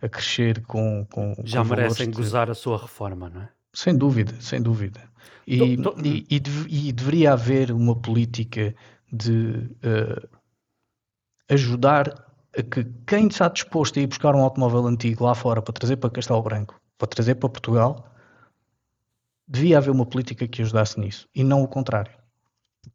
a, 0.01 0.05
a 0.05 0.09
crescer 0.09 0.63
com, 0.65 1.05
com 1.05 1.35
Já 1.43 1.61
com 1.61 1.69
merecem 1.69 2.09
de... 2.09 2.17
gozar 2.17 2.49
a 2.49 2.55
sua 2.55 2.77
reforma, 2.77 3.29
não 3.29 3.41
é? 3.41 3.49
Sem 3.73 3.95
dúvida, 3.95 4.33
sem 4.39 4.61
dúvida. 4.61 5.01
E, 5.45 5.77
tô, 5.77 5.91
tô... 5.91 6.01
e, 6.01 6.25
e, 6.29 6.87
e 6.87 6.91
deveria 6.91 7.33
haver 7.33 7.71
uma 7.71 7.95
política 7.95 8.73
de 9.11 9.69
uh, 9.83 10.27
ajudar 11.49 12.25
que 12.63 12.85
quem 13.05 13.27
está 13.27 13.47
disposto 13.49 13.99
a 13.99 14.01
ir 14.01 14.07
buscar 14.07 14.35
um 14.35 14.41
automóvel 14.41 14.87
antigo 14.87 15.23
lá 15.23 15.35
fora 15.35 15.61
para 15.61 15.73
trazer 15.73 15.97
para 15.97 16.09
Castelo 16.09 16.41
Branco, 16.41 16.79
para 16.97 17.07
trazer 17.07 17.35
para 17.35 17.49
Portugal, 17.49 18.11
devia 19.47 19.77
haver 19.77 19.91
uma 19.91 20.05
política 20.05 20.47
que 20.47 20.61
ajudasse 20.61 20.99
nisso 20.99 21.27
e 21.35 21.43
não 21.43 21.61
o 21.61 21.67
contrário. 21.67 22.13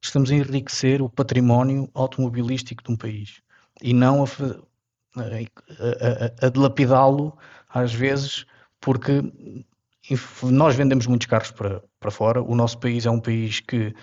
Estamos 0.03 0.31
a 0.31 0.35
enriquecer 0.35 1.03
o 1.03 1.09
património 1.09 1.91
automobilístico 1.95 2.83
de 2.83 2.93
um 2.93 2.97
país 2.97 3.43
e 3.83 3.93
não 3.93 4.25
a, 4.25 4.27
a, 5.17 6.45
a, 6.45 6.47
a 6.47 6.49
dilapidá-lo 6.49 7.37
às 7.69 7.93
vezes, 7.93 8.47
porque 8.81 9.23
nós 10.43 10.75
vendemos 10.75 11.07
muitos 11.07 11.27
carros 11.27 11.51
para, 11.51 11.83
para 11.99 12.11
fora. 12.11 12.43
O 12.43 12.55
nosso 12.55 12.79
país 12.79 13.07
é 13.07 13.11
um 13.11 13.21
país 13.21 13.61
que, 13.61 13.95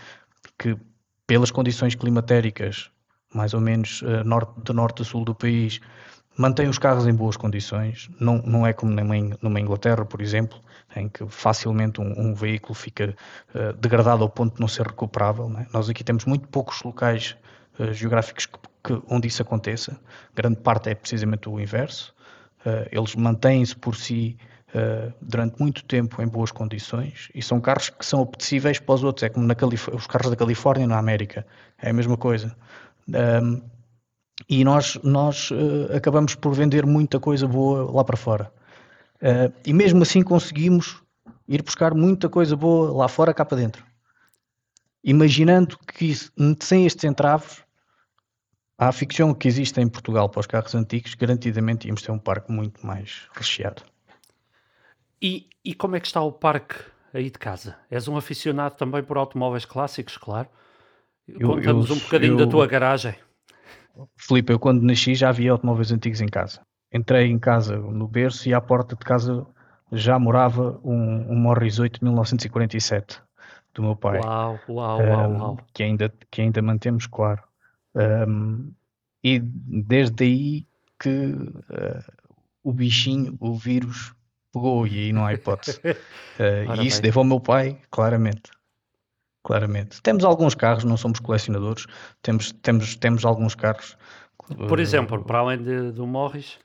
que 0.57 0.77
pelas 1.25 1.51
condições 1.51 1.95
climatéricas, 1.95 2.89
mais 3.33 3.53
ou 3.53 3.61
menos 3.61 4.01
uh, 4.01 4.23
norte, 4.23 4.51
de 4.63 4.73
norte 4.73 5.01
a 5.01 5.05
sul 5.05 5.25
do 5.25 5.35
país, 5.35 5.79
mantém 6.37 6.67
os 6.67 6.77
carros 6.77 7.07
em 7.07 7.13
boas 7.13 7.37
condições. 7.37 8.09
Não, 8.19 8.37
não 8.39 8.65
é 8.65 8.73
como 8.73 8.91
numa, 8.91 9.59
Inglaterra, 9.59 10.05
por 10.05 10.21
exemplo, 10.21 10.59
em 10.95 11.09
que 11.09 11.25
facilmente 11.27 11.99
um, 11.99 12.13
um 12.17 12.33
veículo 12.33 12.73
fica 12.73 13.15
uh, 13.53 13.73
degradado 13.73 14.23
ao 14.23 14.29
ponto 14.29 14.55
de 14.55 14.61
não 14.61 14.67
ser 14.67 14.87
recuperável. 14.87 15.51
É? 15.59 15.67
Nós 15.73 15.89
aqui 15.89 16.03
temos 16.03 16.25
muito 16.25 16.47
poucos 16.47 16.81
locais 16.83 17.35
uh, 17.79 17.93
geográficos 17.93 18.45
que 18.45 18.57
que, 18.87 19.01
onde 19.09 19.27
isso 19.27 19.41
aconteça. 19.41 19.99
Grande 20.33 20.61
parte 20.61 20.89
é 20.89 20.95
precisamente 20.95 21.49
o 21.49 21.59
inverso. 21.59 22.15
Eles 22.91 23.15
mantêm-se 23.15 23.75
por 23.75 23.95
si 23.95 24.37
uh, 24.73 25.13
durante 25.21 25.59
muito 25.59 25.83
tempo 25.85 26.21
em 26.21 26.27
boas 26.27 26.51
condições 26.51 27.29
e 27.33 27.41
são 27.41 27.59
carros 27.59 27.89
que 27.89 28.05
são 28.05 28.21
apetecíveis 28.21 28.79
para 28.79 28.95
os 28.95 29.03
outros. 29.03 29.23
É 29.23 29.29
como 29.29 29.45
na 29.45 29.55
Calif 29.55 29.89
os 29.93 30.07
carros 30.07 30.29
da 30.29 30.35
Califórnia 30.35 30.87
na 30.87 30.97
América. 30.97 31.45
É 31.77 31.89
a 31.89 31.93
mesma 31.93 32.17
coisa. 32.17 32.55
Um, 33.09 33.61
e 34.49 34.63
nós, 34.63 34.95
nós 35.03 35.51
uh, 35.51 35.95
acabamos 35.95 36.35
por 36.35 36.53
vender 36.53 36.85
muita 36.85 37.19
coisa 37.19 37.47
boa 37.47 37.91
lá 37.91 38.03
para 38.03 38.17
fora. 38.17 38.51
e 39.65 39.73
mesmo 39.73 40.03
assim 40.03 40.21
conseguimos 40.21 41.01
ir 41.47 41.63
buscar 41.63 41.93
muita 41.93 42.29
coisa 42.29 42.55
boa 42.55 42.91
lá 42.91 43.07
fora 43.07 43.33
cá 43.33 43.43
para 43.43 43.57
dentro. 43.57 43.83
Imaginando 45.03 45.77
que 45.79 46.13
sem 46.59 46.85
estes 46.85 47.03
entraves 47.03 47.63
a 48.77 48.91
ficção 48.91 49.33
que 49.33 49.47
existe 49.47 49.81
em 49.81 49.87
Portugal 49.87 50.29
para 50.29 50.39
os 50.39 50.45
carros 50.45 50.75
antigos, 50.75 51.15
garantidamente 51.15 51.87
íamos 51.87 52.03
ter 52.03 52.11
um 52.11 52.19
parque 52.19 52.51
muito 52.51 52.85
mais 52.85 53.27
recheado. 53.33 53.81
E, 55.19 55.49
e 55.65 55.73
como 55.73 55.95
é 55.95 55.99
que 55.99 56.05
está 56.05 56.21
o 56.21 56.31
parque 56.31 56.75
aí 57.11 57.31
de 57.31 57.39
casa? 57.39 57.75
És 57.89 58.07
um 58.07 58.15
aficionado 58.15 58.75
também 58.75 59.03
por 59.03 59.17
automóveis 59.17 59.65
clássicos, 59.65 60.15
claro. 60.17 60.47
Conta-nos 61.43 61.91
um 61.91 61.99
bocadinho 61.99 62.33
eu, 62.33 62.37
da 62.37 62.47
tua 62.47 62.67
garagem. 62.67 63.15
Filipe, 64.15 64.53
eu 64.53 64.59
quando 64.59 64.81
nasci 64.81 65.15
já 65.15 65.29
havia 65.29 65.51
automóveis 65.51 65.91
antigos 65.91 66.21
em 66.21 66.27
casa. 66.27 66.61
Entrei 66.93 67.27
em 67.27 67.39
casa 67.39 67.77
no 67.77 68.07
berço 68.07 68.47
e 68.47 68.53
à 68.53 68.61
porta 68.61 68.95
de 68.95 69.03
casa 69.03 69.45
já 69.91 70.17
morava 70.17 70.79
um, 70.83 71.31
um 71.31 71.35
Morris 71.35 71.79
8 71.79 71.99
de 71.99 72.03
1947 72.05 73.21
do 73.73 73.83
meu 73.83 73.95
pai. 73.95 74.19
Uau, 74.19 74.59
uau, 74.69 74.99
uau, 74.99 75.29
um, 75.29 75.37
uau. 75.37 75.59
Que 75.73 75.83
ainda, 75.83 76.13
que 76.31 76.41
ainda 76.41 76.61
mantemos, 76.61 77.07
claro. 77.07 77.41
Um, 77.95 78.71
e 79.23 79.39
desde 79.39 80.23
aí 80.23 80.67
que 80.99 81.09
uh, 81.09 82.03
o 82.63 82.73
bichinho, 82.73 83.35
o 83.39 83.55
vírus, 83.55 84.13
pegou 84.53 84.87
e 84.87 85.05
aí 85.05 85.13
não 85.13 85.25
há 85.25 85.33
hipótese. 85.33 85.79
Uh, 85.79 86.73
e 86.81 86.87
isso 86.87 87.01
devo 87.01 87.19
ao 87.19 87.25
meu 87.25 87.39
pai, 87.39 87.77
claramente. 87.89 88.51
Claramente. 89.47 90.01
Temos 90.01 90.25
alguns 90.25 90.53
carros, 90.53 90.83
não 90.83 90.97
somos 90.97 91.21
colecionadores, 91.21 91.85
temos, 92.21 92.51
temos, 92.51 92.97
temos 92.97 93.23
alguns 93.23 93.55
carros. 93.55 93.97
Por 94.67 94.77
exemplo, 94.77 95.23
para 95.23 95.39
além 95.39 95.63
de, 95.63 95.93
do 95.93 96.05
Morris? 96.05 96.59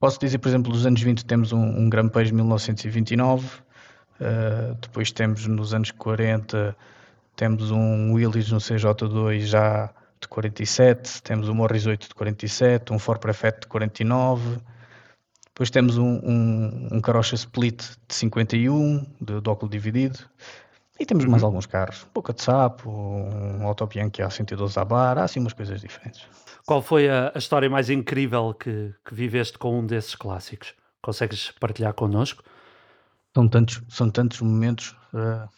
posso 0.00 0.18
dizer, 0.18 0.38
por 0.38 0.48
exemplo, 0.48 0.72
dos 0.72 0.86
anos 0.86 1.02
20 1.02 1.22
temos 1.26 1.52
um, 1.52 1.62
um 1.62 1.90
Grampejo 1.90 2.34
1929, 2.34 3.46
uh, 3.46 4.74
depois 4.80 5.12
temos 5.12 5.46
nos 5.46 5.74
anos 5.74 5.90
40 5.90 6.74
temos 7.36 7.70
um 7.70 8.14
Willys 8.14 8.50
no 8.50 8.58
CJ2 8.58 9.40
já 9.40 9.92
de 10.18 10.26
47, 10.26 11.22
temos 11.22 11.50
um 11.50 11.54
Morris 11.54 11.86
8 11.86 12.08
de 12.08 12.14
47, 12.14 12.90
um 12.90 12.98
Ford 12.98 13.20
Prefect 13.20 13.62
de 13.62 13.66
49, 13.66 14.58
depois 15.46 15.70
temos 15.70 15.98
um, 15.98 16.20
um, 16.24 16.88
um 16.92 17.00
Carocha 17.02 17.34
Split 17.34 17.82
de 18.08 18.14
51, 18.14 19.04
de 19.20 19.48
óculo 19.48 19.70
dividido, 19.70 20.18
e 20.98 21.04
temos 21.04 21.24
uhum. 21.24 21.30
mais 21.30 21.42
alguns 21.42 21.66
carros, 21.66 22.06
Boca 22.14 22.32
de 22.32 22.42
Sapo, 22.42 22.88
um 22.88 23.66
Auto 23.66 23.86
Bianchi 23.86 24.22
A112 24.22 24.80
a 24.80 24.84
bar, 24.84 25.18
há 25.18 25.24
assim 25.24 25.40
umas 25.40 25.52
coisas 25.52 25.80
diferentes. 25.80 26.26
Qual 26.66 26.80
foi 26.80 27.08
a, 27.08 27.32
a 27.34 27.38
história 27.38 27.68
mais 27.68 27.90
incrível 27.90 28.54
que, 28.54 28.94
que, 29.04 29.14
viveste 29.14 29.58
com 29.58 29.80
um 29.80 29.86
desses 29.86 30.14
clássicos? 30.14 30.74
Consegues 31.02 31.50
partilhar 31.60 31.92
connosco? 31.92 32.42
São 33.34 33.48
tantos, 33.48 33.82
são 33.88 34.08
tantos 34.08 34.40
momentos. 34.40 34.96
Uh, 35.12 35.48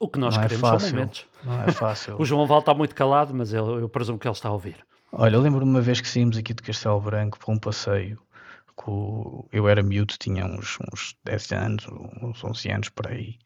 o 0.00 0.08
que 0.08 0.18
nós 0.18 0.36
queremos 0.36 0.58
é 0.64 0.70
fácil, 0.70 0.88
são 0.88 0.98
momentos. 0.98 1.26
Não 1.44 1.62
é 1.62 1.72
fácil. 1.72 2.16
o 2.20 2.24
João 2.24 2.46
Val 2.46 2.58
está 2.58 2.74
muito 2.74 2.94
calado, 2.94 3.32
mas 3.32 3.52
eu, 3.52 3.78
eu 3.78 3.88
presumo 3.88 4.18
que 4.18 4.26
ele 4.26 4.34
está 4.34 4.48
a 4.48 4.52
ouvir. 4.52 4.76
Olha, 5.12 5.36
eu 5.36 5.40
lembro-me 5.40 5.70
uma 5.70 5.80
vez 5.80 6.00
que 6.00 6.08
saímos 6.08 6.36
aqui 6.36 6.52
de 6.52 6.62
Castelo 6.62 7.00
Branco 7.00 7.38
para 7.38 7.54
um 7.54 7.58
passeio. 7.58 8.18
Eu 9.52 9.68
era 9.68 9.82
miúdo, 9.82 10.14
tinha 10.18 10.44
uns, 10.44 10.78
uns 10.92 11.16
10 11.24 11.52
anos, 11.52 11.86
uns 12.20 12.42
11 12.42 12.70
anos 12.70 12.88
por 12.88 13.06
aí, 13.06 13.38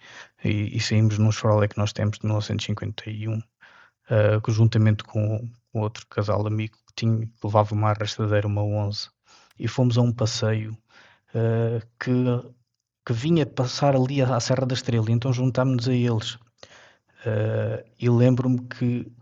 e, 0.43 0.74
e 0.76 0.80
saímos 0.80 1.18
num 1.18 1.30
Chevrolet 1.30 1.68
que 1.68 1.78
nós 1.78 1.93
temos 1.93 2.18
de 2.18 2.24
1951, 2.24 3.39
uh, 3.39 3.43
juntamente 4.49 5.05
com, 5.05 5.51
com 5.72 5.80
outro 5.80 6.07
casal 6.07 6.47
amigo 6.47 6.76
que, 6.87 6.95
tinha, 6.97 7.26
que 7.26 7.32
levava 7.45 7.74
uma 7.74 7.91
arrastadeira, 7.91 8.47
uma 8.47 8.62
11, 8.62 9.11
e 9.59 9.68
fomos 9.68 9.99
a 9.99 10.03
um 10.03 10.12
passeio 10.12 10.72
uh, 11.34 11.87
que, 12.01 12.12
que 13.05 13.12
vinha 13.12 13.45
passar 13.45 13.95
ali 13.95 14.22
à 14.22 14.41
Serra 14.41 14.64
da 14.66 14.74
Estrela, 14.74 15.11
então 15.11 15.32
juntámos-nos 15.32 15.89
a 15.89 15.93
eles. 15.95 16.34
Uh, 17.26 17.84
e 17.99 18.09
lembro-me 18.09 18.61
que 18.68 19.12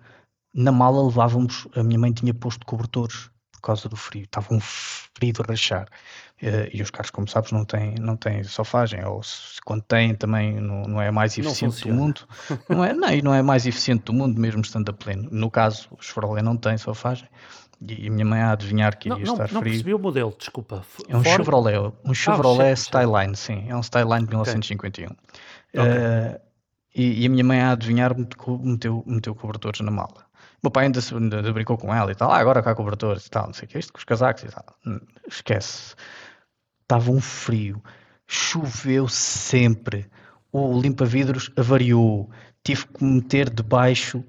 na 0.54 0.70
mala 0.70 1.04
levávamos, 1.04 1.66
a 1.74 1.82
minha 1.82 1.98
mãe 1.98 2.12
tinha 2.12 2.32
posto 2.32 2.64
cobertores 2.64 3.33
causa 3.66 3.88
do 3.88 3.96
frio, 3.96 4.24
estava 4.24 4.52
um 4.52 4.60
frio 4.60 5.32
de 5.32 5.42
rachar. 5.42 5.88
Uh, 6.42 6.68
e 6.72 6.82
os 6.82 6.90
carros, 6.90 7.10
como 7.10 7.28
sabes, 7.28 7.52
não 7.52 7.64
têm, 7.64 7.94
não 8.00 8.16
têm 8.16 8.42
sofagem, 8.42 9.04
ou 9.04 9.22
se, 9.22 9.60
quando 9.64 9.82
têm 9.82 10.14
também 10.14 10.60
não, 10.60 10.82
não 10.82 11.00
é 11.00 11.10
mais 11.10 11.38
eficiente 11.38 11.88
do 11.88 11.94
mundo. 11.94 12.22
Não 12.68 12.84
é, 12.84 12.92
não, 12.92 13.08
e 13.08 13.22
não 13.22 13.34
é 13.34 13.42
mais 13.42 13.66
eficiente 13.66 14.04
do 14.04 14.12
mundo, 14.12 14.38
mesmo 14.40 14.60
estando 14.60 14.90
a 14.90 14.92
pleno. 14.92 15.28
No 15.30 15.50
caso, 15.50 15.88
o 15.90 16.02
Chevrolet 16.02 16.42
não 16.42 16.56
tem 16.56 16.76
sofagem. 16.76 17.28
E 17.80 18.06
a 18.08 18.10
minha 18.10 18.24
mãe 18.24 18.40
a 18.40 18.52
adivinhar 18.52 18.96
que 18.96 19.08
iria 19.08 19.24
não, 19.24 19.32
estar 19.32 19.44
não, 19.44 19.48
frio. 19.48 19.54
Não 19.60 19.62
percebi 19.62 19.94
o 19.94 19.98
modelo, 19.98 20.34
desculpa. 20.38 20.84
É 21.08 21.16
um 21.16 21.22
Ford? 21.22 21.36
Chevrolet, 21.36 21.78
um 21.78 21.92
ah, 22.10 22.14
Chevrolet 22.14 22.70
ah, 22.70 22.74
Styline, 22.74 23.36
sim. 23.36 23.64
É 23.68 23.76
um 23.76 23.80
Styline 23.80 24.24
de 24.24 24.28
1951. 24.28 25.06
Okay. 25.06 25.16
Uh, 25.80 26.40
e, 26.94 27.22
e, 27.22 27.26
a 27.26 27.28
minha 27.28 27.44
mãe 27.44 27.60
a 27.60 27.72
adivinhar 27.72 28.14
meteu, 28.16 29.02
meteu 29.06 29.34
cobertores 29.34 29.80
na 29.80 29.90
mala. 29.90 30.24
Meu 30.64 30.70
pai 30.70 30.86
ainda, 30.86 31.00
ainda 31.12 31.52
brincou 31.52 31.76
com 31.76 31.94
ela 31.94 32.10
e 32.10 32.14
tal, 32.14 32.32
ah, 32.32 32.38
agora 32.38 32.62
cá 32.62 32.74
cobertores 32.74 33.26
e 33.26 33.30
tal, 33.30 33.48
não 33.48 33.52
sei 33.52 33.66
o 33.66 33.68
que, 33.68 33.78
isto 33.78 33.92
com 33.92 33.98
os 33.98 34.04
casacos 34.04 34.44
e 34.44 34.46
tal. 34.46 34.64
Hum, 34.86 34.98
esquece. 35.28 35.94
Estava 36.80 37.10
um 37.10 37.20
frio, 37.20 37.82
choveu 38.26 39.06
sempre, 39.06 40.06
o 40.50 40.80
limpa-vidros 40.80 41.50
avariou, 41.54 42.30
tive 42.62 42.86
que 42.86 43.04
meter 43.04 43.50
debaixo 43.50 44.24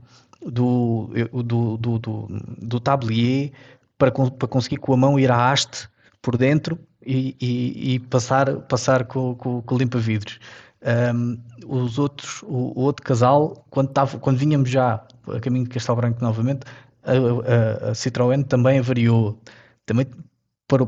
do, 0.45 1.09
do, 1.41 1.77
do, 1.77 1.99
do, 1.99 2.27
do 2.61 2.79
tablier 2.81 3.53
para, 3.97 4.11
para 4.11 4.47
conseguir 4.49 4.77
com 4.77 4.91
a 4.93 4.97
mão 4.97 5.17
ir 5.17 5.31
à 5.31 5.49
haste 5.53 5.87
por 6.21 6.35
dentro 6.35 6.77
e, 7.01 7.37
e, 7.39 7.93
e 7.93 7.99
passar, 7.99 8.57
passar 8.63 9.05
com 9.05 9.37
o 9.41 9.77
limpa-vidros. 9.77 10.37
Um, 10.85 11.39
os 11.65 11.97
outros, 11.97 12.43
o, 12.43 12.79
o, 12.79 12.81
outro 12.81 13.03
casal, 13.03 13.65
quando, 13.71 13.89
tava, 13.89 14.19
quando 14.19 14.37
vinhamos 14.37 14.69
já 14.69 15.03
a 15.27 15.39
caminho 15.39 15.63
de 15.65 15.71
Castelo 15.71 15.95
Branco 15.95 16.21
novamente, 16.21 16.61
a, 17.03 17.11
a, 17.11 17.89
a 17.89 17.91
Citroën 17.93 18.43
também 18.45 18.79
avariou. 18.79 19.39
Também 19.85 20.07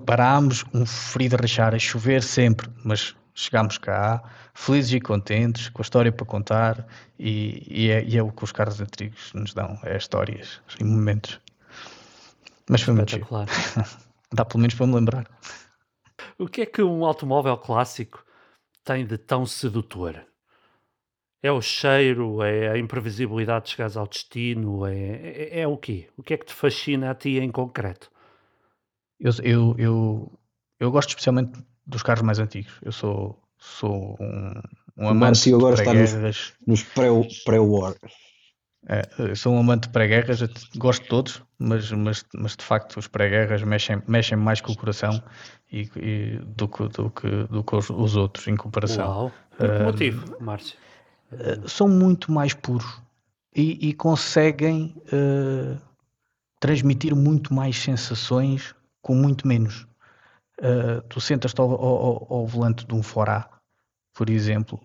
parámos, 0.05 0.65
um 0.73 0.85
frio 0.85 1.29
de 1.29 1.35
rachar, 1.35 1.73
a 1.73 1.79
chover 1.79 2.23
sempre, 2.23 2.69
mas 2.83 3.15
chegámos 3.33 3.77
cá, 3.77 4.23
felizes 4.53 4.93
e 4.93 4.99
contentes, 4.99 5.69
com 5.69 5.81
a 5.81 5.83
história 5.83 6.11
para 6.11 6.25
contar, 6.25 6.87
e, 7.19 7.63
e, 7.67 7.91
é, 7.91 8.03
e 8.03 8.17
é, 8.17 8.23
o 8.23 8.31
que 8.31 8.43
os 8.43 8.51
carros 8.51 8.81
antigos 8.81 9.31
nos 9.33 9.53
dão, 9.53 9.79
é 9.83 9.95
histórias 9.95 10.59
e 10.79 10.83
momentos. 10.83 11.39
Mas 12.69 12.81
foi 12.81 12.93
muito 12.93 13.15
Dá 14.33 14.43
pelo 14.43 14.59
menos 14.59 14.75
para 14.75 14.87
me 14.87 14.95
lembrar. 14.95 15.27
O 16.37 16.47
que 16.47 16.61
é 16.61 16.65
que 16.65 16.81
um 16.81 17.05
automóvel 17.05 17.57
clássico 17.57 18.23
tem 18.87 19.05
de 19.05 19.17
tão 19.17 19.45
sedutor? 19.45 20.25
É 21.43 21.51
o 21.51 21.61
cheiro, 21.61 22.41
é 22.41 22.69
a 22.69 22.77
imprevisibilidade 22.77 23.65
de 23.65 23.71
chegares 23.71 23.97
ao 23.97 24.07
destino, 24.07 24.85
é, 24.85 24.95
é, 24.95 25.59
é, 25.61 25.67
o 25.67 25.77
quê? 25.77 26.07
O 26.17 26.23
que 26.23 26.33
é 26.33 26.37
que 26.37 26.45
te 26.45 26.53
fascina 26.53 27.11
a 27.11 27.15
ti 27.15 27.37
em 27.37 27.51
concreto? 27.51 28.09
Eu, 29.19 29.31
eu, 29.43 29.75
eu, 29.77 30.39
eu 30.79 30.91
gosto 30.91 31.09
especialmente 31.09 31.59
dos 31.85 32.01
carros 32.01 32.23
mais 32.23 32.39
antigos. 32.39 32.73
Eu 32.81 32.91
sou, 32.91 33.39
sou 33.57 34.17
um, 34.19 34.53
um 34.97 35.09
amante 35.09 35.43
de 35.43 35.53
agora 35.53 35.75
está 35.75 35.93
nos, 35.93 36.53
nos 36.65 36.83
pré-war. 36.83 37.95
É, 38.89 39.35
sou 39.35 39.53
um 39.53 39.59
amante 39.59 39.83
de 39.83 39.89
pré-guerras, 39.89 40.39
gosto 40.77 41.03
de 41.03 41.09
todos, 41.09 41.43
mas, 41.59 41.91
mas, 41.91 42.23
mas 42.33 42.55
de 42.55 42.63
facto 42.63 42.97
os 42.97 43.07
pré-guerras 43.07 43.61
mexem, 43.61 44.01
mexem 44.07 44.37
mais 44.37 44.61
com 44.61 44.71
o 44.71 44.77
coração 44.77 45.21
e, 45.69 45.89
e 45.97 46.39
do, 46.39 46.69
que, 46.69 46.87
do, 46.87 47.09
que, 47.09 47.29
do 47.49 47.63
que 47.63 47.75
os, 47.75 47.89
os 47.89 48.15
outros 48.15 48.47
em 48.47 48.55
comparação. 48.55 49.07
Uau. 49.07 49.31
Por 49.57 49.69
que 49.69 49.83
motivo, 49.83 50.37
Márcio? 50.39 50.77
Uh, 51.31 51.67
são 51.67 51.89
muito 51.89 52.31
mais 52.31 52.53
puros 52.53 53.01
e, 53.53 53.89
e 53.89 53.93
conseguem 53.93 54.95
uh, 55.07 55.77
transmitir 56.59 57.13
muito 57.13 57.53
mais 57.53 57.77
sensações 57.77 58.73
com 59.01 59.15
muito 59.15 59.45
menos. 59.45 59.85
Uh, 60.59 61.01
tu 61.09 61.19
sentas-te 61.19 61.59
ao, 61.59 61.69
ao, 61.71 62.33
ao, 62.33 62.47
volante 62.47 62.85
de 62.85 62.93
um 62.95 63.03
Forá, 63.03 63.49
por 64.13 64.29
exemplo, 64.29 64.79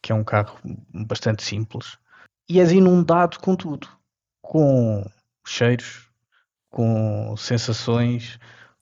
que 0.00 0.12
é 0.12 0.14
um 0.14 0.22
carro 0.22 0.58
bastante 0.94 1.42
simples, 1.42 1.98
e 2.48 2.60
és 2.60 2.72
inundado 2.72 3.38
com 3.40 3.54
tudo, 3.54 3.88
com 4.40 5.04
cheiros, 5.46 6.08
com 6.70 7.36
sensações, 7.36 8.38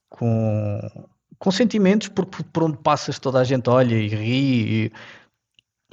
com, 0.09 0.81
com 1.39 1.51
sentimentos, 1.51 2.09
porque 2.09 2.43
por 2.45 2.65
onde 2.65 2.79
passas 2.79 3.19
toda 3.19 3.41
a 3.41 3.45
gente 3.45 3.69
olha 3.69 3.95
e 3.95 4.09
ri. 4.09 4.85
E, 4.85 4.93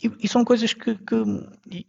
e, 0.04 0.12
e 0.24 0.28
são 0.28 0.44
coisas 0.44 0.74
que, 0.74 0.96
que 0.96 1.16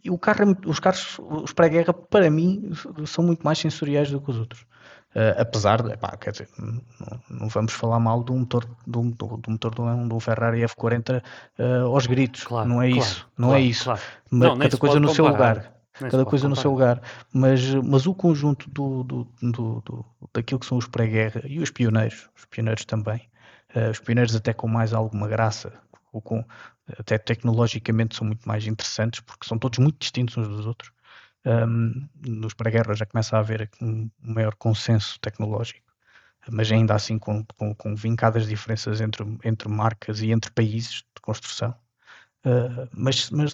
e 0.03 0.09
o 0.09 0.17
carro, 0.17 0.51
é 0.51 0.69
os 0.69 0.79
carros, 0.79 1.19
os 1.19 1.53
pré-guerra, 1.53 1.93
para 1.93 2.29
mim, 2.29 2.71
são 3.05 3.23
muito 3.23 3.43
mais 3.43 3.59
sensoriais 3.59 4.09
do 4.09 4.21
que 4.21 4.31
os 4.31 4.37
outros. 4.37 4.65
Uh, 5.15 5.31
apesar 5.39 5.81
de, 5.81 5.93
epá, 5.93 6.17
quer 6.17 6.31
dizer, 6.31 6.49
não, 6.59 6.81
não, 7.29 7.47
vamos 7.47 7.71
falar 7.71 8.01
mal 8.01 8.21
do 8.21 8.33
motor, 8.33 8.65
do, 8.85 9.01
do, 9.11 9.37
do 9.37 9.49
motor 9.51 9.73
de 9.73 9.81
um, 9.81 10.07
de 10.09 10.13
um 10.13 10.19
Ferrari 10.19 10.59
F40 10.59 11.23
uh, 11.57 11.85
aos 11.85 12.05
gritos, 12.05 12.43
claro, 12.43 12.67
não 12.67 12.81
é 12.81 12.89
claro, 12.89 13.01
isso, 13.01 13.27
não 13.37 13.47
é 13.47 13.51
claro, 13.51 13.63
é 13.63 13.65
isso. 13.65 13.89
Mas 14.29 14.57
cada 14.57 14.77
coisa 14.77 14.99
no 14.99 15.07
comparar. 15.07 15.15
seu 15.15 15.25
lugar, 15.25 15.74
nem 16.01 16.11
cada 16.11 16.25
coisa 16.25 16.47
no 16.49 16.55
seu 16.55 16.71
lugar. 16.71 17.01
Mas, 17.33 17.73
mas 17.75 18.05
o 18.05 18.13
conjunto 18.13 18.69
do, 18.69 19.03
do, 19.03 19.27
do, 19.41 19.81
do 19.81 20.05
daquilo 20.33 20.59
que 20.59 20.65
são 20.65 20.77
os 20.77 20.87
pré-guerra 20.87 21.41
e 21.45 21.59
os 21.59 21.69
pioneiros, 21.69 22.29
os 22.35 22.45
pioneiros 22.45 22.85
também, 22.85 23.29
uh, 23.75 23.91
os 23.91 23.99
pioneiros 23.99 24.35
até 24.35 24.53
com 24.53 24.67
mais 24.67 24.93
alguma 24.93 25.27
graça, 25.27 25.73
ou 26.11 26.21
com, 26.21 26.43
até 26.99 27.17
tecnologicamente 27.17 28.15
são 28.15 28.27
muito 28.27 28.47
mais 28.47 28.65
interessantes 28.65 29.19
porque 29.19 29.47
são 29.47 29.57
todos 29.57 29.79
muito 29.79 29.97
distintos 29.99 30.37
uns 30.37 30.47
dos 30.47 30.65
outros 30.65 30.91
um, 31.45 32.07
nos 32.25 32.53
pré-guerra 32.53 32.95
já 32.95 33.05
começa 33.05 33.37
a 33.37 33.39
haver 33.39 33.69
um 33.81 34.09
maior 34.19 34.55
consenso 34.55 35.19
tecnológico, 35.19 35.81
mas 36.49 36.71
ainda 36.71 36.95
assim 36.95 37.19
com, 37.19 37.45
com, 37.55 37.73
com 37.75 37.95
vincadas 37.95 38.47
diferenças 38.47 38.99
entre, 38.99 39.23
entre 39.43 39.69
marcas 39.69 40.21
e 40.21 40.31
entre 40.31 40.51
países 40.51 41.03
de 41.15 41.21
construção. 41.21 41.75
Uh, 42.45 42.89
mas 42.91 43.29
mas 43.31 43.53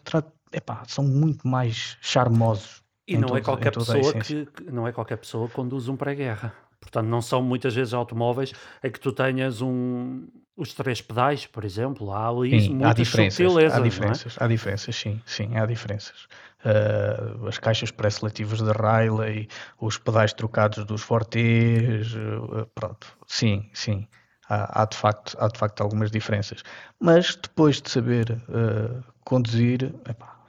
epá, 0.51 0.83
são 0.87 1.03
muito 1.03 1.47
mais 1.47 1.97
charmosos. 2.01 2.81
E 3.07 3.17
não, 3.17 3.35
é 3.35 3.41
qualquer 3.41 3.71
pessoa 3.71 4.13
que, 4.13 4.47
não 4.71 4.87
é 4.87 4.91
qualquer 4.91 5.17
pessoa 5.17 5.47
que 5.47 5.53
conduz 5.53 5.89
um 5.89 5.97
pré-guerra. 5.97 6.53
Portanto, 6.79 7.07
não 7.07 7.21
são 7.21 7.43
muitas 7.43 7.75
vezes 7.75 7.93
automóveis 7.93 8.53
em 8.83 8.91
que 8.91 8.99
tu 8.99 9.11
tenhas 9.11 9.61
um, 9.61 10.27
os 10.57 10.73
três 10.73 11.01
pedais, 11.01 11.45
por 11.45 11.63
exemplo. 11.63 12.11
Há 12.11 12.27
ali 12.27 12.59
sim, 12.59 12.69
muitas 12.69 12.89
há 12.89 12.93
diferenças. 12.93 13.57
Há 13.57 13.77
é? 13.77 13.81
diferenças, 13.81 14.37
é? 14.39 14.43
há 14.43 14.47
diferenças, 14.47 14.95
sim, 14.95 15.21
sim, 15.25 15.57
há 15.57 15.65
diferenças. 15.65 16.27
Uh, 16.65 17.47
as 17.47 17.57
caixas 17.57 17.91
pré-seletivas 17.91 18.61
da 18.61 18.71
Riley, 18.71 19.47
os 19.79 19.97
pedais 19.97 20.33
trocados 20.33 20.83
dos 20.85 21.01
Fortes, 21.01 22.13
uh, 22.13 22.65
pronto, 22.73 23.07
sim, 23.27 23.69
sim. 23.73 24.07
Há, 24.49 24.81
há, 24.81 24.85
de 24.85 24.97
facto, 24.97 25.37
há 25.39 25.47
de 25.47 25.57
facto 25.57 25.81
algumas 25.81 26.11
diferenças. 26.11 26.63
Mas 26.99 27.35
depois 27.35 27.81
de 27.81 27.89
saber 27.89 28.31
uh, 28.49 29.03
conduzir, 29.23 29.93
epá, 30.07 30.40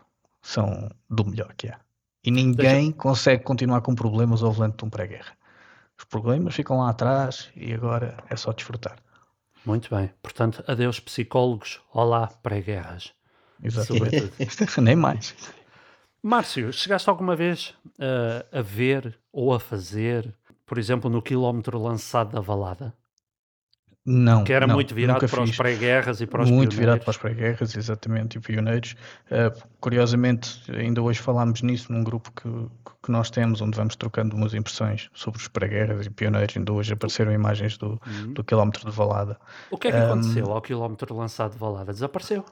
são 0.43 0.91
do 1.09 1.25
melhor 1.25 1.55
que 1.55 1.69
há. 1.69 1.79
E 2.25 2.31
ninguém 2.31 2.87
Deixa... 2.87 2.93
consegue 2.99 3.43
continuar 3.43 3.81
com 3.81 3.95
problemas 3.95 4.43
ao 4.43 4.53
volante 4.53 4.79
de 4.79 4.85
um 4.85 4.91
pré-guerra. 4.91 5.37
Os 5.99 6.05
problemas 6.05 6.55
ficam 6.55 6.79
lá 6.79 6.91
atrás 6.91 7.51
e 7.57 7.73
agora 7.73 8.17
é 8.29 8.37
só 8.37 8.53
desfrutar. 8.53 8.97
Muito 9.65 9.95
bem. 9.95 10.11
Portanto, 10.21 10.65
adeus 10.67 10.99
psicólogos, 10.99 11.81
olá 11.93 12.27
pré-guerras. 12.43 13.13
Exatamente. 13.63 14.33
Nem 14.81 14.97
mais. 14.97 15.35
Márcio, 16.23 16.73
chegaste 16.73 17.09
alguma 17.09 17.35
vez 17.35 17.75
uh, 17.99 18.59
a 18.59 18.63
ver 18.63 19.19
ou 19.33 19.55
a 19.55 19.61
fazer, 19.61 20.35
por 20.67 20.79
exemplo, 20.79 21.11
no 21.11 21.23
quilómetro 21.23 21.81
lançado 21.81 22.33
da 22.33 22.41
Valada? 22.41 22.95
Não, 24.05 24.43
Que 24.43 24.53
era 24.53 24.67
não, 24.67 24.75
muito 24.75 24.93
virado 24.95 25.29
para 25.29 25.43
os 25.43 25.57
pré-guerras 25.57 26.21
e 26.21 26.27
para 26.27 26.43
os 26.43 26.51
Muito 26.51 26.75
virado 26.75 26.99
pioneiros. 26.99 27.05
para 27.05 27.11
as 27.13 27.17
pré-guerras, 27.19 27.77
exatamente, 27.77 28.37
e 28.37 28.41
pioneiros. 28.41 28.97
Uh, 29.31 29.57
curiosamente, 29.81 30.61
ainda 30.73 31.01
hoje 31.01 31.21
falámos 31.21 31.63
nisso 31.63 31.93
num 31.93 32.03
grupo 32.03 32.33
que, 32.33 32.49
que 33.01 33.13
nós 33.13 33.31
temos, 33.31 33.61
onde 33.61 33.77
vamos 33.77 33.95
trocando 33.95 34.35
umas 34.35 34.55
impressões 34.55 35.09
sobre 35.15 35.39
os 35.41 35.47
pré-guerras 35.47 36.07
e 36.07 36.11
pioneiros. 36.11 36.57
Ainda 36.57 36.73
hoje 36.73 36.93
apareceram 36.93 37.33
imagens 37.33 37.79
do, 37.79 38.01
Uhum. 38.05 38.33
do 38.33 38.43
quilómetro 38.43 38.85
de 38.91 38.97
Valada. 38.97 39.39
O 39.71 39.79
que 39.79 39.87
é 39.87 39.93
que 39.93 39.97
Um, 39.99 40.05
aconteceu 40.05 40.51
ao 40.51 40.61
quilómetro 40.61 41.15
lançado 41.17 41.53
de 41.53 41.59
Valada? 41.59 41.93
Desapareceu? 41.93 42.45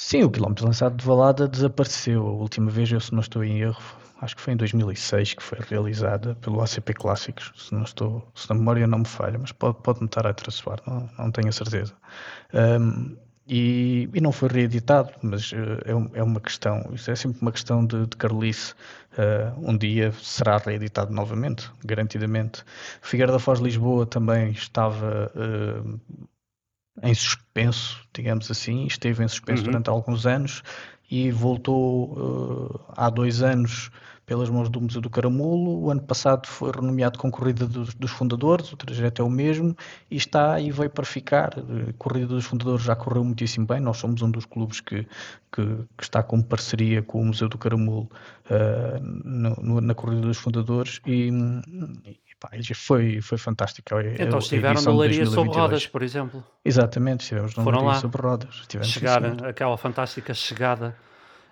Sim, 0.00 0.22
o 0.22 0.30
quilómetro 0.30 0.64
lançado 0.64 0.96
de 0.96 1.04
Valada 1.04 1.48
desapareceu. 1.48 2.24
A 2.24 2.30
última 2.30 2.70
vez, 2.70 2.90
eu 2.90 3.00
se 3.00 3.12
não 3.12 3.18
estou 3.20 3.42
em 3.42 3.60
erro, 3.62 3.82
acho 4.20 4.36
que 4.36 4.40
foi 4.40 4.52
em 4.52 4.56
2006 4.56 5.34
que 5.34 5.42
foi 5.42 5.58
realizada 5.60 6.36
pelo 6.36 6.62
ACP 6.62 6.94
Clássicos, 6.94 7.52
se 7.56 7.74
não 7.74 7.82
estou, 7.82 8.26
se 8.32 8.50
a 8.50 8.54
memória 8.54 8.86
não 8.86 9.00
me 9.00 9.04
falha, 9.04 9.36
mas 9.36 9.50
pode, 9.50 9.76
pode 9.82 9.98
me 9.98 10.06
estar 10.06 10.24
a 10.24 10.32
traçoar, 10.32 10.78
não, 10.86 11.10
não 11.18 11.32
tenho 11.32 11.48
a 11.48 11.52
certeza. 11.52 11.94
Um, 12.54 13.16
e, 13.48 14.08
e 14.14 14.20
não 14.20 14.30
foi 14.30 14.48
reeditado, 14.48 15.10
mas 15.20 15.50
uh, 15.50 15.56
é, 15.84 16.20
é 16.20 16.22
uma 16.22 16.40
questão, 16.40 16.88
isso 16.92 17.10
é 17.10 17.16
sempre 17.16 17.42
uma 17.42 17.50
questão 17.50 17.84
de, 17.84 18.06
de 18.06 18.16
carolice. 18.16 18.74
Uh, 19.14 19.68
um 19.68 19.76
dia 19.76 20.12
será 20.12 20.58
reeditado 20.58 21.12
novamente, 21.12 21.68
garantidamente. 21.84 22.62
Figueira 23.02 23.32
da 23.32 23.40
Foz 23.40 23.58
Lisboa 23.58 24.06
também 24.06 24.52
estava 24.52 25.32
uh, 25.34 26.00
em 27.02 27.14
suspenso, 27.14 28.00
digamos 28.14 28.50
assim, 28.50 28.86
esteve 28.86 29.24
em 29.24 29.28
suspenso 29.28 29.62
Uhum. 29.62 29.70
durante 29.70 29.90
alguns 29.90 30.26
anos 30.26 30.62
e 31.10 31.30
voltou 31.30 32.78
eh, 32.86 32.92
há 32.96 33.08
dois 33.10 33.42
anos 33.42 33.90
pelas 34.26 34.50
mãos 34.50 34.68
do 34.68 34.78
Museu 34.78 35.00
do 35.00 35.08
Caramulo. 35.08 35.80
O 35.84 35.90
ano 35.90 36.02
passado 36.02 36.46
foi 36.46 36.70
renomeado 36.70 37.18
com 37.18 37.30
Corrida 37.30 37.66
dos, 37.66 37.94
dos 37.94 38.10
Fundadores, 38.10 38.70
o 38.70 38.76
trajeto 38.76 39.22
é 39.22 39.24
o 39.24 39.30
mesmo 39.30 39.74
e 40.10 40.16
está 40.16 40.60
e 40.60 40.70
veio 40.70 40.90
para 40.90 41.06
ficar. 41.06 41.54
A 41.58 41.92
Corrida 41.96 42.26
dos 42.26 42.44
Fundadores 42.44 42.84
já 42.84 42.94
correu 42.94 43.24
muitíssimo 43.24 43.66
bem, 43.66 43.80
nós 43.80 43.96
somos 43.96 44.20
um 44.20 44.30
dos 44.30 44.44
clubes 44.44 44.80
que, 44.80 45.04
que, 45.50 45.64
que 45.96 46.02
está 46.02 46.22
com 46.22 46.42
parceria 46.42 47.02
com 47.02 47.22
o 47.22 47.24
Museu 47.24 47.48
do 47.48 47.56
Caramulo 47.56 48.10
eh, 48.50 48.98
no- 49.00 49.56
no- 49.62 49.80
na 49.80 49.94
Corrida 49.94 50.20
dos 50.20 50.36
Fundadores 50.36 51.00
e, 51.06 51.30
pá, 52.38 52.50
e 52.52 52.74
foi, 52.74 53.20
foi 53.20 53.38
fantástico. 53.38 53.88
Então 54.18 54.38
estiveram 54.38 54.80
no 54.82 54.96
Leiria 54.98 55.24
sob 55.26 55.36
2022. 55.36 55.56
rodas, 55.56 55.86
por 55.86 56.02
exemplo. 56.02 56.44
Exatamente, 56.64 57.22
estivemos 57.22 57.54
no 57.56 57.64
Foram 57.64 57.80
Leiria 57.80 58.00
sobre 58.00 58.22
rodas. 58.22 58.54
Estivemos, 58.54 58.92
sim, 58.92 59.00
Chegar 59.00 59.46
aquela 59.46 59.76
fantástica 59.76 60.32
chegada 60.34 60.96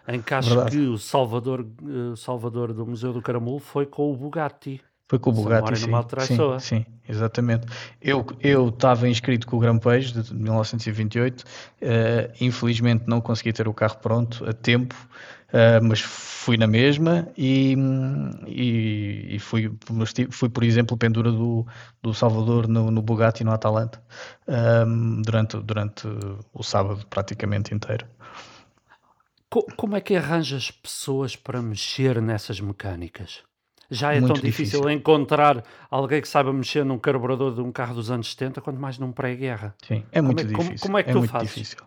em 0.08 0.20
que 0.22 0.34
acho 0.34 0.50
Verdade. 0.50 0.70
que 0.70 0.86
o 0.86 0.98
Salvador, 0.98 1.66
eh, 1.82 2.16
Salvador 2.16 2.72
do 2.72 2.86
Museu 2.86 3.12
do 3.12 3.20
Caramulo 3.20 3.58
foi 3.58 3.86
com 3.86 4.12
o 4.12 4.16
Bugatti. 4.16 4.80
Foi 5.08 5.20
com 5.20 5.30
o 5.30 5.32
Bugatti, 5.32 5.76
sim, 5.76 5.92
sim, 6.20 6.58
sim, 6.58 6.86
exatamente. 7.08 7.66
Eu 8.00 8.26
eu 8.40 8.68
estava 8.68 9.08
inscrito 9.08 9.46
com 9.46 9.56
o 9.56 9.60
Grampejo 9.60 10.20
de 10.20 10.34
1928, 10.34 11.44
eh, 11.80 12.32
infelizmente 12.40 13.04
não 13.06 13.20
consegui 13.20 13.52
ter 13.52 13.68
o 13.68 13.74
carro 13.74 13.98
pronto 13.98 14.44
a 14.48 14.52
tempo, 14.52 14.96
eh, 15.52 15.80
mas 15.80 16.00
fui 16.00 16.56
na 16.56 16.66
mesma 16.66 17.28
e, 17.36 17.74
e, 18.46 19.36
e 19.36 19.38
fui, 19.38 19.70
fui, 20.30 20.48
por 20.48 20.62
exemplo, 20.64 20.96
pendura 20.96 21.30
do, 21.32 21.66
do 22.02 22.14
Salvador 22.14 22.68
no, 22.68 22.90
no 22.90 23.02
Bugatti 23.02 23.44
no 23.44 23.52
Atalanta 23.52 24.02
hum, 24.86 25.22
durante, 25.22 25.56
durante 25.58 26.06
o 26.52 26.62
sábado 26.62 27.06
praticamente 27.08 27.74
inteiro. 27.74 28.06
Co- 29.50 29.72
como 29.76 29.96
é 29.96 30.00
que 30.00 30.14
arranjas 30.16 30.70
pessoas 30.70 31.34
para 31.36 31.62
mexer 31.62 32.20
nessas 32.22 32.60
mecânicas? 32.60 33.42
Já 33.90 34.12
é 34.12 34.20
Muito 34.20 34.38
tão 34.38 34.40
difícil, 34.40 34.88
difícil. 34.88 34.90
encontrar 34.90 35.64
alguém 35.90 36.20
que 36.20 36.28
saiba 36.28 36.52
mexer 36.52 36.84
num 36.84 36.98
carburador 36.98 37.54
de 37.54 37.60
um 37.60 37.70
carro 37.72 37.94
dos 37.94 38.10
anos 38.10 38.30
70, 38.30 38.60
quanto 38.60 38.80
mais 38.80 38.98
num 38.98 39.12
pré-guerra. 39.12 39.76
Sim, 39.82 40.04
é 40.12 40.20
Como 40.22 40.40
muito 40.40 40.42
é, 40.42 40.48
como, 40.50 40.76
difícil. 40.76 40.76
como 40.78 40.98
é 40.98 41.02
que 41.04 41.10
tu 41.10 41.22
muito 41.22 41.34
fazes? 41.34 41.64
difícil. 41.64 41.78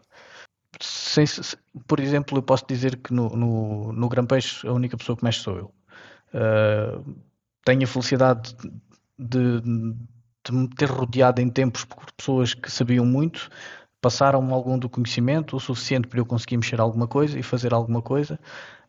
Sem- 0.81 1.25
se- 1.25 1.57
por 1.87 1.99
exemplo, 1.99 2.37
eu 2.37 2.43
posso 2.43 2.65
dizer 2.67 2.97
que 2.97 3.13
no, 3.13 3.29
no, 3.29 3.93
no 3.93 4.09
Gran 4.09 4.25
Peixe 4.25 4.67
a 4.67 4.73
única 4.73 4.97
pessoa 4.97 5.17
que 5.17 5.23
mexe 5.23 5.39
sou 5.41 5.57
eu. 5.57 5.73
Uh, 6.33 7.15
tenho 7.65 7.83
a 7.83 7.87
felicidade 7.87 8.55
de, 9.17 9.61
de 9.61 10.51
me 10.51 10.67
ter 10.69 10.89
rodeado 10.89 11.41
em 11.41 11.49
tempos 11.49 11.83
por 11.85 12.11
pessoas 12.13 12.53
que 12.53 12.71
sabiam 12.71 13.05
muito, 13.05 13.49
passaram 14.01 14.53
algum 14.53 14.77
do 14.77 14.89
conhecimento, 14.89 15.55
o 15.55 15.59
suficiente 15.59 16.07
para 16.07 16.19
eu 16.19 16.25
conseguir 16.25 16.57
mexer 16.57 16.79
alguma 16.79 17.07
coisa 17.07 17.37
e 17.37 17.43
fazer 17.43 17.73
alguma 17.73 18.01
coisa. 18.01 18.39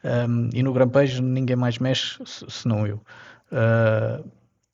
Um, 0.04 0.48
e 0.54 0.62
no 0.62 0.72
Gran 0.72 0.88
Peixe 0.88 1.20
ninguém 1.20 1.56
mais 1.56 1.78
mexe 1.78 2.18
se- 2.24 2.46
senão 2.48 2.86
eu. 2.86 3.00
Uh, 3.50 4.30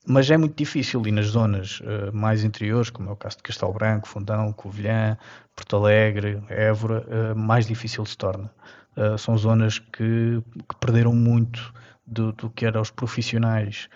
mas 0.07 0.31
é 0.31 0.37
muito 0.37 0.57
difícil 0.57 1.05
e 1.07 1.11
nas 1.13 1.27
zonas 1.27 1.81
uh, 1.81 2.15
mais 2.15 2.45
interiores, 2.45 2.91
como 2.91 3.11
é 3.11 3.13
o 3.13 3.17
caso 3.17 3.37
de 3.39 3.43
Castelo 3.43 3.73
Branco, 3.73 4.07
Fundão, 4.09 4.53
Covilhã, 4.53 5.17
Porto 5.55 5.77
Alegre, 5.77 6.43
Évora, 6.49 7.05
uh, 7.07 7.37
mais 7.39 7.67
difícil 7.67 8.05
se 8.07 8.17
torna. 8.17 8.51
Uh, 8.97 9.19
são 9.19 9.37
zonas 9.37 9.79
que, 9.79 10.41
que 10.69 10.77
perderam 10.81 11.13
muito 11.13 11.75
do, 12.07 12.33
do 12.33 12.51
que 12.51 12.65
eram 12.65 12.81
os 12.81 12.91
profissionais 12.91 13.89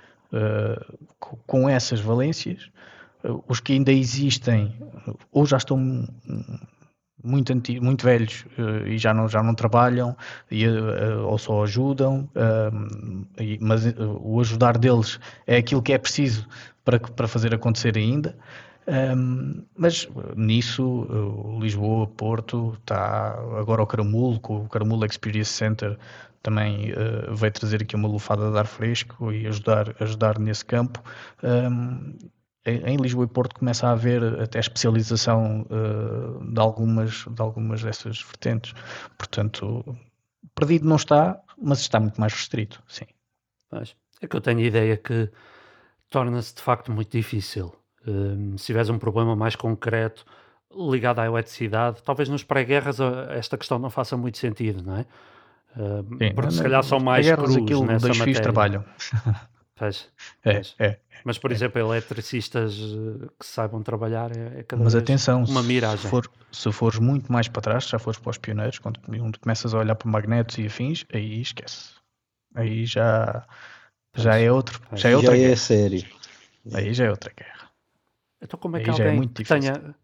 co- 1.18 1.36
com 1.46 1.68
essas 1.68 2.00
valências. 2.00 2.70
Os 3.48 3.60
que 3.60 3.72
ainda 3.72 3.92
existem 3.92 4.74
ou 5.32 5.44
já 5.44 5.56
estão 5.56 6.08
muito, 7.22 7.52
anti- 7.52 7.80
muito 7.80 8.04
velhos 8.04 8.44
uh, 8.58 8.86
e 8.86 8.98
já 8.98 9.12
não, 9.14 9.28
já 9.28 9.42
não 9.42 9.54
trabalham 9.54 10.16
e, 10.50 10.66
uh, 10.66 11.26
ou 11.26 11.38
só 11.38 11.64
ajudam, 11.64 12.28
mas 13.60 13.82
o 14.22 14.40
ajudar 14.40 14.78
deles 14.78 15.18
é 15.46 15.56
aquilo 15.56 15.82
que 15.82 15.92
é 15.92 15.98
preciso 15.98 16.46
para, 16.84 16.98
para 16.98 17.28
fazer 17.28 17.54
acontecer 17.54 17.96
ainda. 17.96 18.36
Um, 18.88 19.62
mas 19.76 20.04
uh, 20.04 20.34
nisso, 20.34 21.06
Lisboa, 21.60 22.06
Porto, 22.06 22.76
está 22.80 23.38
agora 23.58 23.82
o 23.82 23.86
Caramulo, 23.86 24.40
com 24.40 24.64
o 24.64 24.68
Caramulo 24.68 25.04
Experience 25.04 25.52
Center 25.52 25.96
também 26.42 26.92
uh, 26.92 27.34
veio 27.34 27.52
trazer 27.52 27.82
aqui 27.82 27.94
uma 27.94 28.08
lufada 28.08 28.50
de 28.50 28.58
ar 28.58 28.66
fresco 28.66 29.30
e 29.30 29.46
ajudar, 29.46 29.94
ajudar 30.00 30.38
nesse 30.38 30.64
campo. 30.64 31.02
Um, 31.42 32.14
em 32.66 32.96
Lisboa 32.96 33.24
e 33.24 33.28
Porto 33.28 33.58
começa 33.58 33.86
a 33.88 33.92
haver 33.92 34.22
até 34.40 34.58
especialização 34.58 35.62
uh, 35.70 36.52
de, 36.52 36.60
algumas, 36.60 37.24
de 37.26 37.40
algumas 37.40 37.82
dessas 37.82 38.20
vertentes. 38.22 38.74
Portanto, 39.16 39.96
perdido 40.54 40.86
não 40.86 40.96
está, 40.96 41.40
mas 41.60 41.80
está 41.80 41.98
muito 41.98 42.20
mais 42.20 42.32
restrito, 42.32 42.82
sim. 42.86 43.06
Mas 43.70 43.96
é 44.20 44.26
que 44.26 44.36
eu 44.36 44.40
tenho 44.40 44.58
a 44.58 44.62
ideia 44.62 44.96
que 44.96 45.30
torna-se 46.10 46.54
de 46.54 46.60
facto 46.62 46.92
muito 46.92 47.10
difícil. 47.10 47.74
Hum, 48.06 48.56
se 48.58 48.66
tiveres 48.66 48.90
um 48.90 48.98
problema 48.98 49.34
mais 49.36 49.56
concreto 49.56 50.24
ligado 50.74 51.18
à 51.20 51.26
eletricidade, 51.26 52.02
talvez 52.02 52.28
nos 52.28 52.44
pré-guerras 52.44 53.00
ah, 53.00 53.26
esta 53.30 53.56
questão 53.58 53.78
não 53.78 53.90
faça 53.90 54.16
muito 54.16 54.38
sentido, 54.38 54.82
não 54.82 54.96
é? 54.98 55.06
Hum, 55.76 56.18
Sim, 56.18 56.34
porque 56.34 56.50
se 56.50 56.56
na- 56.58 56.62
calhar 56.64 56.82
são 56.82 56.98
mais 57.00 57.30
crus 57.30 57.56
aquilo 57.56 57.86
nessa 57.86 58.06
dois 58.08 58.18
fios 58.18 58.26
matéria. 58.38 58.42
trabalham. 58.42 58.84
Pois, 59.80 60.08
É, 60.44 60.52
pois. 60.54 60.74
é. 60.78 60.98
Mas, 61.24 61.38
por 61.38 61.50
exemplo, 61.52 61.80
eletricistas 61.80 62.74
eh, 62.78 63.28
que 63.38 63.46
saibam 63.46 63.82
trabalhar 63.82 64.30
é, 64.30 64.60
é 64.60 64.62
cada 64.62 64.84
Mas 64.84 64.92
vez 64.92 65.02
atenção, 65.04 65.44
uma 65.46 65.60
se 65.62 65.68
miragem. 65.68 66.10
for- 66.10 66.30
se 66.52 66.72
fores 66.72 66.98
muito 66.98 67.32
mais 67.32 67.48
para 67.48 67.62
trás, 67.62 67.84
se 67.84 67.90
já 67.90 67.98
fores 67.98 68.20
para 68.20 68.30
os 68.30 68.38
pioneiros, 68.38 68.78
quando 68.78 69.00
começas 69.40 69.74
a 69.74 69.78
olhar 69.78 69.94
para 69.94 70.10
magnetos 70.10 70.58
e 70.58 70.66
afins, 70.66 71.04
aí 71.12 71.40
esquece. 71.40 71.94
Aí 72.54 72.84
já, 72.84 73.46
já 74.14 74.36
é 74.38 74.50
outro, 74.52 74.80
já 74.94 75.08
é 75.10 75.16
outra 75.16 75.32
Já 75.34 75.36
é 75.36 75.44
guerra. 75.44 75.56
sério. 75.56 76.06
Aí 76.74 76.92
já 76.94 77.04
é 77.06 77.10
outra 77.10 77.32
guerra. 77.36 77.70
Então, 78.42 78.58
como 78.60 78.76
é 78.76 78.80
que 78.80 78.90
Aí 78.90 78.96
é 79.00 79.04
alguém 79.04 79.16
muito 79.16 79.42
que 79.42 79.48
tenha, 79.48 79.94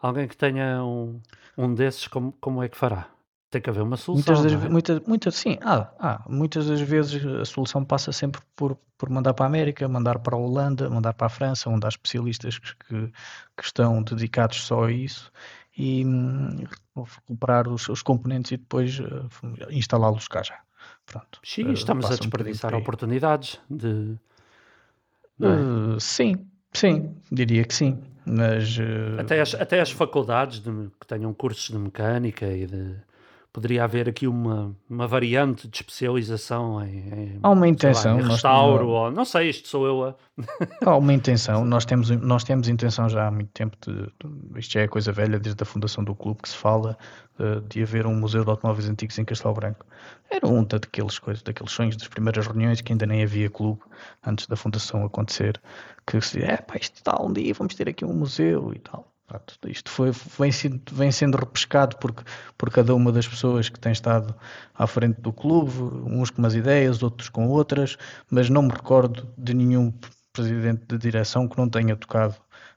alguém 0.00 0.28
que 0.28 0.36
tenha 0.36 0.84
um, 0.84 1.20
um 1.56 1.74
desses, 1.74 2.06
como, 2.08 2.32
como 2.40 2.62
é 2.62 2.68
que 2.68 2.76
fará? 2.76 3.08
Tem 3.50 3.62
que 3.62 3.70
haver 3.70 3.82
uma 3.82 3.96
solução, 3.96 4.34
Muitas 4.34 4.52
das, 4.52 4.64
é? 4.64 4.68
muitas, 4.68 5.00
muitas, 5.06 5.34
sim, 5.34 5.58
ah, 5.62 5.90
ah, 5.98 6.24
muitas 6.28 6.66
das 6.66 6.80
vezes 6.82 7.24
a 7.24 7.46
solução 7.46 7.82
passa 7.82 8.12
sempre 8.12 8.42
por, 8.54 8.76
por 8.98 9.08
mandar 9.08 9.32
para 9.32 9.46
a 9.46 9.48
América, 9.48 9.88
mandar 9.88 10.18
para 10.18 10.36
a 10.36 10.38
Holanda, 10.38 10.90
mandar 10.90 11.14
para 11.14 11.28
a 11.28 11.30
França, 11.30 11.70
onde 11.70 11.86
há 11.86 11.88
especialistas 11.88 12.58
que, 12.58 12.74
que, 12.76 13.10
estão 13.62 14.02
dedicados 14.02 14.62
só 14.64 14.84
a 14.84 14.92
isso 14.92 15.32
e 15.78 16.04
hum, 16.04 16.64
recuperar 16.94 17.68
os, 17.68 17.88
os 17.88 18.02
componentes 18.02 18.52
e 18.52 18.58
depois 18.58 19.00
eh, 19.00 19.66
instalá-los 19.70 20.28
cá 20.28 20.42
já. 20.42 20.58
Pronto. 21.06 21.40
Sim, 21.42 21.70
eh, 21.70 21.72
estamos 21.72 22.04
a 22.04 22.14
um 22.14 22.16
desperdiçar 22.18 22.74
aí. 22.74 22.80
oportunidades 22.80 23.58
de. 23.70 24.14
É? 25.40 25.46
Eh, 25.46 26.00
sim, 26.00 26.46
sim, 26.74 27.16
diria 27.32 27.64
que 27.64 27.74
sim, 27.74 27.98
mas 28.26 28.76
Até 29.18 29.40
as, 29.40 29.54
até 29.54 29.80
as 29.80 29.90
faculdades 29.90 30.60
de- 30.60 30.90
que 31.00 31.06
tenham 31.06 31.32
cursos 31.32 31.70
de 31.70 31.78
mecânica 31.78 32.46
e 32.46 32.66
de 32.66 33.08
poderia 33.52 33.84
haver 33.84 34.08
aqui 34.08 34.26
uma, 34.26 34.74
uma 34.88 35.06
variante 35.06 35.68
de 35.68 35.76
especialização 35.76 36.84
em, 36.84 36.98
em 36.98 37.38
Há 37.42 37.50
uma 37.50 37.66
intenção. 37.66 38.18
lá, 38.18 38.28
restauro, 38.28 38.86
nós, 38.86 38.92
ou 38.92 39.10
não 39.10 39.24
sei, 39.24 39.50
isto 39.50 39.68
sou 39.68 39.86
eu 39.86 40.04
a. 40.04 40.14
há 40.84 40.96
uma 40.96 41.12
intenção. 41.12 41.64
Nós 41.64 41.84
temos, 41.84 42.10
nós 42.10 42.44
temos 42.44 42.68
intenção 42.68 43.08
já 43.08 43.26
há 43.26 43.30
muito 43.30 43.50
tempo, 43.50 43.76
de, 43.80 44.02
de, 44.02 44.58
isto 44.58 44.72
já 44.72 44.82
é 44.82 44.88
coisa 44.88 45.12
velha, 45.12 45.38
desde 45.38 45.62
a 45.62 45.66
fundação 45.66 46.04
do 46.04 46.14
clube 46.14 46.42
que 46.42 46.48
se 46.48 46.56
fala 46.56 46.96
de, 47.38 47.60
de 47.68 47.82
haver 47.82 48.06
um 48.06 48.14
museu 48.14 48.44
de 48.44 48.50
automóveis 48.50 48.88
antigos 48.88 49.18
em 49.18 49.24
Castelo 49.24 49.54
Branco. 49.54 49.84
Era 50.30 50.46
um 50.46 50.62
daqueles, 50.64 51.18
coisas, 51.18 51.42
daqueles 51.42 51.72
sonhos 51.72 51.96
das 51.96 52.08
primeiras 52.08 52.46
reuniões 52.46 52.80
que 52.80 52.92
ainda 52.92 53.06
nem 53.06 53.22
havia 53.22 53.48
clube 53.48 53.80
antes 54.24 54.46
da 54.46 54.56
fundação 54.56 55.04
acontecer, 55.04 55.60
que 56.06 56.20
se 56.20 56.42
é 56.42 56.58
pá, 56.58 56.76
isto 56.76 56.96
está 56.96 57.20
um 57.20 57.32
dia, 57.32 57.54
vamos 57.54 57.74
ter 57.74 57.88
aqui 57.88 58.04
um 58.04 58.12
museu 58.12 58.72
e 58.74 58.78
tal. 58.78 59.12
Pronto, 59.28 59.58
isto 59.68 59.90
foi, 59.90 60.10
vem, 60.38 60.50
sendo, 60.50 60.80
vem 60.90 61.12
sendo 61.12 61.36
repescado 61.36 61.98
por, 61.98 62.14
por 62.56 62.70
cada 62.70 62.94
uma 62.94 63.12
das 63.12 63.28
pessoas 63.28 63.68
que 63.68 63.78
tem 63.78 63.92
estado 63.92 64.34
à 64.74 64.86
frente 64.86 65.20
do 65.20 65.34
clube, 65.34 65.70
uns 66.06 66.30
com 66.30 66.40
umas 66.40 66.54
ideias, 66.54 67.02
outros 67.02 67.28
com 67.28 67.46
outras, 67.46 67.98
mas 68.30 68.48
não 68.48 68.62
me 68.62 68.70
recordo 68.70 69.28
de 69.36 69.52
nenhum 69.52 69.92
presidente 70.32 70.86
de 70.86 70.96
direção 70.96 71.46
que 71.46 71.58
não 71.58 71.68
tenha 71.68 71.94
tocado 71.94 72.36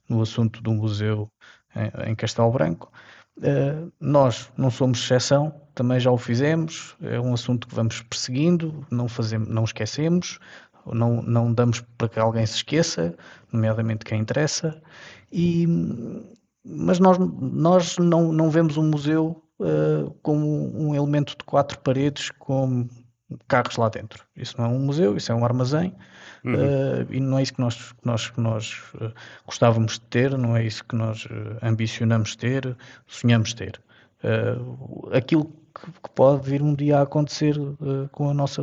no 0.10 0.22
assunto 0.22 0.62
do 0.62 0.74
museu 0.74 1.32
em, 1.74 2.12
em 2.12 2.16
Castelo 2.16 2.52
Branco. 2.52 2.92
Uh, 3.38 3.90
nós 3.98 4.52
não 4.58 4.70
somos 4.70 5.00
exceção, 5.00 5.56
também 5.74 6.02
já 6.02 6.12
o 6.12 6.18
fizemos, 6.18 6.98
é 7.02 7.18
um 7.18 7.34
assunto 7.34 7.66
que 7.66 7.74
vamos 7.74 8.02
perseguindo, 8.02 8.86
não, 8.92 9.08
fazemos, 9.08 9.48
não 9.48 9.64
esquecemos, 9.64 10.38
não, 10.86 11.22
não 11.22 11.54
damos 11.54 11.80
para 11.98 12.10
que 12.10 12.20
alguém 12.20 12.46
se 12.46 12.56
esqueça, 12.56 13.16
nomeadamente 13.54 14.04
quem 14.04 14.20
interessa, 14.20 14.82
e, 15.32 15.66
mas 16.64 17.00
nós, 17.00 17.18
nós 17.18 17.98
não, 17.98 18.32
não 18.32 18.50
vemos 18.50 18.78
um 18.78 18.84
museu 18.84 19.44
uh, 19.60 20.12
como 20.22 20.72
um 20.78 20.96
elemento 20.96 21.36
de 21.38 21.44
quatro 21.44 21.80
paredes 21.80 22.30
com 22.32 22.88
carros 23.48 23.78
lá 23.78 23.90
dentro. 23.90 24.26
Isso 24.36 24.56
não 24.58 24.66
é 24.66 24.68
um 24.68 24.80
museu, 24.80 25.16
isso 25.16 25.32
é 25.32 25.36
um 25.36 25.46
armazém 25.46 25.96
uhum. 26.44 26.54
uh, 26.54 27.08
e 27.10 27.20
não 27.20 27.40
é 27.40 27.44
isso 27.44 27.54
que 27.54 27.62
nós, 27.62 27.94
que 27.94 28.06
nós, 28.06 28.30
que 28.30 28.42
nós 28.42 28.84
uh, 28.96 29.12
gostávamos 29.46 29.94
de 29.94 30.02
ter, 30.02 30.38
não 30.38 30.56
é 30.56 30.64
isso 30.64 30.84
que 30.86 30.96
nós 30.96 31.28
ambicionamos 31.62 32.36
ter, 32.36 32.76
sonhamos 33.08 33.54
ter. 33.54 33.82
aquilo 35.14 35.46
que, 35.46 35.86
que, 36.04 36.10
pode 36.14 36.48
vir 36.48 36.62
um 36.62 36.76
dia 36.76 37.00
a 37.00 37.04
acontecer 37.04 37.56
com 38.12 38.30
a 38.30 38.34
nossa 38.34 38.62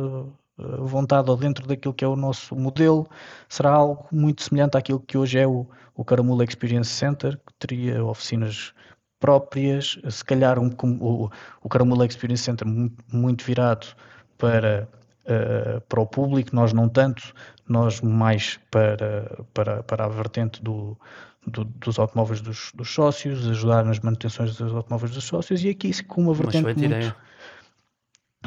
vontade 0.79 1.29
ou 1.29 1.37
dentro 1.37 1.67
daquilo 1.67 1.93
que 1.93 2.03
é 2.03 2.07
o 2.07 2.15
nosso 2.15 2.55
modelo, 2.55 3.07
será 3.47 3.71
algo 3.71 4.07
muito 4.11 4.43
semelhante 4.43 4.77
àquilo 4.77 4.99
que 4.99 5.17
hoje 5.17 5.39
é 5.39 5.47
o, 5.47 5.65
o 5.95 6.03
Caramula 6.03 6.43
Experience 6.43 6.89
Center, 6.89 7.37
que 7.37 7.53
teria 7.59 8.03
oficinas 8.03 8.73
próprias, 9.19 9.99
se 10.09 10.23
calhar 10.23 10.57
um, 10.59 10.69
o, 11.01 11.29
o 11.61 11.69
Caramula 11.69 12.05
Experience 12.05 12.43
Center 12.43 12.67
muito, 12.67 13.03
muito 13.11 13.43
virado 13.43 13.87
para, 14.37 14.87
uh, 15.25 15.81
para 15.81 15.99
o 15.99 16.07
público, 16.07 16.55
nós 16.55 16.71
não 16.71 16.87
tanto, 16.87 17.33
nós 17.67 18.01
mais 18.01 18.59
para, 18.71 19.43
para, 19.53 19.83
para 19.83 20.05
a 20.05 20.07
vertente 20.07 20.63
do, 20.63 20.97
do, 21.45 21.65
dos 21.65 21.99
automóveis 21.99 22.41
dos, 22.41 22.71
dos, 22.73 22.89
sócios, 22.89 23.47
ajudar 23.47 23.83
nas 23.83 23.99
manutenções 23.99 24.55
dos 24.55 24.73
automóveis 24.73 25.11
dos 25.11 25.25
sócios, 25.25 25.63
e 25.63 25.69
aqui 25.69 26.03
com 26.03 26.21
uma 26.21 26.33
vertente 26.33 26.63
muito, 26.63 26.83
ideia. 26.83 27.15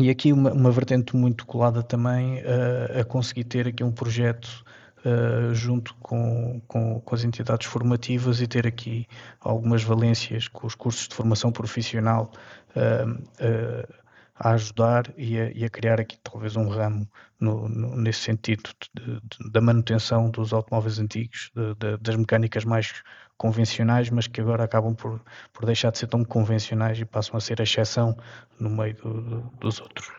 E 0.00 0.08
aqui 0.08 0.32
uma, 0.32 0.52
uma 0.52 0.70
vertente 0.70 1.14
muito 1.14 1.44
colada 1.44 1.82
também 1.82 2.38
uh, 2.38 3.00
a 3.00 3.04
conseguir 3.04 3.44
ter 3.44 3.68
aqui 3.68 3.84
um 3.84 3.92
projeto 3.92 4.64
uh, 5.04 5.54
junto 5.54 5.94
com, 5.96 6.62
com, 6.66 6.98
com, 7.00 7.14
as 7.14 7.24
entidades 7.24 7.66
formativas 7.66 8.40
e 8.40 8.46
ter 8.46 8.66
aqui 8.66 9.06
algumas 9.38 9.82
valências 9.82 10.48
com 10.48 10.66
os 10.66 10.74
cursos 10.74 11.08
de 11.08 11.14
formação 11.14 11.52
profissional 11.52 12.30
uh, 12.74 14.01
a 14.34 14.52
ajudar 14.52 15.12
e 15.16 15.38
a, 15.38 15.50
e 15.52 15.64
a, 15.64 15.68
criar 15.68 16.00
aqui 16.00 16.18
talvez 16.22 16.56
um 16.56 16.68
ramo 16.68 17.08
no, 17.38 17.68
no, 17.68 17.96
nesse 17.96 18.20
sentido 18.20 18.70
de, 18.94 19.20
de, 19.20 19.50
da 19.50 19.60
manutenção 19.60 20.30
dos 20.30 20.52
automóveis 20.52 20.98
antigos, 20.98 21.50
de, 21.54 21.96
das 21.98 22.16
mecânicas 22.16 22.64
mais 22.64 23.02
convencionais, 23.36 24.08
mas 24.10 24.26
que 24.26 24.40
agora 24.40 24.64
acabam 24.64 24.94
por, 24.94 25.20
por 25.52 25.66
deixar 25.66 25.90
de 25.90 25.98
ser 25.98 26.06
tão 26.06 26.24
convencionais 26.24 26.98
e 26.98 27.04
passam 27.04 27.36
a 27.36 27.40
ser 27.40 27.60
a 27.60 27.64
exceção 27.64 28.16
no 28.58 28.70
meio 28.70 28.94
do, 28.94 29.20
do, 29.20 29.40
dos 29.60 29.80
outros. 29.80 30.10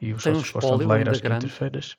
E 0.00 0.12
os 0.12 0.26
outros 0.26 0.50
gostam 0.50 0.78
de 0.78 0.86
ler 0.86 1.08
às 1.08 1.20
quintas-feiras. 1.20 1.96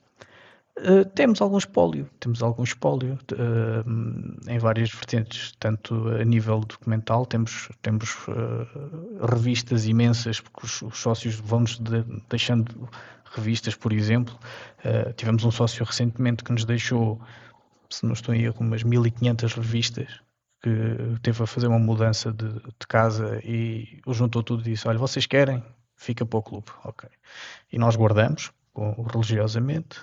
Uh, 0.76 1.06
temos 1.14 1.40
algum 1.40 1.58
espólio, 1.58 2.10
temos 2.20 2.42
algum 2.42 2.64
espólio 2.64 3.20
uh, 3.34 4.50
em 4.50 4.58
várias 4.58 4.90
vertentes, 4.90 5.54
tanto 5.60 6.08
a 6.10 6.26
nível 6.26 6.62
documental, 6.62 7.28
temos, 7.28 7.70
temos 7.84 8.28
uh, 8.28 9.24
revistas 9.24 9.86
imensas, 9.86 10.40
porque 10.42 10.66
os, 10.66 10.82
os 10.82 10.98
sócios 10.98 11.36
vão-nos 11.36 11.78
de, 11.78 12.04
deixando 12.28 12.90
revistas, 13.36 13.76
por 13.76 13.94
exemplo. 13.94 14.38
tivemos 15.16 15.44
um 15.44 15.50
sócio 15.52 15.84
recentemente 15.84 16.44
que 16.44 16.52
nos 16.52 16.66
deixou, 16.66 17.20
se 17.90 18.06
não 18.06 18.14
estou 18.14 18.34
em 18.34 18.44
erro, 18.44 18.58
umas 18.60 18.84
1500 18.84 19.54
revistas 19.54 20.22
que 20.62 20.70
teve 21.22 21.44
a 21.44 21.48
fazer 21.48 21.68
uma 21.68 21.80
mudança 21.80 22.32
de, 22.32 22.48
de 22.48 22.88
casa 22.88 23.40
e 23.44 24.00
juntou 24.08 24.42
tudo 24.44 24.62
e 24.62 24.72
disse: 24.72 24.88
Olha, 24.88 25.00
vocês 25.00 25.26
querem? 25.26 25.64
Fica 25.96 26.26
para 26.26 26.40
o 26.40 26.44
clube. 26.44 26.68
Ok. 26.84 27.10
E 27.72 27.78
nós 27.78 27.96
guardamos 27.96 28.52
religiosamente. 29.12 30.00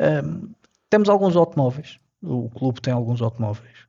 Um, 0.00 0.52
temos 0.90 1.08
alguns 1.08 1.36
automóveis. 1.36 1.98
O 2.22 2.48
clube 2.50 2.80
tem 2.80 2.92
alguns 2.92 3.20
automóveis. 3.20 3.86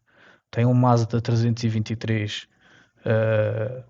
Tem 0.51 0.65
um 0.65 0.73
Mazda 0.73 1.21
323 1.21 2.43
uh, 2.43 2.47
ah, 3.05 3.83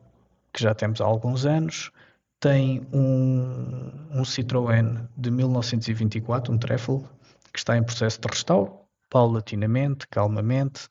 que 0.54 0.64
já 0.64 0.74
temos 0.74 1.02
há 1.02 1.06
alguns 1.06 1.46
anos. 1.46 1.92
Tem 2.40 2.86
um, 2.94 3.92
um 4.12 4.24
Citroën 4.24 5.08
de 5.16 5.32
1924, 5.32 6.54
um 6.54 6.58
Treffle, 6.58 7.04
que 7.52 7.60
está 7.60 7.78
em 7.78 7.84
processo 7.84 8.20
de 8.22 8.28
restauro, 8.28 8.80
paulatinamente, 9.10 10.08
calmamente. 10.08 10.88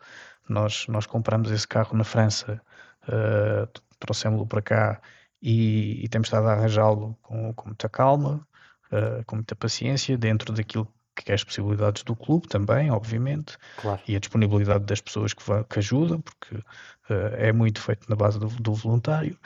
Nós, 0.48 0.86
nós 0.88 1.06
compramos 1.06 1.50
esse 1.50 1.66
carro 1.66 1.96
na 1.96 2.04
França, 2.04 2.60
uh, 3.08 3.80
trouxemos-lo 3.98 4.46
para 4.46 4.62
cá 4.62 5.00
e, 5.42 6.04
e, 6.04 6.08
temos 6.08 6.28
estado 6.28 6.48
a 6.48 6.52
arranjá-lo 6.52 7.16
com, 7.22 7.52
com, 7.54 7.68
muita 7.68 7.88
calma, 7.88 8.46
uh, 8.92 9.24
com 9.26 9.36
muita 9.36 9.54
paciência, 9.54 10.16
dentro 10.16 10.52
daquilo 10.52 10.88
que 11.22 11.32
é 11.32 11.34
as 11.34 11.44
possibilidades 11.44 12.02
do 12.02 12.14
clube 12.14 12.48
também, 12.48 12.90
obviamente, 12.90 13.56
claro. 13.80 14.00
e 14.06 14.14
a 14.16 14.18
disponibilidade 14.18 14.84
das 14.84 15.00
pessoas 15.00 15.32
que, 15.32 15.42
que 15.68 15.78
ajudam, 15.78 16.20
porque 16.20 16.54
uh, 16.54 17.34
é 17.36 17.52
muito 17.52 17.80
feito 17.80 18.08
na 18.08 18.16
base 18.16 18.38
do, 18.38 18.46
do 18.46 18.74
voluntário. 18.74 19.38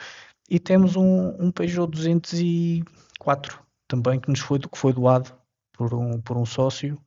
E 0.49 0.59
temos 0.59 0.95
um, 0.95 1.29
um, 1.39 1.51
Peugeot 1.51 1.89
204 1.89 3.59
também 3.87 4.19
que 4.19 4.29
nos 4.29 4.39
foi, 4.39 4.59
que 4.59 4.77
foi 4.77 4.93
doado 4.93 5.31
por 5.73 5.93
um, 5.93 6.19
por 6.21 6.37
um 6.37 6.45
sócio. 6.45 6.97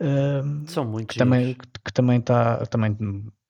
Uh, 0.00 0.68
São 0.68 0.84
muitos. 0.84 1.14
Que 1.14 1.18
também, 1.18 1.54
que, 1.54 1.68
que, 1.84 1.92
também 1.92 2.18
está 2.18 2.64
também 2.66 2.96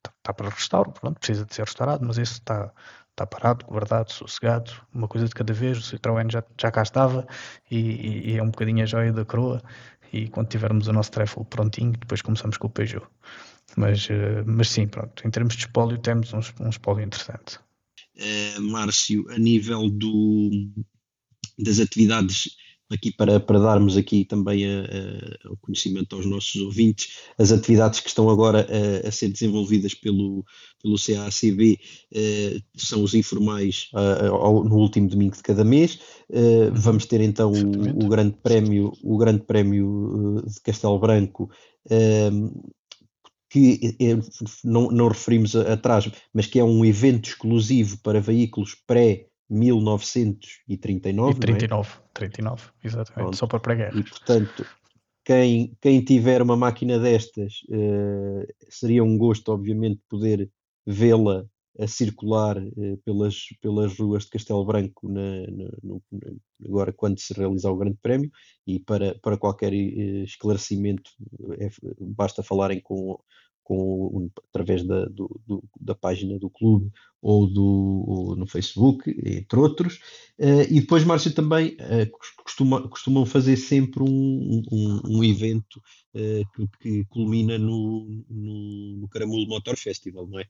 está 0.04 0.32
para 0.34 0.48
restauro, 0.48 0.92
pronto, 0.92 1.18
precisa 1.18 1.44
de 1.44 1.54
ser 1.54 1.62
restaurado, 1.62 2.04
mas 2.04 2.18
esse 2.18 2.34
está, 2.34 2.72
está 3.10 3.26
parado, 3.26 3.64
guardado, 3.66 4.12
sossegado, 4.12 4.72
uma 4.92 5.08
coisa 5.08 5.26
de 5.26 5.34
cada 5.34 5.52
vez. 5.52 5.78
O 5.78 5.82
Citroën 5.82 6.30
já, 6.30 6.44
já 6.60 6.70
cá 6.70 6.82
estava 6.82 7.26
e, 7.70 7.78
e, 7.78 8.30
e 8.32 8.38
é 8.38 8.42
um 8.42 8.50
bocadinho 8.50 8.82
a 8.82 8.86
joia 8.86 9.12
da 9.12 9.24
coroa. 9.24 9.62
E 10.12 10.28
quando 10.28 10.48
tivermos 10.48 10.88
o 10.88 10.92
nosso 10.92 11.10
treffle 11.10 11.44
prontinho, 11.44 11.92
depois 11.92 12.22
começamos 12.22 12.56
com 12.56 12.66
o 12.66 12.70
Peugeot. 12.70 13.06
Mas, 13.76 14.08
eh, 14.10 14.42
mas 14.46 14.68
sim, 14.68 14.86
pronto, 14.86 15.26
em 15.26 15.30
termos 15.30 15.54
de 15.54 15.60
espólio, 15.60 15.98
temos 15.98 16.32
um, 16.32 16.40
um 16.60 16.68
espólio 16.70 17.04
interessante. 17.04 17.58
Uh, 18.16 18.62
Márcio, 18.62 19.26
a 19.30 19.38
nível 19.38 19.90
do, 19.90 20.50
das 21.58 21.80
atividades 21.80 22.56
aqui 22.90 23.12
para, 23.12 23.40
para 23.40 23.58
darmos 23.58 23.96
aqui 23.96 24.24
também 24.24 24.64
a, 24.64 24.80
a, 24.80 25.52
o 25.52 25.56
conhecimento 25.56 26.14
aos 26.14 26.26
nossos 26.26 26.60
ouvintes, 26.60 27.18
as 27.38 27.52
atividades 27.52 28.00
que 28.00 28.08
estão 28.08 28.30
agora 28.30 28.66
a, 29.04 29.08
a 29.08 29.10
ser 29.10 29.28
desenvolvidas 29.28 29.94
pelo, 29.94 30.44
pelo 30.82 30.96
CACB 30.96 31.78
eh, 32.14 32.60
são 32.76 33.02
os 33.02 33.14
informais 33.14 33.90
ao, 33.92 34.64
no 34.64 34.76
último 34.76 35.08
domingo 35.08 35.36
de 35.36 35.42
cada 35.42 35.64
mês. 35.64 35.98
Eh, 36.30 36.70
vamos 36.72 37.06
ter 37.06 37.20
então 37.20 37.52
o, 37.52 38.04
o, 38.04 38.08
grande 38.08 38.36
prémio, 38.42 38.92
o 39.02 39.16
grande 39.16 39.42
prémio 39.42 40.42
eh, 40.44 40.48
de 40.48 40.60
Castelo 40.60 40.98
Branco. 40.98 41.50
que 43.48 43.96
não, 44.64 44.90
não 44.90 45.08
referimos 45.08 45.54
atrás, 45.56 46.10
mas 46.32 46.46
que 46.46 46.58
é 46.58 46.64
um 46.64 46.84
evento 46.84 47.28
exclusivo 47.28 47.98
para 48.02 48.20
veículos 48.20 48.74
pré 48.86 49.28
1939. 49.48 51.32
E 51.32 51.40
39, 51.40 51.88
é? 51.88 52.08
39, 52.14 52.62
exatamente, 52.82 53.12
Pronto. 53.14 53.36
só 53.36 53.46
para 53.46 53.60
pré-guerra. 53.60 53.98
E 53.98 54.02
portanto, 54.02 54.66
quem, 55.24 55.76
quem 55.80 56.02
tiver 56.04 56.40
uma 56.42 56.56
máquina 56.56 56.98
destas, 56.98 57.54
uh, 57.68 58.46
seria 58.68 59.02
um 59.02 59.18
gosto, 59.18 59.50
obviamente, 59.52 60.00
poder 60.08 60.50
vê-la 60.86 61.44
a 61.78 61.86
circular 61.86 62.56
uh, 62.58 62.96
pelas, 63.04 63.46
pelas 63.60 63.98
ruas 63.98 64.24
de 64.24 64.30
Castelo 64.30 64.64
Branco 64.64 65.08
na, 65.08 65.40
na, 65.48 65.68
no, 65.82 66.02
agora 66.64 66.92
quando 66.92 67.18
se 67.18 67.34
realizar 67.34 67.70
o 67.70 67.76
Grande 67.76 67.98
Prémio 68.00 68.30
e 68.66 68.78
para, 68.78 69.18
para 69.20 69.36
qualquer 69.36 69.72
uh, 69.72 70.24
esclarecimento 70.24 71.10
é, 71.58 71.70
basta 72.00 72.42
falarem 72.42 72.80
com, 72.80 73.18
com, 73.66 74.30
através 74.48 74.84
da, 74.84 75.06
do, 75.06 75.40
do, 75.44 75.64
da 75.80 75.92
página 75.92 76.38
do 76.38 76.48
clube 76.48 76.92
ou, 77.20 77.48
do, 77.48 78.04
ou 78.06 78.36
no 78.36 78.46
Facebook, 78.46 79.10
entre 79.26 79.58
outros. 79.58 79.96
Uh, 80.38 80.62
e 80.70 80.80
depois, 80.80 81.02
Márcio, 81.02 81.34
também 81.34 81.76
uh, 81.80 82.08
costuma, 82.44 82.88
costumam 82.88 83.26
fazer 83.26 83.56
sempre 83.56 84.04
um, 84.04 84.62
um, 84.70 85.00
um 85.04 85.24
evento 85.24 85.82
uh, 86.14 86.46
que, 86.54 86.68
que, 86.78 87.04
culmina 87.06 87.58
no, 87.58 88.24
no, 88.30 88.96
no 88.98 89.08
Caramulo 89.08 89.48
Motor 89.48 89.76
Festival, 89.76 90.28
não 90.28 90.38
é? 90.38 90.44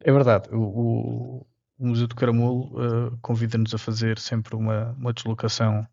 É 0.00 0.10
verdade. 0.10 0.48
O, 0.52 1.46
o, 1.78 1.86
Museu 1.86 2.08
do 2.08 2.16
Caramulo 2.16 3.16
convida-nos 3.20 3.74
a 3.74 3.78
fazer 3.78 4.18
sempre 4.18 4.56
uma, 4.56 4.92
uma 4.98 5.12
deslocação 5.12 5.86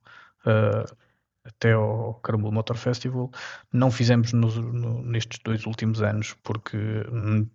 até 1.45 1.73
ao 1.73 2.15
Caramulo 2.15 2.51
Motor 2.53 2.77
Festival. 2.77 3.31
Não 3.71 3.91
fizemos 3.91 4.33
no, 4.33 4.49
no, 4.49 5.03
nestes 5.03 5.39
dois 5.43 5.65
últimos 5.65 6.01
anos 6.01 6.35
porque 6.43 6.77
hum, 7.11 7.47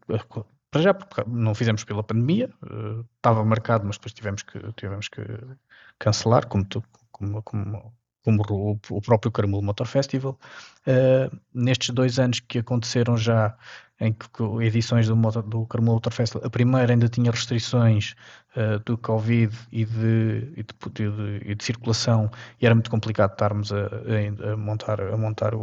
para 0.70 0.82
já 0.82 0.94
porque 0.94 1.24
não 1.26 1.54
fizemos 1.54 1.84
pela 1.84 2.02
pandemia, 2.02 2.50
uh, 2.62 3.04
estava 3.16 3.44
marcado, 3.44 3.86
mas 3.86 3.96
depois 3.96 4.12
tivemos 4.12 4.42
que, 4.42 4.60
tivemos 4.74 5.08
que 5.08 5.22
cancelar, 5.98 6.46
como, 6.46 6.64
tu, 6.64 6.82
como, 7.10 7.42
como, 7.42 7.94
como 8.28 8.78
o, 8.90 9.00
próprio 9.00 9.32
Caramulo 9.32 9.62
Motor 9.62 9.86
Festival. 9.86 10.38
Uh, 10.86 11.34
nestes 11.54 11.90
dois 11.90 12.18
anos 12.18 12.40
que 12.40 12.58
aconteceram 12.58 13.16
já, 13.16 13.56
em 13.98 14.12
que, 14.12 14.26
edições 14.62 15.08
do, 15.08 15.14
do 15.14 15.64
Caramulo 15.66 15.94
Motor 15.94 16.12
Festival, 16.12 16.46
a 16.46 16.50
primeira 16.50 16.92
ainda 16.92 17.08
tinha 17.08 17.30
restrições 17.30 18.14
uh, 18.54 18.78
do 18.84 18.98
Covid 18.98 19.56
e 19.72 19.86
de, 19.86 20.52
e 20.56 20.62
de, 20.62 21.10
de, 21.10 21.54
de, 21.54 21.64
circulação, 21.64 22.30
e 22.60 22.66
era 22.66 22.74
muito 22.74 22.90
complicado 22.90 23.32
estarmos 23.32 23.72
a, 23.72 23.86
a, 23.86 24.52
a 24.52 24.56
montar, 24.58 25.00
a 25.00 25.16
montar 25.16 25.54
o, 25.54 25.60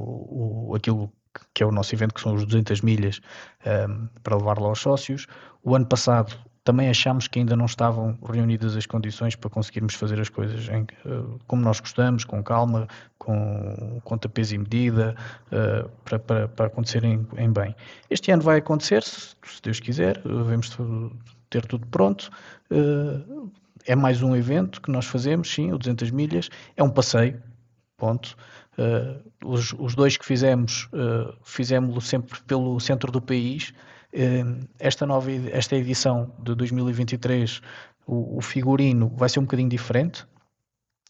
o, 0.69 0.75
aquilo 0.75 1.11
que 1.53 1.61
é 1.61 1.65
o 1.65 1.71
nosso 1.71 1.93
evento, 1.93 2.15
que 2.15 2.21
são 2.21 2.33
os 2.33 2.45
200 2.45 2.81
milhas 2.81 3.21
um, 3.63 3.69
ehm, 3.69 4.09
para 4.23 4.37
levar 4.37 4.57
lá 4.57 4.69
aos 4.69 4.79
sócios. 4.79 5.27
O 5.63 5.75
ano 5.75 5.85
passado 5.85 6.33
também 6.65 6.89
achámos 6.89 7.27
que 7.27 7.39
ainda 7.39 7.55
não 7.55 7.65
estavam 7.65 8.17
reunidas 8.27 8.75
as 8.75 8.85
condições 8.85 9.35
para 9.35 9.49
conseguirmos 9.49 9.93
fazer 9.93 10.19
as 10.19 10.27
coisas 10.27 10.67
em, 10.67 10.81
uh, 11.09 11.39
como 11.47 11.61
nós 11.61 11.79
gostamos, 11.79 12.25
com 12.25 12.43
calma, 12.43 12.87
com 13.17 14.01
contrapeso 14.03 14.55
e 14.55 14.57
medida, 14.57 15.15
uh, 15.47 15.89
para, 16.03 16.19
para, 16.19 16.47
para 16.49 16.65
acontecerem 16.65 17.25
em 17.37 17.53
bem. 17.53 17.73
Este 18.09 18.31
ano 18.31 18.41
vai 18.41 18.57
acontecer, 18.57 19.03
se, 19.03 19.35
se 19.45 19.61
Deus 19.61 19.79
quiser, 19.79 20.19
devemos 20.23 20.75
ter 21.49 21.65
tudo 21.65 21.85
pronto. 21.87 22.29
Uh, 22.69 23.49
é 23.85 23.95
mais 23.95 24.21
um 24.23 24.35
evento 24.35 24.81
que 24.81 24.91
nós 24.91 25.05
fazemos, 25.05 25.53
sim, 25.53 25.71
o 25.71 25.77
200 25.77 26.09
milhas, 26.11 26.49
é 26.75 26.83
um 26.83 26.89
passeio, 26.89 27.41
ponto. 27.95 28.35
Uh, 28.77 29.23
os, 29.45 29.73
os, 29.77 29.95
dois 29.95 30.17
que 30.17 30.25
fizemos, 30.25 30.89
uh, 30.91 31.33
fizemos 31.43 32.07
sempre 32.07 32.41
pelo 32.41 32.79
centro 32.79 33.11
do 33.11 33.21
país. 33.21 33.73
Uh, 34.15 34.65
esta 34.79 35.05
nova 35.05 35.29
esta 35.51 35.75
edição 35.75 36.31
de 36.41 36.55
2023, 36.55 37.61
o, 38.07 38.37
o, 38.37 38.41
figurino 38.41 39.11
vai 39.13 39.27
ser 39.27 39.39
um 39.39 39.43
bocadinho 39.43 39.67
diferente. 39.67 40.25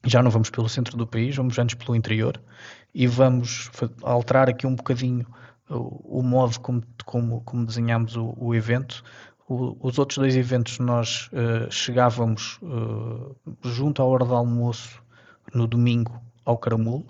Já 0.04 0.24
não 0.24 0.32
vamos 0.32 0.50
pelo 0.50 0.68
centro 0.68 0.98
do 0.98 1.06
país, 1.06 1.36
vamos 1.36 1.60
antes 1.60 1.76
pelo 1.76 1.96
interior 1.96 2.42
e 2.96 3.06
vamos 3.06 3.70
alterar 4.02 4.50
aqui 4.50 4.66
um 4.66 4.74
bocadinho 4.74 5.24
o, 5.70 6.20
o 6.20 6.24
modo 6.24 6.60
como, 6.60 6.82
como, 7.06 7.42
como 7.42 7.66
desenhamos 7.68 8.16
o, 8.16 8.34
o 8.38 8.56
evento. 8.56 9.04
os 9.48 10.00
outros 10.00 10.18
dois 10.18 10.36
eventos 10.36 10.80
nós 10.80 11.30
chegávamos 11.70 12.60
junto 13.64 14.02
à 14.02 14.06
hora 14.06 14.26
do 14.26 14.34
almoço 14.34 15.00
no 15.54 15.68
domingo 15.68 16.20
ao 16.44 16.58
Caramulo 16.58 17.06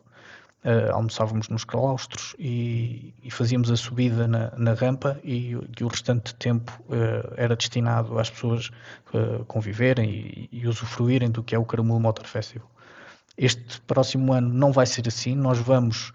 uh, 0.65 0.93
almoçávamos 0.93 1.47
nos 1.47 1.63
claustros 1.63 2.35
e, 2.39 3.13
e, 3.23 3.29
fazíamos 3.29 3.69
a 3.69 3.77
subida 3.77 4.27
na, 4.27 4.51
na 4.57 4.73
rampa 4.73 5.19
e, 5.23 5.51
e, 5.51 5.83
o 5.83 5.87
restante 5.87 6.33
tempo 6.35 6.71
uh, 6.89 7.33
era 7.37 7.55
destinado 7.55 8.17
às 8.17 8.29
pessoas 8.29 8.71
uh, 9.13 9.45
conviverem 9.45 10.09
e, 10.09 10.49
e, 10.51 10.67
usufruírem 10.67 11.29
do 11.29 11.43
que 11.43 11.55
é 11.55 11.59
o 11.59 11.65
Caramulo 11.65 11.99
Motor 11.99 12.25
Festival. 12.25 12.69
Este 13.37 13.79
próximo 13.81 14.33
ano 14.33 14.51
não 14.51 14.71
vai 14.71 14.85
ser 14.85 15.07
assim, 15.07 15.35
nós 15.35 15.59
vamos 15.59 16.13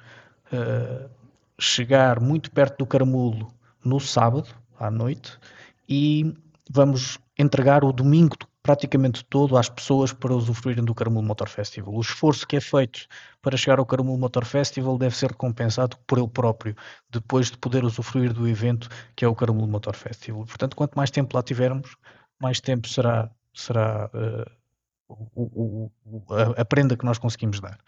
chegar 1.60 2.18
muito 2.18 2.50
perto 2.50 2.78
do 2.78 2.86
Caramulo 2.86 3.52
no 3.84 4.00
sábado 4.00 4.48
à 4.80 4.90
noite 4.90 5.38
e 5.88 6.34
vamos 6.68 7.18
entregar 7.38 7.84
o 7.84 7.92
domingo 7.92 8.36
praticamente 8.62 9.24
todo 9.24 9.56
às 9.56 9.68
pessoas 9.68 10.12
para 10.12 10.34
usufruírem 10.34 10.84
do 10.84 10.94
Caramulo 10.94 11.26
Motor 11.26 11.48
Festival. 11.48 11.94
O 11.94 12.00
esforço 12.00 12.46
que 12.46 12.56
é 12.56 12.60
feito 12.60 13.06
para 13.40 13.56
chegar 13.56 13.78
ao 13.78 13.86
Caramulo 13.86 14.18
Motor 14.18 14.44
Festival 14.44 14.98
deve 14.98 15.16
ser 15.16 15.30
recompensado 15.30 15.96
por 16.06 16.18
ele 16.18 16.28
próprio, 16.28 16.76
depois 17.10 17.50
de 17.50 17.58
poder 17.58 17.84
usufruir 17.84 18.32
do 18.32 18.46
evento 18.48 18.88
que 19.16 19.24
é 19.24 19.28
o 19.28 19.34
Caramulo 19.34 19.66
Motor 19.66 19.96
Festival. 19.96 20.44
Portanto, 20.44 20.76
quanto 20.76 20.94
mais 20.94 21.10
tempo 21.10 21.36
lá 21.36 21.42
tivermos, 21.42 21.96
mais 22.40 22.60
tempo 22.60 22.88
será, 22.88 23.30
será 23.54 24.10
uh, 24.14 24.59
o, 25.34 25.90
o, 26.04 26.34
a, 26.56 26.64
prenda 26.64 26.96
que 26.96 27.04
nós 27.04 27.18
conseguimos 27.18 27.60
dar. 27.60 27.78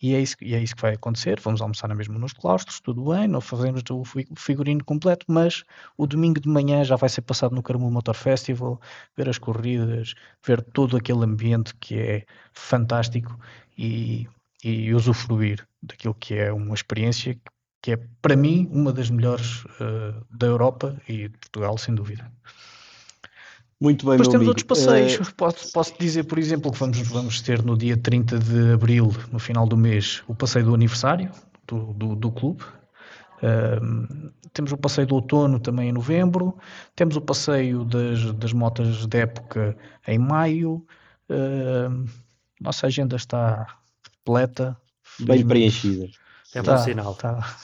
E 0.00 0.14
é, 0.14 0.20
isso, 0.20 0.36
e 0.40 0.54
é 0.54 0.62
isso 0.62 0.74
que 0.74 0.82
vai 0.82 0.94
acontecer. 0.94 1.38
Vamos 1.40 1.60
almoçar 1.60 1.88
na 1.88 1.94
mesma 1.94 2.18
nos 2.18 2.32
claustros, 2.32 2.80
tudo 2.80 3.10
bem, 3.10 3.28
não 3.28 3.40
fazemos 3.40 3.82
o 3.90 4.02
figurino 4.36 4.82
completo, 4.84 5.26
mas 5.28 5.62
o 5.96 6.06
domingo 6.06 6.40
de 6.40 6.48
manhã 6.48 6.82
já 6.84 6.96
vai 6.96 7.08
ser 7.08 7.22
passado 7.22 7.54
no 7.54 7.62
Carmelo 7.62 7.90
Motor 7.90 8.14
Festival, 8.14 8.80
ver 9.16 9.28
as 9.28 9.38
corridas, 9.38 10.14
ver 10.46 10.62
todo 10.62 10.96
aquele 10.96 11.24
ambiente 11.24 11.74
que 11.76 11.98
é 11.98 12.24
fantástico 12.52 13.38
e, 13.76 14.26
e 14.64 14.94
usufruir 14.94 15.66
daquilo 15.82 16.14
que 16.14 16.34
é 16.34 16.52
uma 16.52 16.74
experiência 16.74 17.38
que 17.82 17.92
é, 17.92 17.96
para 18.20 18.36
mim, 18.36 18.68
uma 18.70 18.92
das 18.92 19.08
melhores 19.10 19.64
uh, 19.64 20.26
da 20.30 20.46
Europa 20.46 21.00
e 21.08 21.28
de 21.28 21.38
Portugal, 21.38 21.78
sem 21.78 21.94
dúvida. 21.94 22.30
Muito 23.80 24.04
bem, 24.04 24.12
Depois 24.12 24.28
temos 24.28 24.46
amigo. 24.46 24.50
outros 24.50 24.66
passeios. 24.66 25.28
Uh... 25.28 25.34
Posso, 25.34 25.72
posso 25.72 25.94
dizer, 25.98 26.24
por 26.24 26.38
exemplo, 26.38 26.70
que 26.70 26.78
vamos, 26.78 26.98
vamos 27.08 27.40
ter 27.40 27.62
no 27.62 27.76
dia 27.76 27.96
30 27.96 28.38
de 28.38 28.72
abril, 28.72 29.10
no 29.32 29.38
final 29.38 29.66
do 29.66 29.76
mês, 29.76 30.22
o 30.28 30.34
passeio 30.34 30.66
do 30.66 30.74
aniversário 30.74 31.30
do, 31.66 31.94
do, 31.94 32.14
do 32.14 32.30
clube. 32.30 32.62
Uh, 33.42 34.30
temos 34.52 34.70
o 34.72 34.76
passeio 34.76 35.06
do 35.06 35.14
outono 35.14 35.58
também 35.58 35.88
em 35.88 35.92
novembro. 35.92 36.58
Temos 36.94 37.16
o 37.16 37.20
passeio 37.22 37.84
das, 37.84 38.32
das 38.34 38.52
motas 38.52 39.06
de 39.06 39.18
época 39.18 39.74
em 40.06 40.18
maio. 40.18 40.84
Uh, 41.30 42.04
nossa 42.60 42.86
agenda 42.86 43.16
está 43.16 43.78
repleta. 44.04 44.76
Bem 45.20 45.46
preenchida. 45.46 46.06
É 46.54 46.60
bom 46.60 46.76
sinal. 46.76 47.12
Está, 47.12 47.56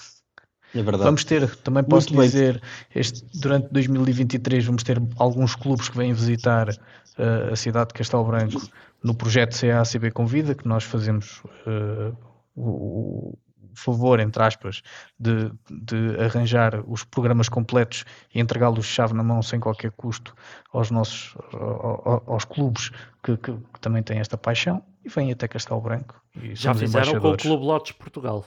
é 0.80 0.82
verdade. 0.82 1.04
Vamos 1.04 1.24
ter, 1.24 1.56
também 1.56 1.82
posso 1.84 2.14
Muito 2.14 2.28
dizer, 2.28 2.62
este, 2.94 3.24
durante 3.38 3.68
2023 3.72 4.64
vamos 4.64 4.82
ter 4.82 5.00
alguns 5.18 5.54
clubes 5.54 5.88
que 5.88 5.96
vêm 5.96 6.12
visitar 6.12 6.68
uh, 6.70 7.52
a 7.52 7.56
cidade 7.56 7.88
de 7.88 7.94
Castelo 7.94 8.24
Branco 8.24 8.60
no 9.02 9.14
projeto 9.14 9.58
CACB 9.58 10.10
Convida, 10.10 10.54
que 10.54 10.66
nós 10.66 10.84
fazemos 10.84 11.42
uh, 11.66 12.16
o, 12.54 13.32
o 13.32 13.38
favor, 13.74 14.18
entre 14.20 14.42
aspas, 14.42 14.82
de, 15.20 15.50
de, 15.70 16.18
arranjar 16.20 16.82
os 16.86 17.04
programas 17.04 17.48
completos 17.48 18.04
e 18.34 18.40
entregá-los 18.40 18.86
chave 18.86 19.14
na 19.14 19.22
mão 19.22 19.42
sem 19.42 19.60
qualquer 19.60 19.92
custo 19.92 20.34
aos 20.72 20.90
nossos 20.90 21.36
aos, 21.52 22.22
aos 22.26 22.44
clubes 22.44 22.90
que, 23.22 23.36
que, 23.36 23.52
que, 23.52 23.80
também 23.80 24.02
têm 24.02 24.18
esta 24.18 24.38
paixão 24.38 24.82
e 25.04 25.08
vêm 25.08 25.30
até 25.30 25.46
Castelo 25.46 25.80
Branco. 25.80 26.20
Já 26.54 26.74
fizeram 26.74 27.20
com 27.20 27.32
o 27.32 27.36
Clube 27.36 27.64
Lotes 27.64 27.92
Portugal. 27.92 28.44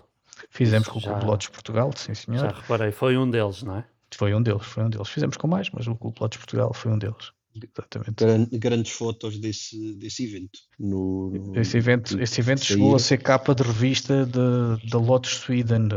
Fizemos 0.50 0.88
com 0.88 1.00
o 1.00 1.02
Clube 1.02 1.26
Lotes 1.26 1.50
Portugal, 1.50 1.92
sim 1.96 2.14
senhor. 2.14 2.40
Já 2.40 2.52
reparei, 2.52 2.92
foi 2.92 3.18
um 3.18 3.30
deles, 3.30 3.64
não 3.64 3.78
é? 3.78 3.86
Foi 4.14 4.34
um 4.34 4.42
deles, 4.42 4.66
foi 4.66 4.84
um 4.84 4.90
deles. 4.90 5.08
Fizemos 5.10 5.38
com 5.38 5.48
mais, 5.48 5.70
mas 5.72 5.88
o 5.88 5.96
Clube 5.96 6.18
Lotes 6.20 6.38
Portugal 6.38 6.74
foi 6.74 6.92
um 6.92 6.98
deles. 6.98 7.32
Exatamente. 7.56 8.58
Grandes 8.58 8.92
fotos 8.92 9.38
desse, 9.40 9.96
desse 9.96 10.24
evento. 10.24 10.60
No, 10.80 11.32
no... 11.32 11.60
Esse 11.60 11.78
evento, 11.78 12.20
esse 12.22 12.40
evento 12.40 12.64
chegou 12.64 12.96
a 12.96 13.00
ser 13.00 13.18
capa 13.18 13.56
de 13.56 13.64
revista 13.64 14.26
da 14.26 14.98
Lotus 14.98 15.38
Sweden. 15.40 15.90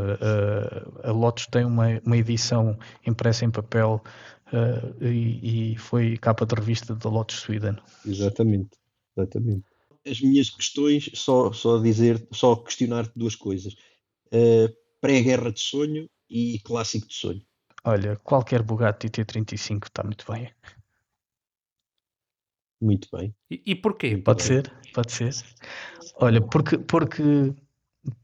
A, 1.05 1.09
a 1.09 1.12
Lotus 1.12 1.47
tem 1.47 1.64
uma, 1.64 2.01
uma 2.05 2.16
edição 2.16 2.78
impressa 3.07 3.45
em 3.45 3.51
papel 3.51 4.03
uh, 4.49 5.05
e, 5.05 5.72
e, 5.72 5.76
foi 5.76 6.16
capa 6.16 6.47
de 6.47 6.55
revista 6.55 6.95
da 6.95 7.09
Lotus 7.09 7.36
Sweden. 7.36 7.76
Exatamente, 8.07 8.70
exatamente. 9.16 9.64
As 10.05 10.20
minhas 10.20 10.51
questões, 10.51 11.11
só, 11.14 11.53
só 11.53 11.78
dizer, 11.78 12.26
só 12.32 12.57
questionar-te 12.57 13.12
duas 13.14 13.36
coisas 13.36 13.76
uh, 14.32 14.74
pré-guerra 15.00 15.52
de 15.52 15.60
sonho 15.60 16.08
e 16.28 16.58
clássico 16.60 17.06
de 17.06 17.14
sonho. 17.14 17.42
Olha, 17.84 18.16
qualquer 18.16 18.62
Bugatti 18.62 19.08
T35 19.08 19.86
está 19.86 20.02
muito 20.02 20.30
bem. 20.30 20.52
Muito 22.80 23.08
bem. 23.12 23.34
E, 23.50 23.62
e 23.66 23.74
porquê? 23.74 24.16
Pode 24.16 24.42
ser, 24.42 24.72
pode 24.92 25.12
ser. 25.12 25.34
Olha, 26.16 26.40
porque, 26.40 26.78
porque 26.78 27.22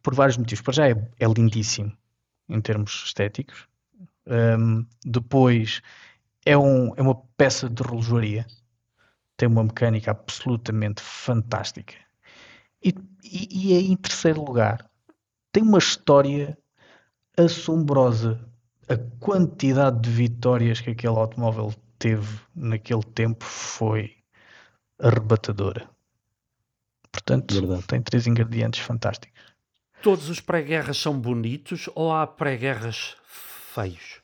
por 0.02 0.14
vários 0.14 0.36
motivos. 0.36 0.62
Para 0.62 0.74
já 0.74 0.88
é, 0.88 1.10
é 1.18 1.26
lindíssimo 1.26 1.96
em 2.48 2.60
termos 2.60 3.04
estéticos. 3.06 3.68
Um, 4.26 4.86
depois 5.04 5.80
é, 6.44 6.56
um, 6.56 6.94
é 6.96 7.02
uma 7.02 7.14
peça 7.36 7.68
de 7.68 7.82
relojoaria. 7.82 8.46
Tem 9.36 9.48
uma 9.48 9.64
mecânica 9.64 10.10
absolutamente 10.10 11.00
fantástica. 11.02 11.94
E, 12.82 12.94
e, 13.24 13.70
e, 13.70 13.74
é 13.74 13.80
em 13.80 13.96
terceiro 13.96 14.44
lugar 14.44 14.88
tem 15.58 15.66
uma 15.66 15.78
história 15.78 16.56
assombrosa. 17.36 18.38
a 18.88 18.96
quantidade 19.18 20.00
de 20.00 20.08
vitórias 20.08 20.80
que 20.80 20.90
aquele 20.90 21.16
automóvel 21.16 21.74
teve 21.98 22.38
naquele 22.54 23.02
tempo 23.02 23.44
foi 23.44 24.14
arrebatadora. 25.00 25.90
Portanto, 27.10 27.54
Verdade. 27.54 27.82
tem 27.88 28.00
três 28.00 28.26
ingredientes 28.26 28.80
fantásticos. 28.80 29.42
Todos 30.00 30.30
os 30.30 30.40
pré-guerras 30.40 30.96
são 30.96 31.18
bonitos 31.18 31.90
ou 31.94 32.14
há 32.14 32.24
pré-guerras 32.26 33.16
feios? 33.24 34.22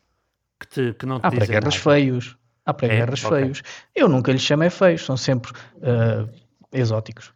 Que, 0.61 0.69
te, 0.69 0.95
que 0.95 1.05
não 1.05 1.19
te 1.19 1.27
há 1.27 1.31
pré-guerras 1.31 1.75
feios. 1.75 2.39
Há 2.65 2.73
pré-guerras 2.73 3.25
é? 3.25 3.29
feios. 3.29 3.59
Okay. 3.59 3.73
Eu 3.97 4.09
nunca 4.09 4.31
lhes 4.31 4.43
chamei 4.43 4.71
feios, 4.71 5.05
são 5.05 5.17
sempre 5.17 5.51
uh, 5.51 6.33
exóticos. 6.73 7.35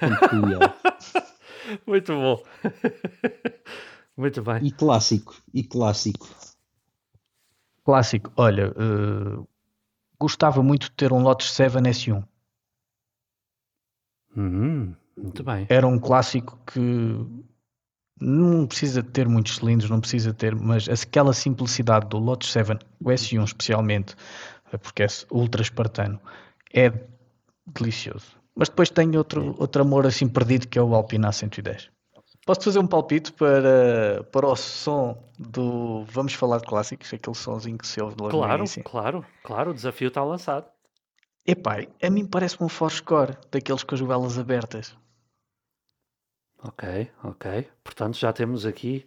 Muito 1.86 2.12
bom. 2.12 2.42
Muito 4.16 4.42
bem. 4.42 4.66
E 4.66 4.70
clássico, 4.70 5.36
e 5.54 5.62
clássico. 5.62 6.28
Clássico, 7.84 8.30
olha, 8.36 8.70
uh, 8.72 9.48
gostava 10.18 10.62
muito 10.62 10.84
de 10.84 10.92
ter 10.92 11.12
um 11.12 11.22
Lotus 11.22 11.52
7 11.52 11.76
S1. 11.76 12.22
Hum, 14.36 14.94
muito 15.16 15.42
bem. 15.42 15.66
Era 15.68 15.86
um 15.86 15.98
clássico 15.98 16.58
que 16.66 16.80
não 18.20 18.66
precisa 18.66 19.02
ter 19.02 19.26
muitos 19.26 19.56
cilindros, 19.56 19.90
não 19.90 20.00
precisa 20.00 20.34
ter, 20.34 20.54
mas 20.54 20.88
aquela 20.88 21.32
simplicidade 21.32 22.06
do 22.08 22.18
Lotus 22.18 22.52
7, 22.52 22.72
o 23.00 23.08
S1 23.08 23.44
especialmente, 23.44 24.14
porque 24.82 25.02
é 25.02 25.06
ultra 25.30 25.62
espartano, 25.62 26.20
é 26.72 26.92
delicioso. 27.66 28.39
Mas 28.54 28.68
depois 28.68 28.90
tenho 28.90 29.16
outro, 29.18 29.54
outro 29.58 29.82
amor 29.82 30.06
assim 30.06 30.28
perdido 30.28 30.68
que 30.68 30.78
é 30.78 30.82
o 30.82 30.94
Alpina 30.94 31.32
110. 31.32 31.90
Posso 32.46 32.62
fazer 32.62 32.78
um 32.78 32.86
palpite 32.86 33.32
para, 33.32 34.24
para 34.32 34.46
o 34.46 34.56
som 34.56 35.16
do 35.38 36.04
Vamos 36.04 36.34
Falar 36.34 36.58
de 36.58 36.66
Clássicos, 36.66 37.12
aquele 37.12 37.36
sonzinho 37.36 37.78
que 37.78 37.86
se 37.86 38.00
ouve 38.00 38.16
logo 38.18 38.30
Claro, 38.30 38.64
claro, 38.84 39.26
claro, 39.42 39.70
o 39.70 39.74
desafio 39.74 40.08
está 40.08 40.24
lançado. 40.24 40.66
Epá, 41.46 41.86
a 42.02 42.10
mim 42.10 42.26
parece-me 42.26 42.64
um 42.64 42.68
Forscore, 42.68 43.36
daqueles 43.50 43.82
com 43.82 43.94
as 43.94 44.00
velas 44.00 44.38
abertas. 44.38 44.96
Ok, 46.62 47.10
ok. 47.24 47.68
Portanto, 47.82 48.18
já 48.18 48.32
temos 48.32 48.66
aqui 48.66 49.06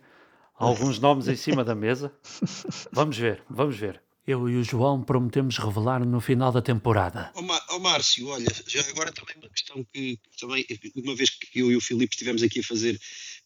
alguns 0.55 0.99
nomes 0.99 1.27
em 1.27 1.35
cima 1.35 1.63
da 1.63 1.75
mesa. 1.75 2.11
Vamos 2.91 3.17
ver, 3.17 3.43
vamos 3.49 3.77
ver. 3.77 4.01
Eu 4.25 4.47
e 4.49 4.55
o 4.55 4.63
João 4.63 5.03
prometemos 5.03 5.57
revelar 5.57 6.05
no 6.05 6.21
final 6.21 6.49
da 6.49 6.61
temporada. 6.61 7.29
Ó 7.35 7.41
oh, 7.41 7.75
oh, 7.75 7.79
Márcio, 7.79 8.27
olha, 8.29 8.47
já 8.65 8.79
agora 8.89 9.11
também 9.11 9.35
uma 9.35 9.49
questão 9.49 9.85
que 9.91 10.17
também, 10.39 10.65
uma 10.95 11.13
vez 11.13 11.29
que 11.29 11.59
eu 11.59 11.69
e 11.69 11.75
o 11.75 11.81
Filipe 11.81 12.13
estivemos 12.15 12.41
aqui 12.41 12.61
a 12.61 12.63
fazer 12.63 12.97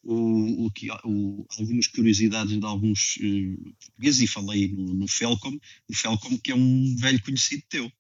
o, 0.04 0.66
o, 0.66 0.72
o, 1.06 1.48
algumas 1.58 1.88
curiosidades 1.88 2.60
de 2.60 2.66
alguns 2.66 3.18
uh, 3.18 3.74
portugueses 3.80 4.22
e 4.22 4.28
falei 4.28 4.72
no, 4.72 4.94
no 4.94 5.08
Felcom, 5.08 5.58
o 5.90 5.96
Felcom 5.96 6.38
que 6.38 6.52
é 6.52 6.56
um 6.56 6.96
velho 7.00 7.24
conhecido 7.24 7.64
teu. 7.68 7.92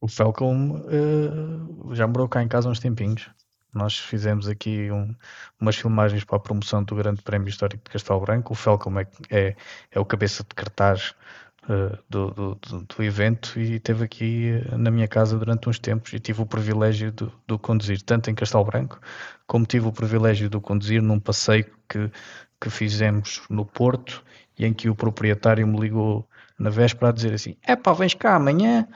O 0.00 0.08
Felcom 0.08 0.80
uh, 0.80 1.94
já 1.94 2.08
morou 2.08 2.28
cá 2.28 2.42
em 2.42 2.48
casa 2.48 2.68
uns 2.68 2.80
tempinhos. 2.80 3.30
Nós 3.72 3.96
fizemos 3.96 4.48
aqui 4.48 4.90
um, 4.90 5.14
umas 5.58 5.76
filmagens 5.76 6.24
para 6.24 6.36
a 6.36 6.40
promoção 6.40 6.82
do 6.82 6.96
Grande 6.96 7.22
Prémio 7.22 7.48
Histórico 7.48 7.84
de 7.84 7.90
Castelo 7.90 8.20
Branco. 8.20 8.52
O 8.52 8.56
Felcom 8.56 8.98
é, 8.98 9.06
é, 9.30 9.56
é 9.92 10.00
o 10.00 10.04
cabeça 10.04 10.42
de 10.42 10.54
cartaz 10.54 11.14
uh, 11.68 11.98
do, 12.08 12.30
do, 12.30 12.54
do, 12.56 13.02
evento 13.02 13.58
e 13.58 13.76
esteve 13.76 14.04
aqui 14.04 14.62
uh, 14.72 14.78
na 14.78 14.90
minha 14.90 15.08
casa 15.08 15.38
durante 15.38 15.68
uns 15.68 15.78
tempos 15.78 16.12
e 16.12 16.18
tive 16.18 16.42
o 16.42 16.46
privilégio 16.46 17.12
de, 17.12 17.58
conduzir 17.58 18.00
tanto 18.02 18.30
em 18.30 18.34
Castelo 18.34 18.64
Branco 18.64 19.00
como 19.46 19.66
tive 19.66 19.86
o 19.86 19.92
privilégio 19.92 20.48
de 20.48 20.58
conduzir 20.60 21.02
num 21.02 21.20
passeio 21.20 21.66
que, 21.88 22.10
que 22.60 22.70
fizemos 22.70 23.42
no 23.48 23.64
Porto 23.64 24.24
e 24.58 24.64
em 24.64 24.72
que 24.72 24.88
o 24.88 24.94
proprietário 24.94 25.66
me 25.66 25.78
ligou 25.78 26.28
na 26.58 26.70
véspera 26.70 27.08
a 27.08 27.12
dizer 27.12 27.34
assim: 27.34 27.56
é 27.62 27.74
pá, 27.74 27.92
vens 27.92 28.14
cá 28.14 28.36
amanhã 28.36 28.86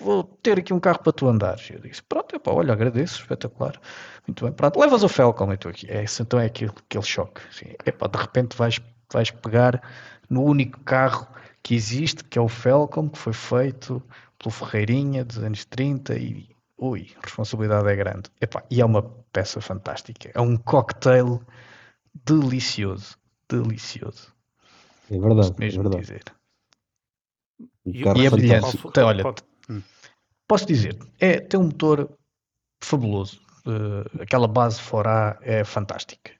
vou 0.00 0.24
ter 0.24 0.58
aqui 0.58 0.72
um 0.72 0.80
carro 0.80 1.00
para 1.00 1.12
tu 1.12 1.28
andares. 1.28 1.70
Eu 1.70 1.78
disse, 1.78 2.02
pronto, 2.02 2.34
epá, 2.34 2.50
olha, 2.52 2.72
agradeço, 2.72 3.20
espetacular. 3.20 3.78
Muito 4.26 4.44
bem, 4.44 4.52
pronto, 4.52 4.80
levas 4.80 5.02
o 5.02 5.08
Falcon, 5.08 5.52
estou 5.52 5.70
aqui. 5.70 5.86
É, 5.90 6.04
então 6.20 6.40
é 6.40 6.46
aquele, 6.46 6.72
aquele 6.88 7.04
choque. 7.04 7.42
Assim, 7.50 7.74
epá, 7.84 8.06
de 8.06 8.18
repente 8.18 8.56
vais, 8.56 8.80
vais 9.12 9.30
pegar 9.30 9.80
no 10.28 10.42
único 10.42 10.80
carro 10.80 11.28
que 11.62 11.74
existe, 11.74 12.24
que 12.24 12.38
é 12.38 12.42
o 12.42 12.48
Falcon, 12.48 13.08
que 13.08 13.18
foi 13.18 13.32
feito 13.32 14.02
pelo 14.38 14.50
Ferreirinha 14.50 15.24
dos 15.24 15.38
anos 15.38 15.64
30 15.64 16.18
e 16.18 16.48
ui, 16.78 17.12
a 17.16 17.20
responsabilidade 17.26 17.88
é 17.88 17.96
grande. 17.96 18.30
Epá, 18.40 18.64
e 18.70 18.80
é 18.80 18.84
uma 18.84 19.02
peça 19.32 19.60
fantástica. 19.60 20.30
É 20.34 20.40
um 20.40 20.56
cocktail 20.56 21.40
delicioso. 22.24 23.18
Delicioso. 23.48 24.32
É 25.10 25.18
verdade, 25.18 25.52
é 25.56 25.60
mesmo 25.60 25.80
é 25.80 25.82
verdade. 25.82 26.02
dizer. 26.02 26.22
E, 27.84 28.02
e 28.02 28.26
é 28.26 28.30
brilhante. 28.30 28.78
Olha, 28.98 29.24
Posso 30.50 30.66
dizer, 30.66 30.98
é, 31.20 31.38
tem 31.38 31.60
um 31.60 31.66
motor 31.66 32.10
fabuloso. 32.82 33.40
Uh, 33.64 34.20
aquela 34.20 34.48
base 34.48 34.80
fora 34.80 35.38
é 35.42 35.62
fantástica. 35.62 36.32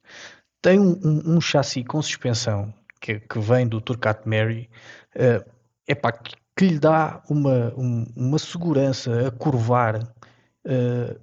Tem 0.60 0.80
um, 0.80 0.98
um, 1.04 1.36
um 1.36 1.40
chassi 1.40 1.84
com 1.84 2.02
suspensão 2.02 2.74
que, 3.00 3.20
que, 3.20 3.38
vem 3.38 3.68
do 3.68 3.80
Turcat 3.80 4.28
Mary, 4.28 4.68
uh, 5.16 5.50
epá, 5.86 6.12
que, 6.12 6.34
que 6.56 6.66
lhe 6.66 6.78
dá 6.78 7.22
uma, 7.28 7.72
um, 7.76 8.06
uma 8.16 8.38
segurança 8.38 9.28
a 9.28 9.30
curvar 9.30 10.02
uh, 10.02 11.20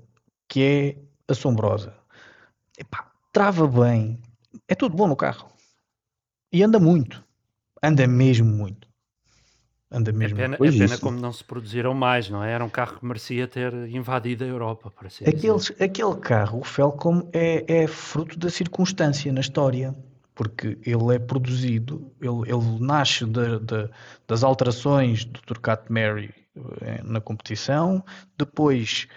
que 0.48 0.64
é 0.64 1.32
assombrosa. 1.32 1.94
Epá, 2.78 3.12
trava 3.32 3.68
bem, 3.68 4.20
é 4.68 4.76
tudo 4.76 4.96
bom 4.96 5.08
no 5.08 5.16
carro. 5.16 5.50
E 6.52 6.64
anda 6.64 6.80
muito. 6.80 7.24
Anda 7.82 8.08
mesmo 8.08 8.48
muito. 8.48 8.88
Anda 9.92 10.12
é 10.12 10.14
mesmo. 10.14 10.38
É 10.40 10.42
pena, 10.42 10.56
é 10.56 10.72
pena 10.72 10.98
como 10.98 11.20
não 11.20 11.32
se 11.32 11.44
produziram 11.44 11.94
mais, 11.94 12.30
não 12.30 12.44
é? 12.44 12.52
Era 12.52 12.64
um 12.64 12.70
carro 12.70 12.98
que 13.00 13.06
merecia 13.06 13.48
ter 13.48 13.74
invadido 13.90 14.44
a 14.44 14.48
Europa, 14.48 14.92
para 14.92 15.10
ser 15.10 15.30
Aqueles, 15.30 15.72
Aquele 15.80 16.16
carro, 16.18 16.60
o 16.60 16.64
Falcon, 16.64 17.30
é, 17.32 17.84
é 17.84 17.88
fruto 17.88 18.38
da 18.38 18.50
circunstância 18.50 19.32
na 19.32 19.40
história 19.40 19.96
porque 20.38 20.78
ele 20.86 21.16
é 21.16 21.20
produzido, 21.20 22.14
ele, 22.22 22.50
ele 22.50 22.80
nasce 22.80 23.26
de, 23.26 23.60
de, 23.60 23.90
das 24.28 24.44
alterações 24.44 25.26
do 25.26 25.42
Turcat 25.42 25.92
Mary 25.92 26.34
eh, 26.82 27.02
na 27.04 27.20
competição, 27.20 28.04
depois 28.38 29.08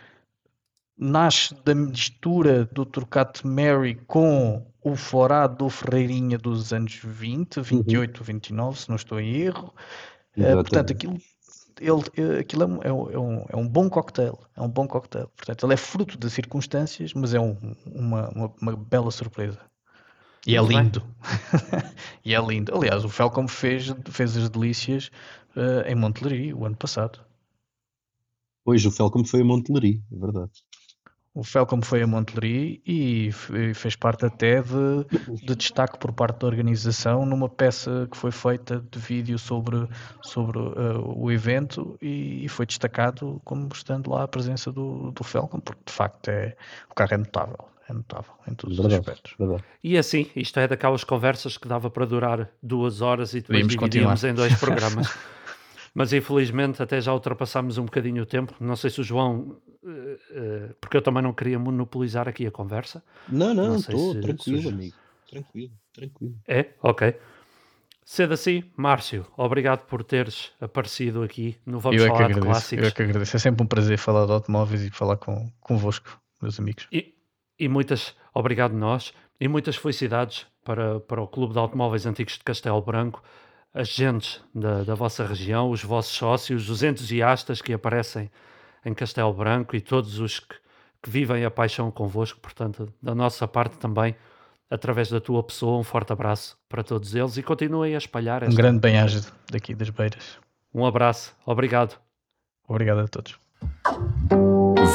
nasce 0.99 1.55
da 1.65 1.75
mistura 1.75 2.65
do 2.65 2.85
Turcat 2.87 3.47
Mary 3.47 3.95
com 4.07 4.67
o 4.83 4.97
Forado 4.97 5.57
do 5.57 5.71
Ferreirinha 5.71 6.39
dos 6.39 6.73
anos 6.73 7.01
20, 7.03 7.61
28, 7.61 8.19
uhum. 8.19 8.25
29, 8.25 8.81
se 8.81 8.89
não 8.89 8.97
estou 8.97 9.21
em 9.21 9.37
erro. 9.37 9.75
Uh, 10.37 10.55
portanto, 10.55 10.93
aquilo, 10.93 11.19
ele, 11.81 12.03
eh, 12.17 12.41
aquilo 12.41 12.63
é 12.63 12.67
um, 12.67 12.83
é, 12.83 13.19
um, 13.19 13.45
é 13.51 13.57
um 13.57 13.69
bom 13.69 13.89
cocktail. 13.89 14.39
É 14.57 14.63
um 14.63 14.69
bom 14.69 14.87
cocktail. 14.87 15.29
Portanto, 15.37 15.67
ele 15.67 15.75
é 15.75 15.77
fruto 15.77 16.19
das 16.19 16.33
circunstâncias, 16.33 17.13
mas 17.15 17.35
é 17.35 17.41
um, 17.41 17.57
uma, 17.87 18.29
uma, 18.31 18.55
uma, 18.61 18.77
bela 18.77 19.11
surpresa. 19.11 19.59
E 20.47 20.57
é 20.57 20.63
lindo. 20.63 21.03
e 22.25 22.35
é 22.35 22.41
lindo. 22.41 22.75
Aliás, 22.75 23.05
o 23.05 23.09
Falcon 23.09 23.47
fez, 23.47 23.95
fez 24.11 24.37
as 24.37 24.49
delícias 24.49 25.11
uh, 25.57 25.87
em 25.87 25.95
Montelery 25.95 26.55
o 26.55 26.65
ano 26.65 26.77
passado. 26.77 27.21
Pois, 28.65 28.85
o 28.85 28.91
Falcon 28.91 29.25
foi 29.25 29.41
a 29.41 29.45
Montelery, 29.45 30.03
é 30.13 30.17
verdade. 30.17 30.53
O 31.33 31.45
Felcom 31.45 31.81
foi 31.81 32.03
a 32.03 32.07
Montelery 32.09 32.83
e 32.85 33.31
fez 33.73 33.95
parte 33.95 34.27
até 34.27 34.61
de, 34.61 35.05
de, 35.47 35.55
destaque 35.55 35.97
por 35.97 36.13
parte 36.13 36.41
da 36.41 36.49
organização 36.49 37.25
numa 37.25 37.49
peça 37.49 38.09
que 38.11 38.17
foi 38.17 38.33
feita 38.33 38.85
de 38.91 38.99
vídeo 38.99 39.39
sobre, 39.39 39.89
sobre 40.23 40.59
uh, 40.59 41.17
o 41.17 41.31
evento 41.31 41.97
e, 42.03 42.45
e, 42.45 42.49
foi 42.49 42.67
destacado 42.67 43.41
como 43.45 43.69
estando 43.73 44.11
lá 44.11 44.25
a 44.25 44.29
presença 44.29 44.73
do, 44.73 45.13
do 45.13 45.23
Falcon, 45.23 45.61
porque 45.61 45.83
de 45.87 45.93
facto 45.93 46.29
é, 46.29 46.57
o 46.91 46.95
carro 46.97 47.15
é 47.15 47.17
notável. 47.19 47.69
É 47.91 47.93
notável 47.93 48.33
em 48.47 48.55
todos 48.55 48.77
verdade, 48.77 49.01
os 49.01 49.09
aspectos. 49.09 49.35
Verdade. 49.37 49.65
E 49.83 49.99
assim, 49.99 50.31
isto 50.37 50.61
é 50.61 50.69
daquelas 50.69 51.03
conversas 51.03 51.59
que 51.59 51.67
dava 51.67 51.91
para 51.91 52.07
durar 52.07 52.49
duas 52.63 53.01
horas 53.01 53.35
e 53.35 53.41
depois 53.41 53.67
dividíamos 53.67 54.21
continuar. 54.21 54.31
em 54.31 54.35
dois 54.35 54.55
programas. 54.61 55.13
Mas 55.93 56.13
infelizmente 56.13 56.81
até 56.81 57.01
já 57.01 57.13
ultrapassámos 57.13 57.79
um 57.79 57.85
bocadinho 57.87 58.23
o 58.23 58.27
tempo. 58.27 58.55
Não 58.61 58.77
sei 58.77 58.91
se 58.91 59.01
o 59.01 59.05
João, 59.05 59.57
uh, 59.83 59.89
uh, 59.89 60.75
porque 60.81 60.97
eu 60.97 61.03
também 61.03 61.21
não 61.21 61.33
queria 61.33 61.59
monopolizar 61.59 62.29
aqui 62.29 62.47
a 62.47 62.51
conversa. 62.53 63.03
Não, 63.29 63.53
não, 63.53 63.75
estou 63.75 64.21
tranquilo, 64.21 64.63
se... 64.63 64.69
amigo. 64.69 64.97
Tranquilo, 65.29 65.73
tranquilo. 65.93 66.35
É? 66.47 66.69
Ok. 66.81 67.17
Sendo 68.05 68.35
assim, 68.35 68.63
Márcio, 68.77 69.27
obrigado 69.37 69.87
por 69.87 70.05
teres 70.05 70.53
aparecido 70.61 71.25
aqui 71.25 71.57
no 71.67 71.81
Vamos 71.81 72.01
eu 72.01 72.07
Falar 72.07 72.33
de 72.33 72.41
Clássicos. 72.41 72.85
Eu 72.85 72.89
é 72.89 72.93
que 72.93 73.03
agradeço. 73.03 73.37
É 73.37 73.41
sempre 73.41 73.65
um 73.65 73.67
prazer 73.67 73.99
falar 73.99 74.27
de 74.27 74.33
automóveis 74.33 74.85
e 74.85 74.91
falar 74.91 75.17
com, 75.17 75.51
convosco, 75.61 76.21
meus 76.41 76.59
amigos. 76.61 76.87
E, 76.93 77.15
e 77.61 77.69
muitas, 77.69 78.17
obrigado 78.35 78.73
nós, 78.73 79.13
e 79.39 79.47
muitas 79.47 79.77
felicidades 79.77 80.47
para, 80.65 80.99
para 81.01 81.23
o 81.23 81.29
Clube 81.29 81.53
de 81.53 81.59
Automóveis 81.59 82.07
Antigos 82.07 82.35
de 82.35 82.45
Castelo 82.45 82.83
Branco 82.83 83.23
agentes 83.73 84.41
da, 84.55 84.83
da 84.83 84.95
vossa 84.95 85.25
região, 85.25 85.71
os 85.71 85.83
vossos 85.83 86.13
sócios, 86.13 86.69
os 86.69 86.83
entusiastas 86.83 87.63
que 87.63 87.73
aparecem 87.73 88.31
em 88.85 88.93
Castelo 88.93 89.33
Branco 89.33 89.77
e 89.77 89.81
todos 89.81 90.19
os 90.19 90.41
que, 90.41 90.57
que 91.03 91.11
vivem 91.11 91.45
a 91.45 91.51
paixão 91.51 91.91
convosco. 91.91 92.41
Portanto, 92.41 92.93
da 93.01 93.15
nossa 93.15 93.47
parte 93.47 93.79
também, 93.79 94.17
através 94.69 95.11
da 95.11 95.21
tua 95.21 95.43
pessoa. 95.43 95.79
Um 95.79 95.85
forte 95.85 96.13
abraço 96.13 96.57
para 96.69 96.83
todos 96.83 97.15
eles 97.15 97.37
e 97.37 97.43
continuem 97.43 97.95
a 97.95 97.99
espalhar. 97.99 98.43
Esta... 98.43 98.53
Um 98.53 98.57
grande 98.57 98.81
bem-aja 98.81 99.21
daqui 99.51 99.75
das 99.75 99.91
Beiras. 99.91 100.39
Um 100.73 100.85
abraço, 100.85 101.35
obrigado. 101.45 101.99
Obrigado 102.69 103.01
a 103.01 103.09
todos. 103.09 103.39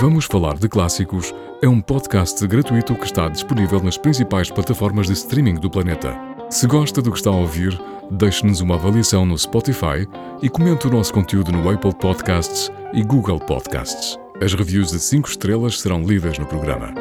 Vamos 0.02 0.26
Falar 0.26 0.58
de 0.58 0.68
Clássicos 0.68 1.34
é 1.62 1.70
um 1.70 1.80
podcast 1.80 2.46
gratuito 2.46 2.94
que 2.96 3.06
está 3.06 3.30
disponível 3.30 3.82
nas 3.82 3.98
principais 3.98 4.52
plataformas 4.52 5.08
de 5.08 5.14
streaming 5.14 5.56
do 5.56 5.70
planeta. 5.70 6.14
Se 6.50 6.68
gosta 6.68 7.02
do 7.02 7.12
que 7.12 7.18
está 7.18 7.30
a 7.30 7.36
ouvir, 7.36 7.80
deixe-nos 8.12 8.60
uma 8.60 8.76
avaliação 8.76 9.26
no 9.26 9.38
Spotify 9.38 10.06
e 10.42 10.50
comente 10.50 10.86
o 10.86 10.90
nosso 10.90 11.14
conteúdo 11.14 11.50
no 11.50 11.70
Apple 11.70 11.96
Podcasts 11.96 12.70
e 12.94 13.04
Google 13.04 13.40
Podcasts. 13.40 14.20
As 14.44 14.54
reviews 14.54 14.92
de 14.92 15.00
5 15.00 15.30
estrelas 15.30 15.80
serão 15.80 16.04
lidas 16.04 16.38
no 16.38 16.46
programa. 16.46 16.94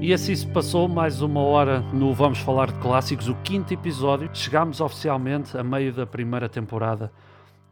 E 0.00 0.12
assim 0.12 0.34
se 0.34 0.46
passou 0.48 0.88
mais 0.88 1.22
uma 1.22 1.42
hora 1.42 1.80
no 1.92 2.12
Vamos 2.12 2.40
Falar 2.40 2.72
de 2.72 2.78
Clássicos, 2.80 3.28
o 3.28 3.36
quinto 3.36 3.72
episódio. 3.72 4.28
Chegámos 4.32 4.80
oficialmente 4.80 5.56
a 5.56 5.62
meio 5.62 5.92
da 5.92 6.04
primeira 6.04 6.48
temporada 6.48 7.12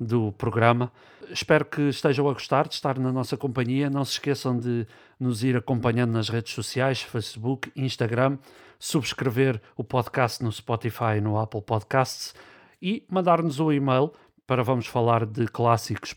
do 0.01 0.33
programa. 0.33 0.93
Espero 1.31 1.65
que 1.65 1.83
estejam 1.89 2.29
a 2.29 2.33
gostar 2.33 2.69
de 2.69 2.75
estar 2.75 2.99
na 2.99 3.13
nossa 3.13 3.37
companhia. 3.37 3.91
Não 3.91 4.05
se 4.05 4.13
esqueçam 4.13 4.59
de 4.59 4.87
nos 5.19 5.43
ir 5.43 5.57
acompanhando 5.57 6.13
nas 6.13 6.29
redes 6.29 6.53
sociais, 6.53 7.03
Facebook, 7.03 7.71
Instagram, 7.75 8.39
subscrever 8.79 9.61
o 9.77 9.83
podcast 9.83 10.43
no 10.43 10.53
Spotify 10.53 11.17
e 11.19 11.21
no 11.21 11.39
Apple 11.39 11.63
Podcasts 11.63 12.35
e 12.81 13.05
mandar-nos 13.09 13.59
um 13.59 13.73
e-mail 13.73 14.13
para 14.47 14.63
vamos 14.63 14.87
falar 14.87 15.27
de 15.27 15.47
clássicos 15.49 16.15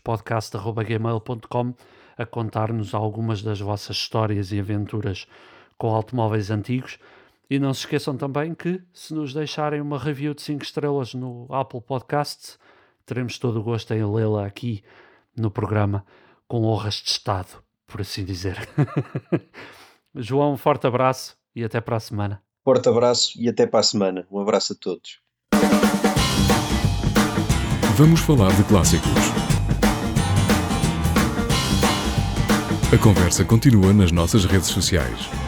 a 2.16 2.26
contar-nos 2.26 2.94
algumas 2.94 3.42
das 3.42 3.60
vossas 3.60 3.96
histórias 3.96 4.52
e 4.52 4.60
aventuras 4.60 5.26
com 5.78 5.94
automóveis 5.94 6.50
antigos. 6.50 6.98
E 7.48 7.58
não 7.58 7.74
se 7.74 7.80
esqueçam 7.80 8.16
também 8.16 8.54
que, 8.54 8.80
se 8.92 9.12
nos 9.14 9.32
deixarem 9.34 9.80
uma 9.80 9.98
review 9.98 10.34
de 10.34 10.42
5 10.42 10.62
estrelas 10.62 11.14
no 11.14 11.46
Apple 11.50 11.80
Podcasts, 11.80 12.58
teremos 13.10 13.38
todo 13.38 13.58
o 13.58 13.62
gosto 13.62 13.92
em 13.92 14.04
lê-la 14.04 14.46
aqui 14.46 14.84
no 15.36 15.50
programa 15.50 16.06
com 16.46 16.62
honras 16.62 16.94
de 16.94 17.10
Estado, 17.10 17.60
por 17.84 18.00
assim 18.00 18.24
dizer. 18.24 18.56
João, 20.14 20.52
um 20.52 20.56
forte 20.56 20.86
abraço 20.86 21.36
e 21.52 21.64
até 21.64 21.80
para 21.80 21.96
a 21.96 22.00
semana. 22.00 22.40
Forte 22.64 22.88
abraço 22.88 23.32
e 23.36 23.48
até 23.48 23.66
para 23.66 23.80
a 23.80 23.82
semana. 23.82 24.24
Um 24.30 24.38
abraço 24.38 24.74
a 24.74 24.76
todos. 24.76 25.18
Vamos 27.96 28.20
falar 28.20 28.54
de 28.54 28.62
clássicos. 28.62 29.10
A 32.94 32.98
conversa 33.02 33.44
continua 33.44 33.92
nas 33.92 34.12
nossas 34.12 34.44
redes 34.44 34.68
sociais. 34.68 35.39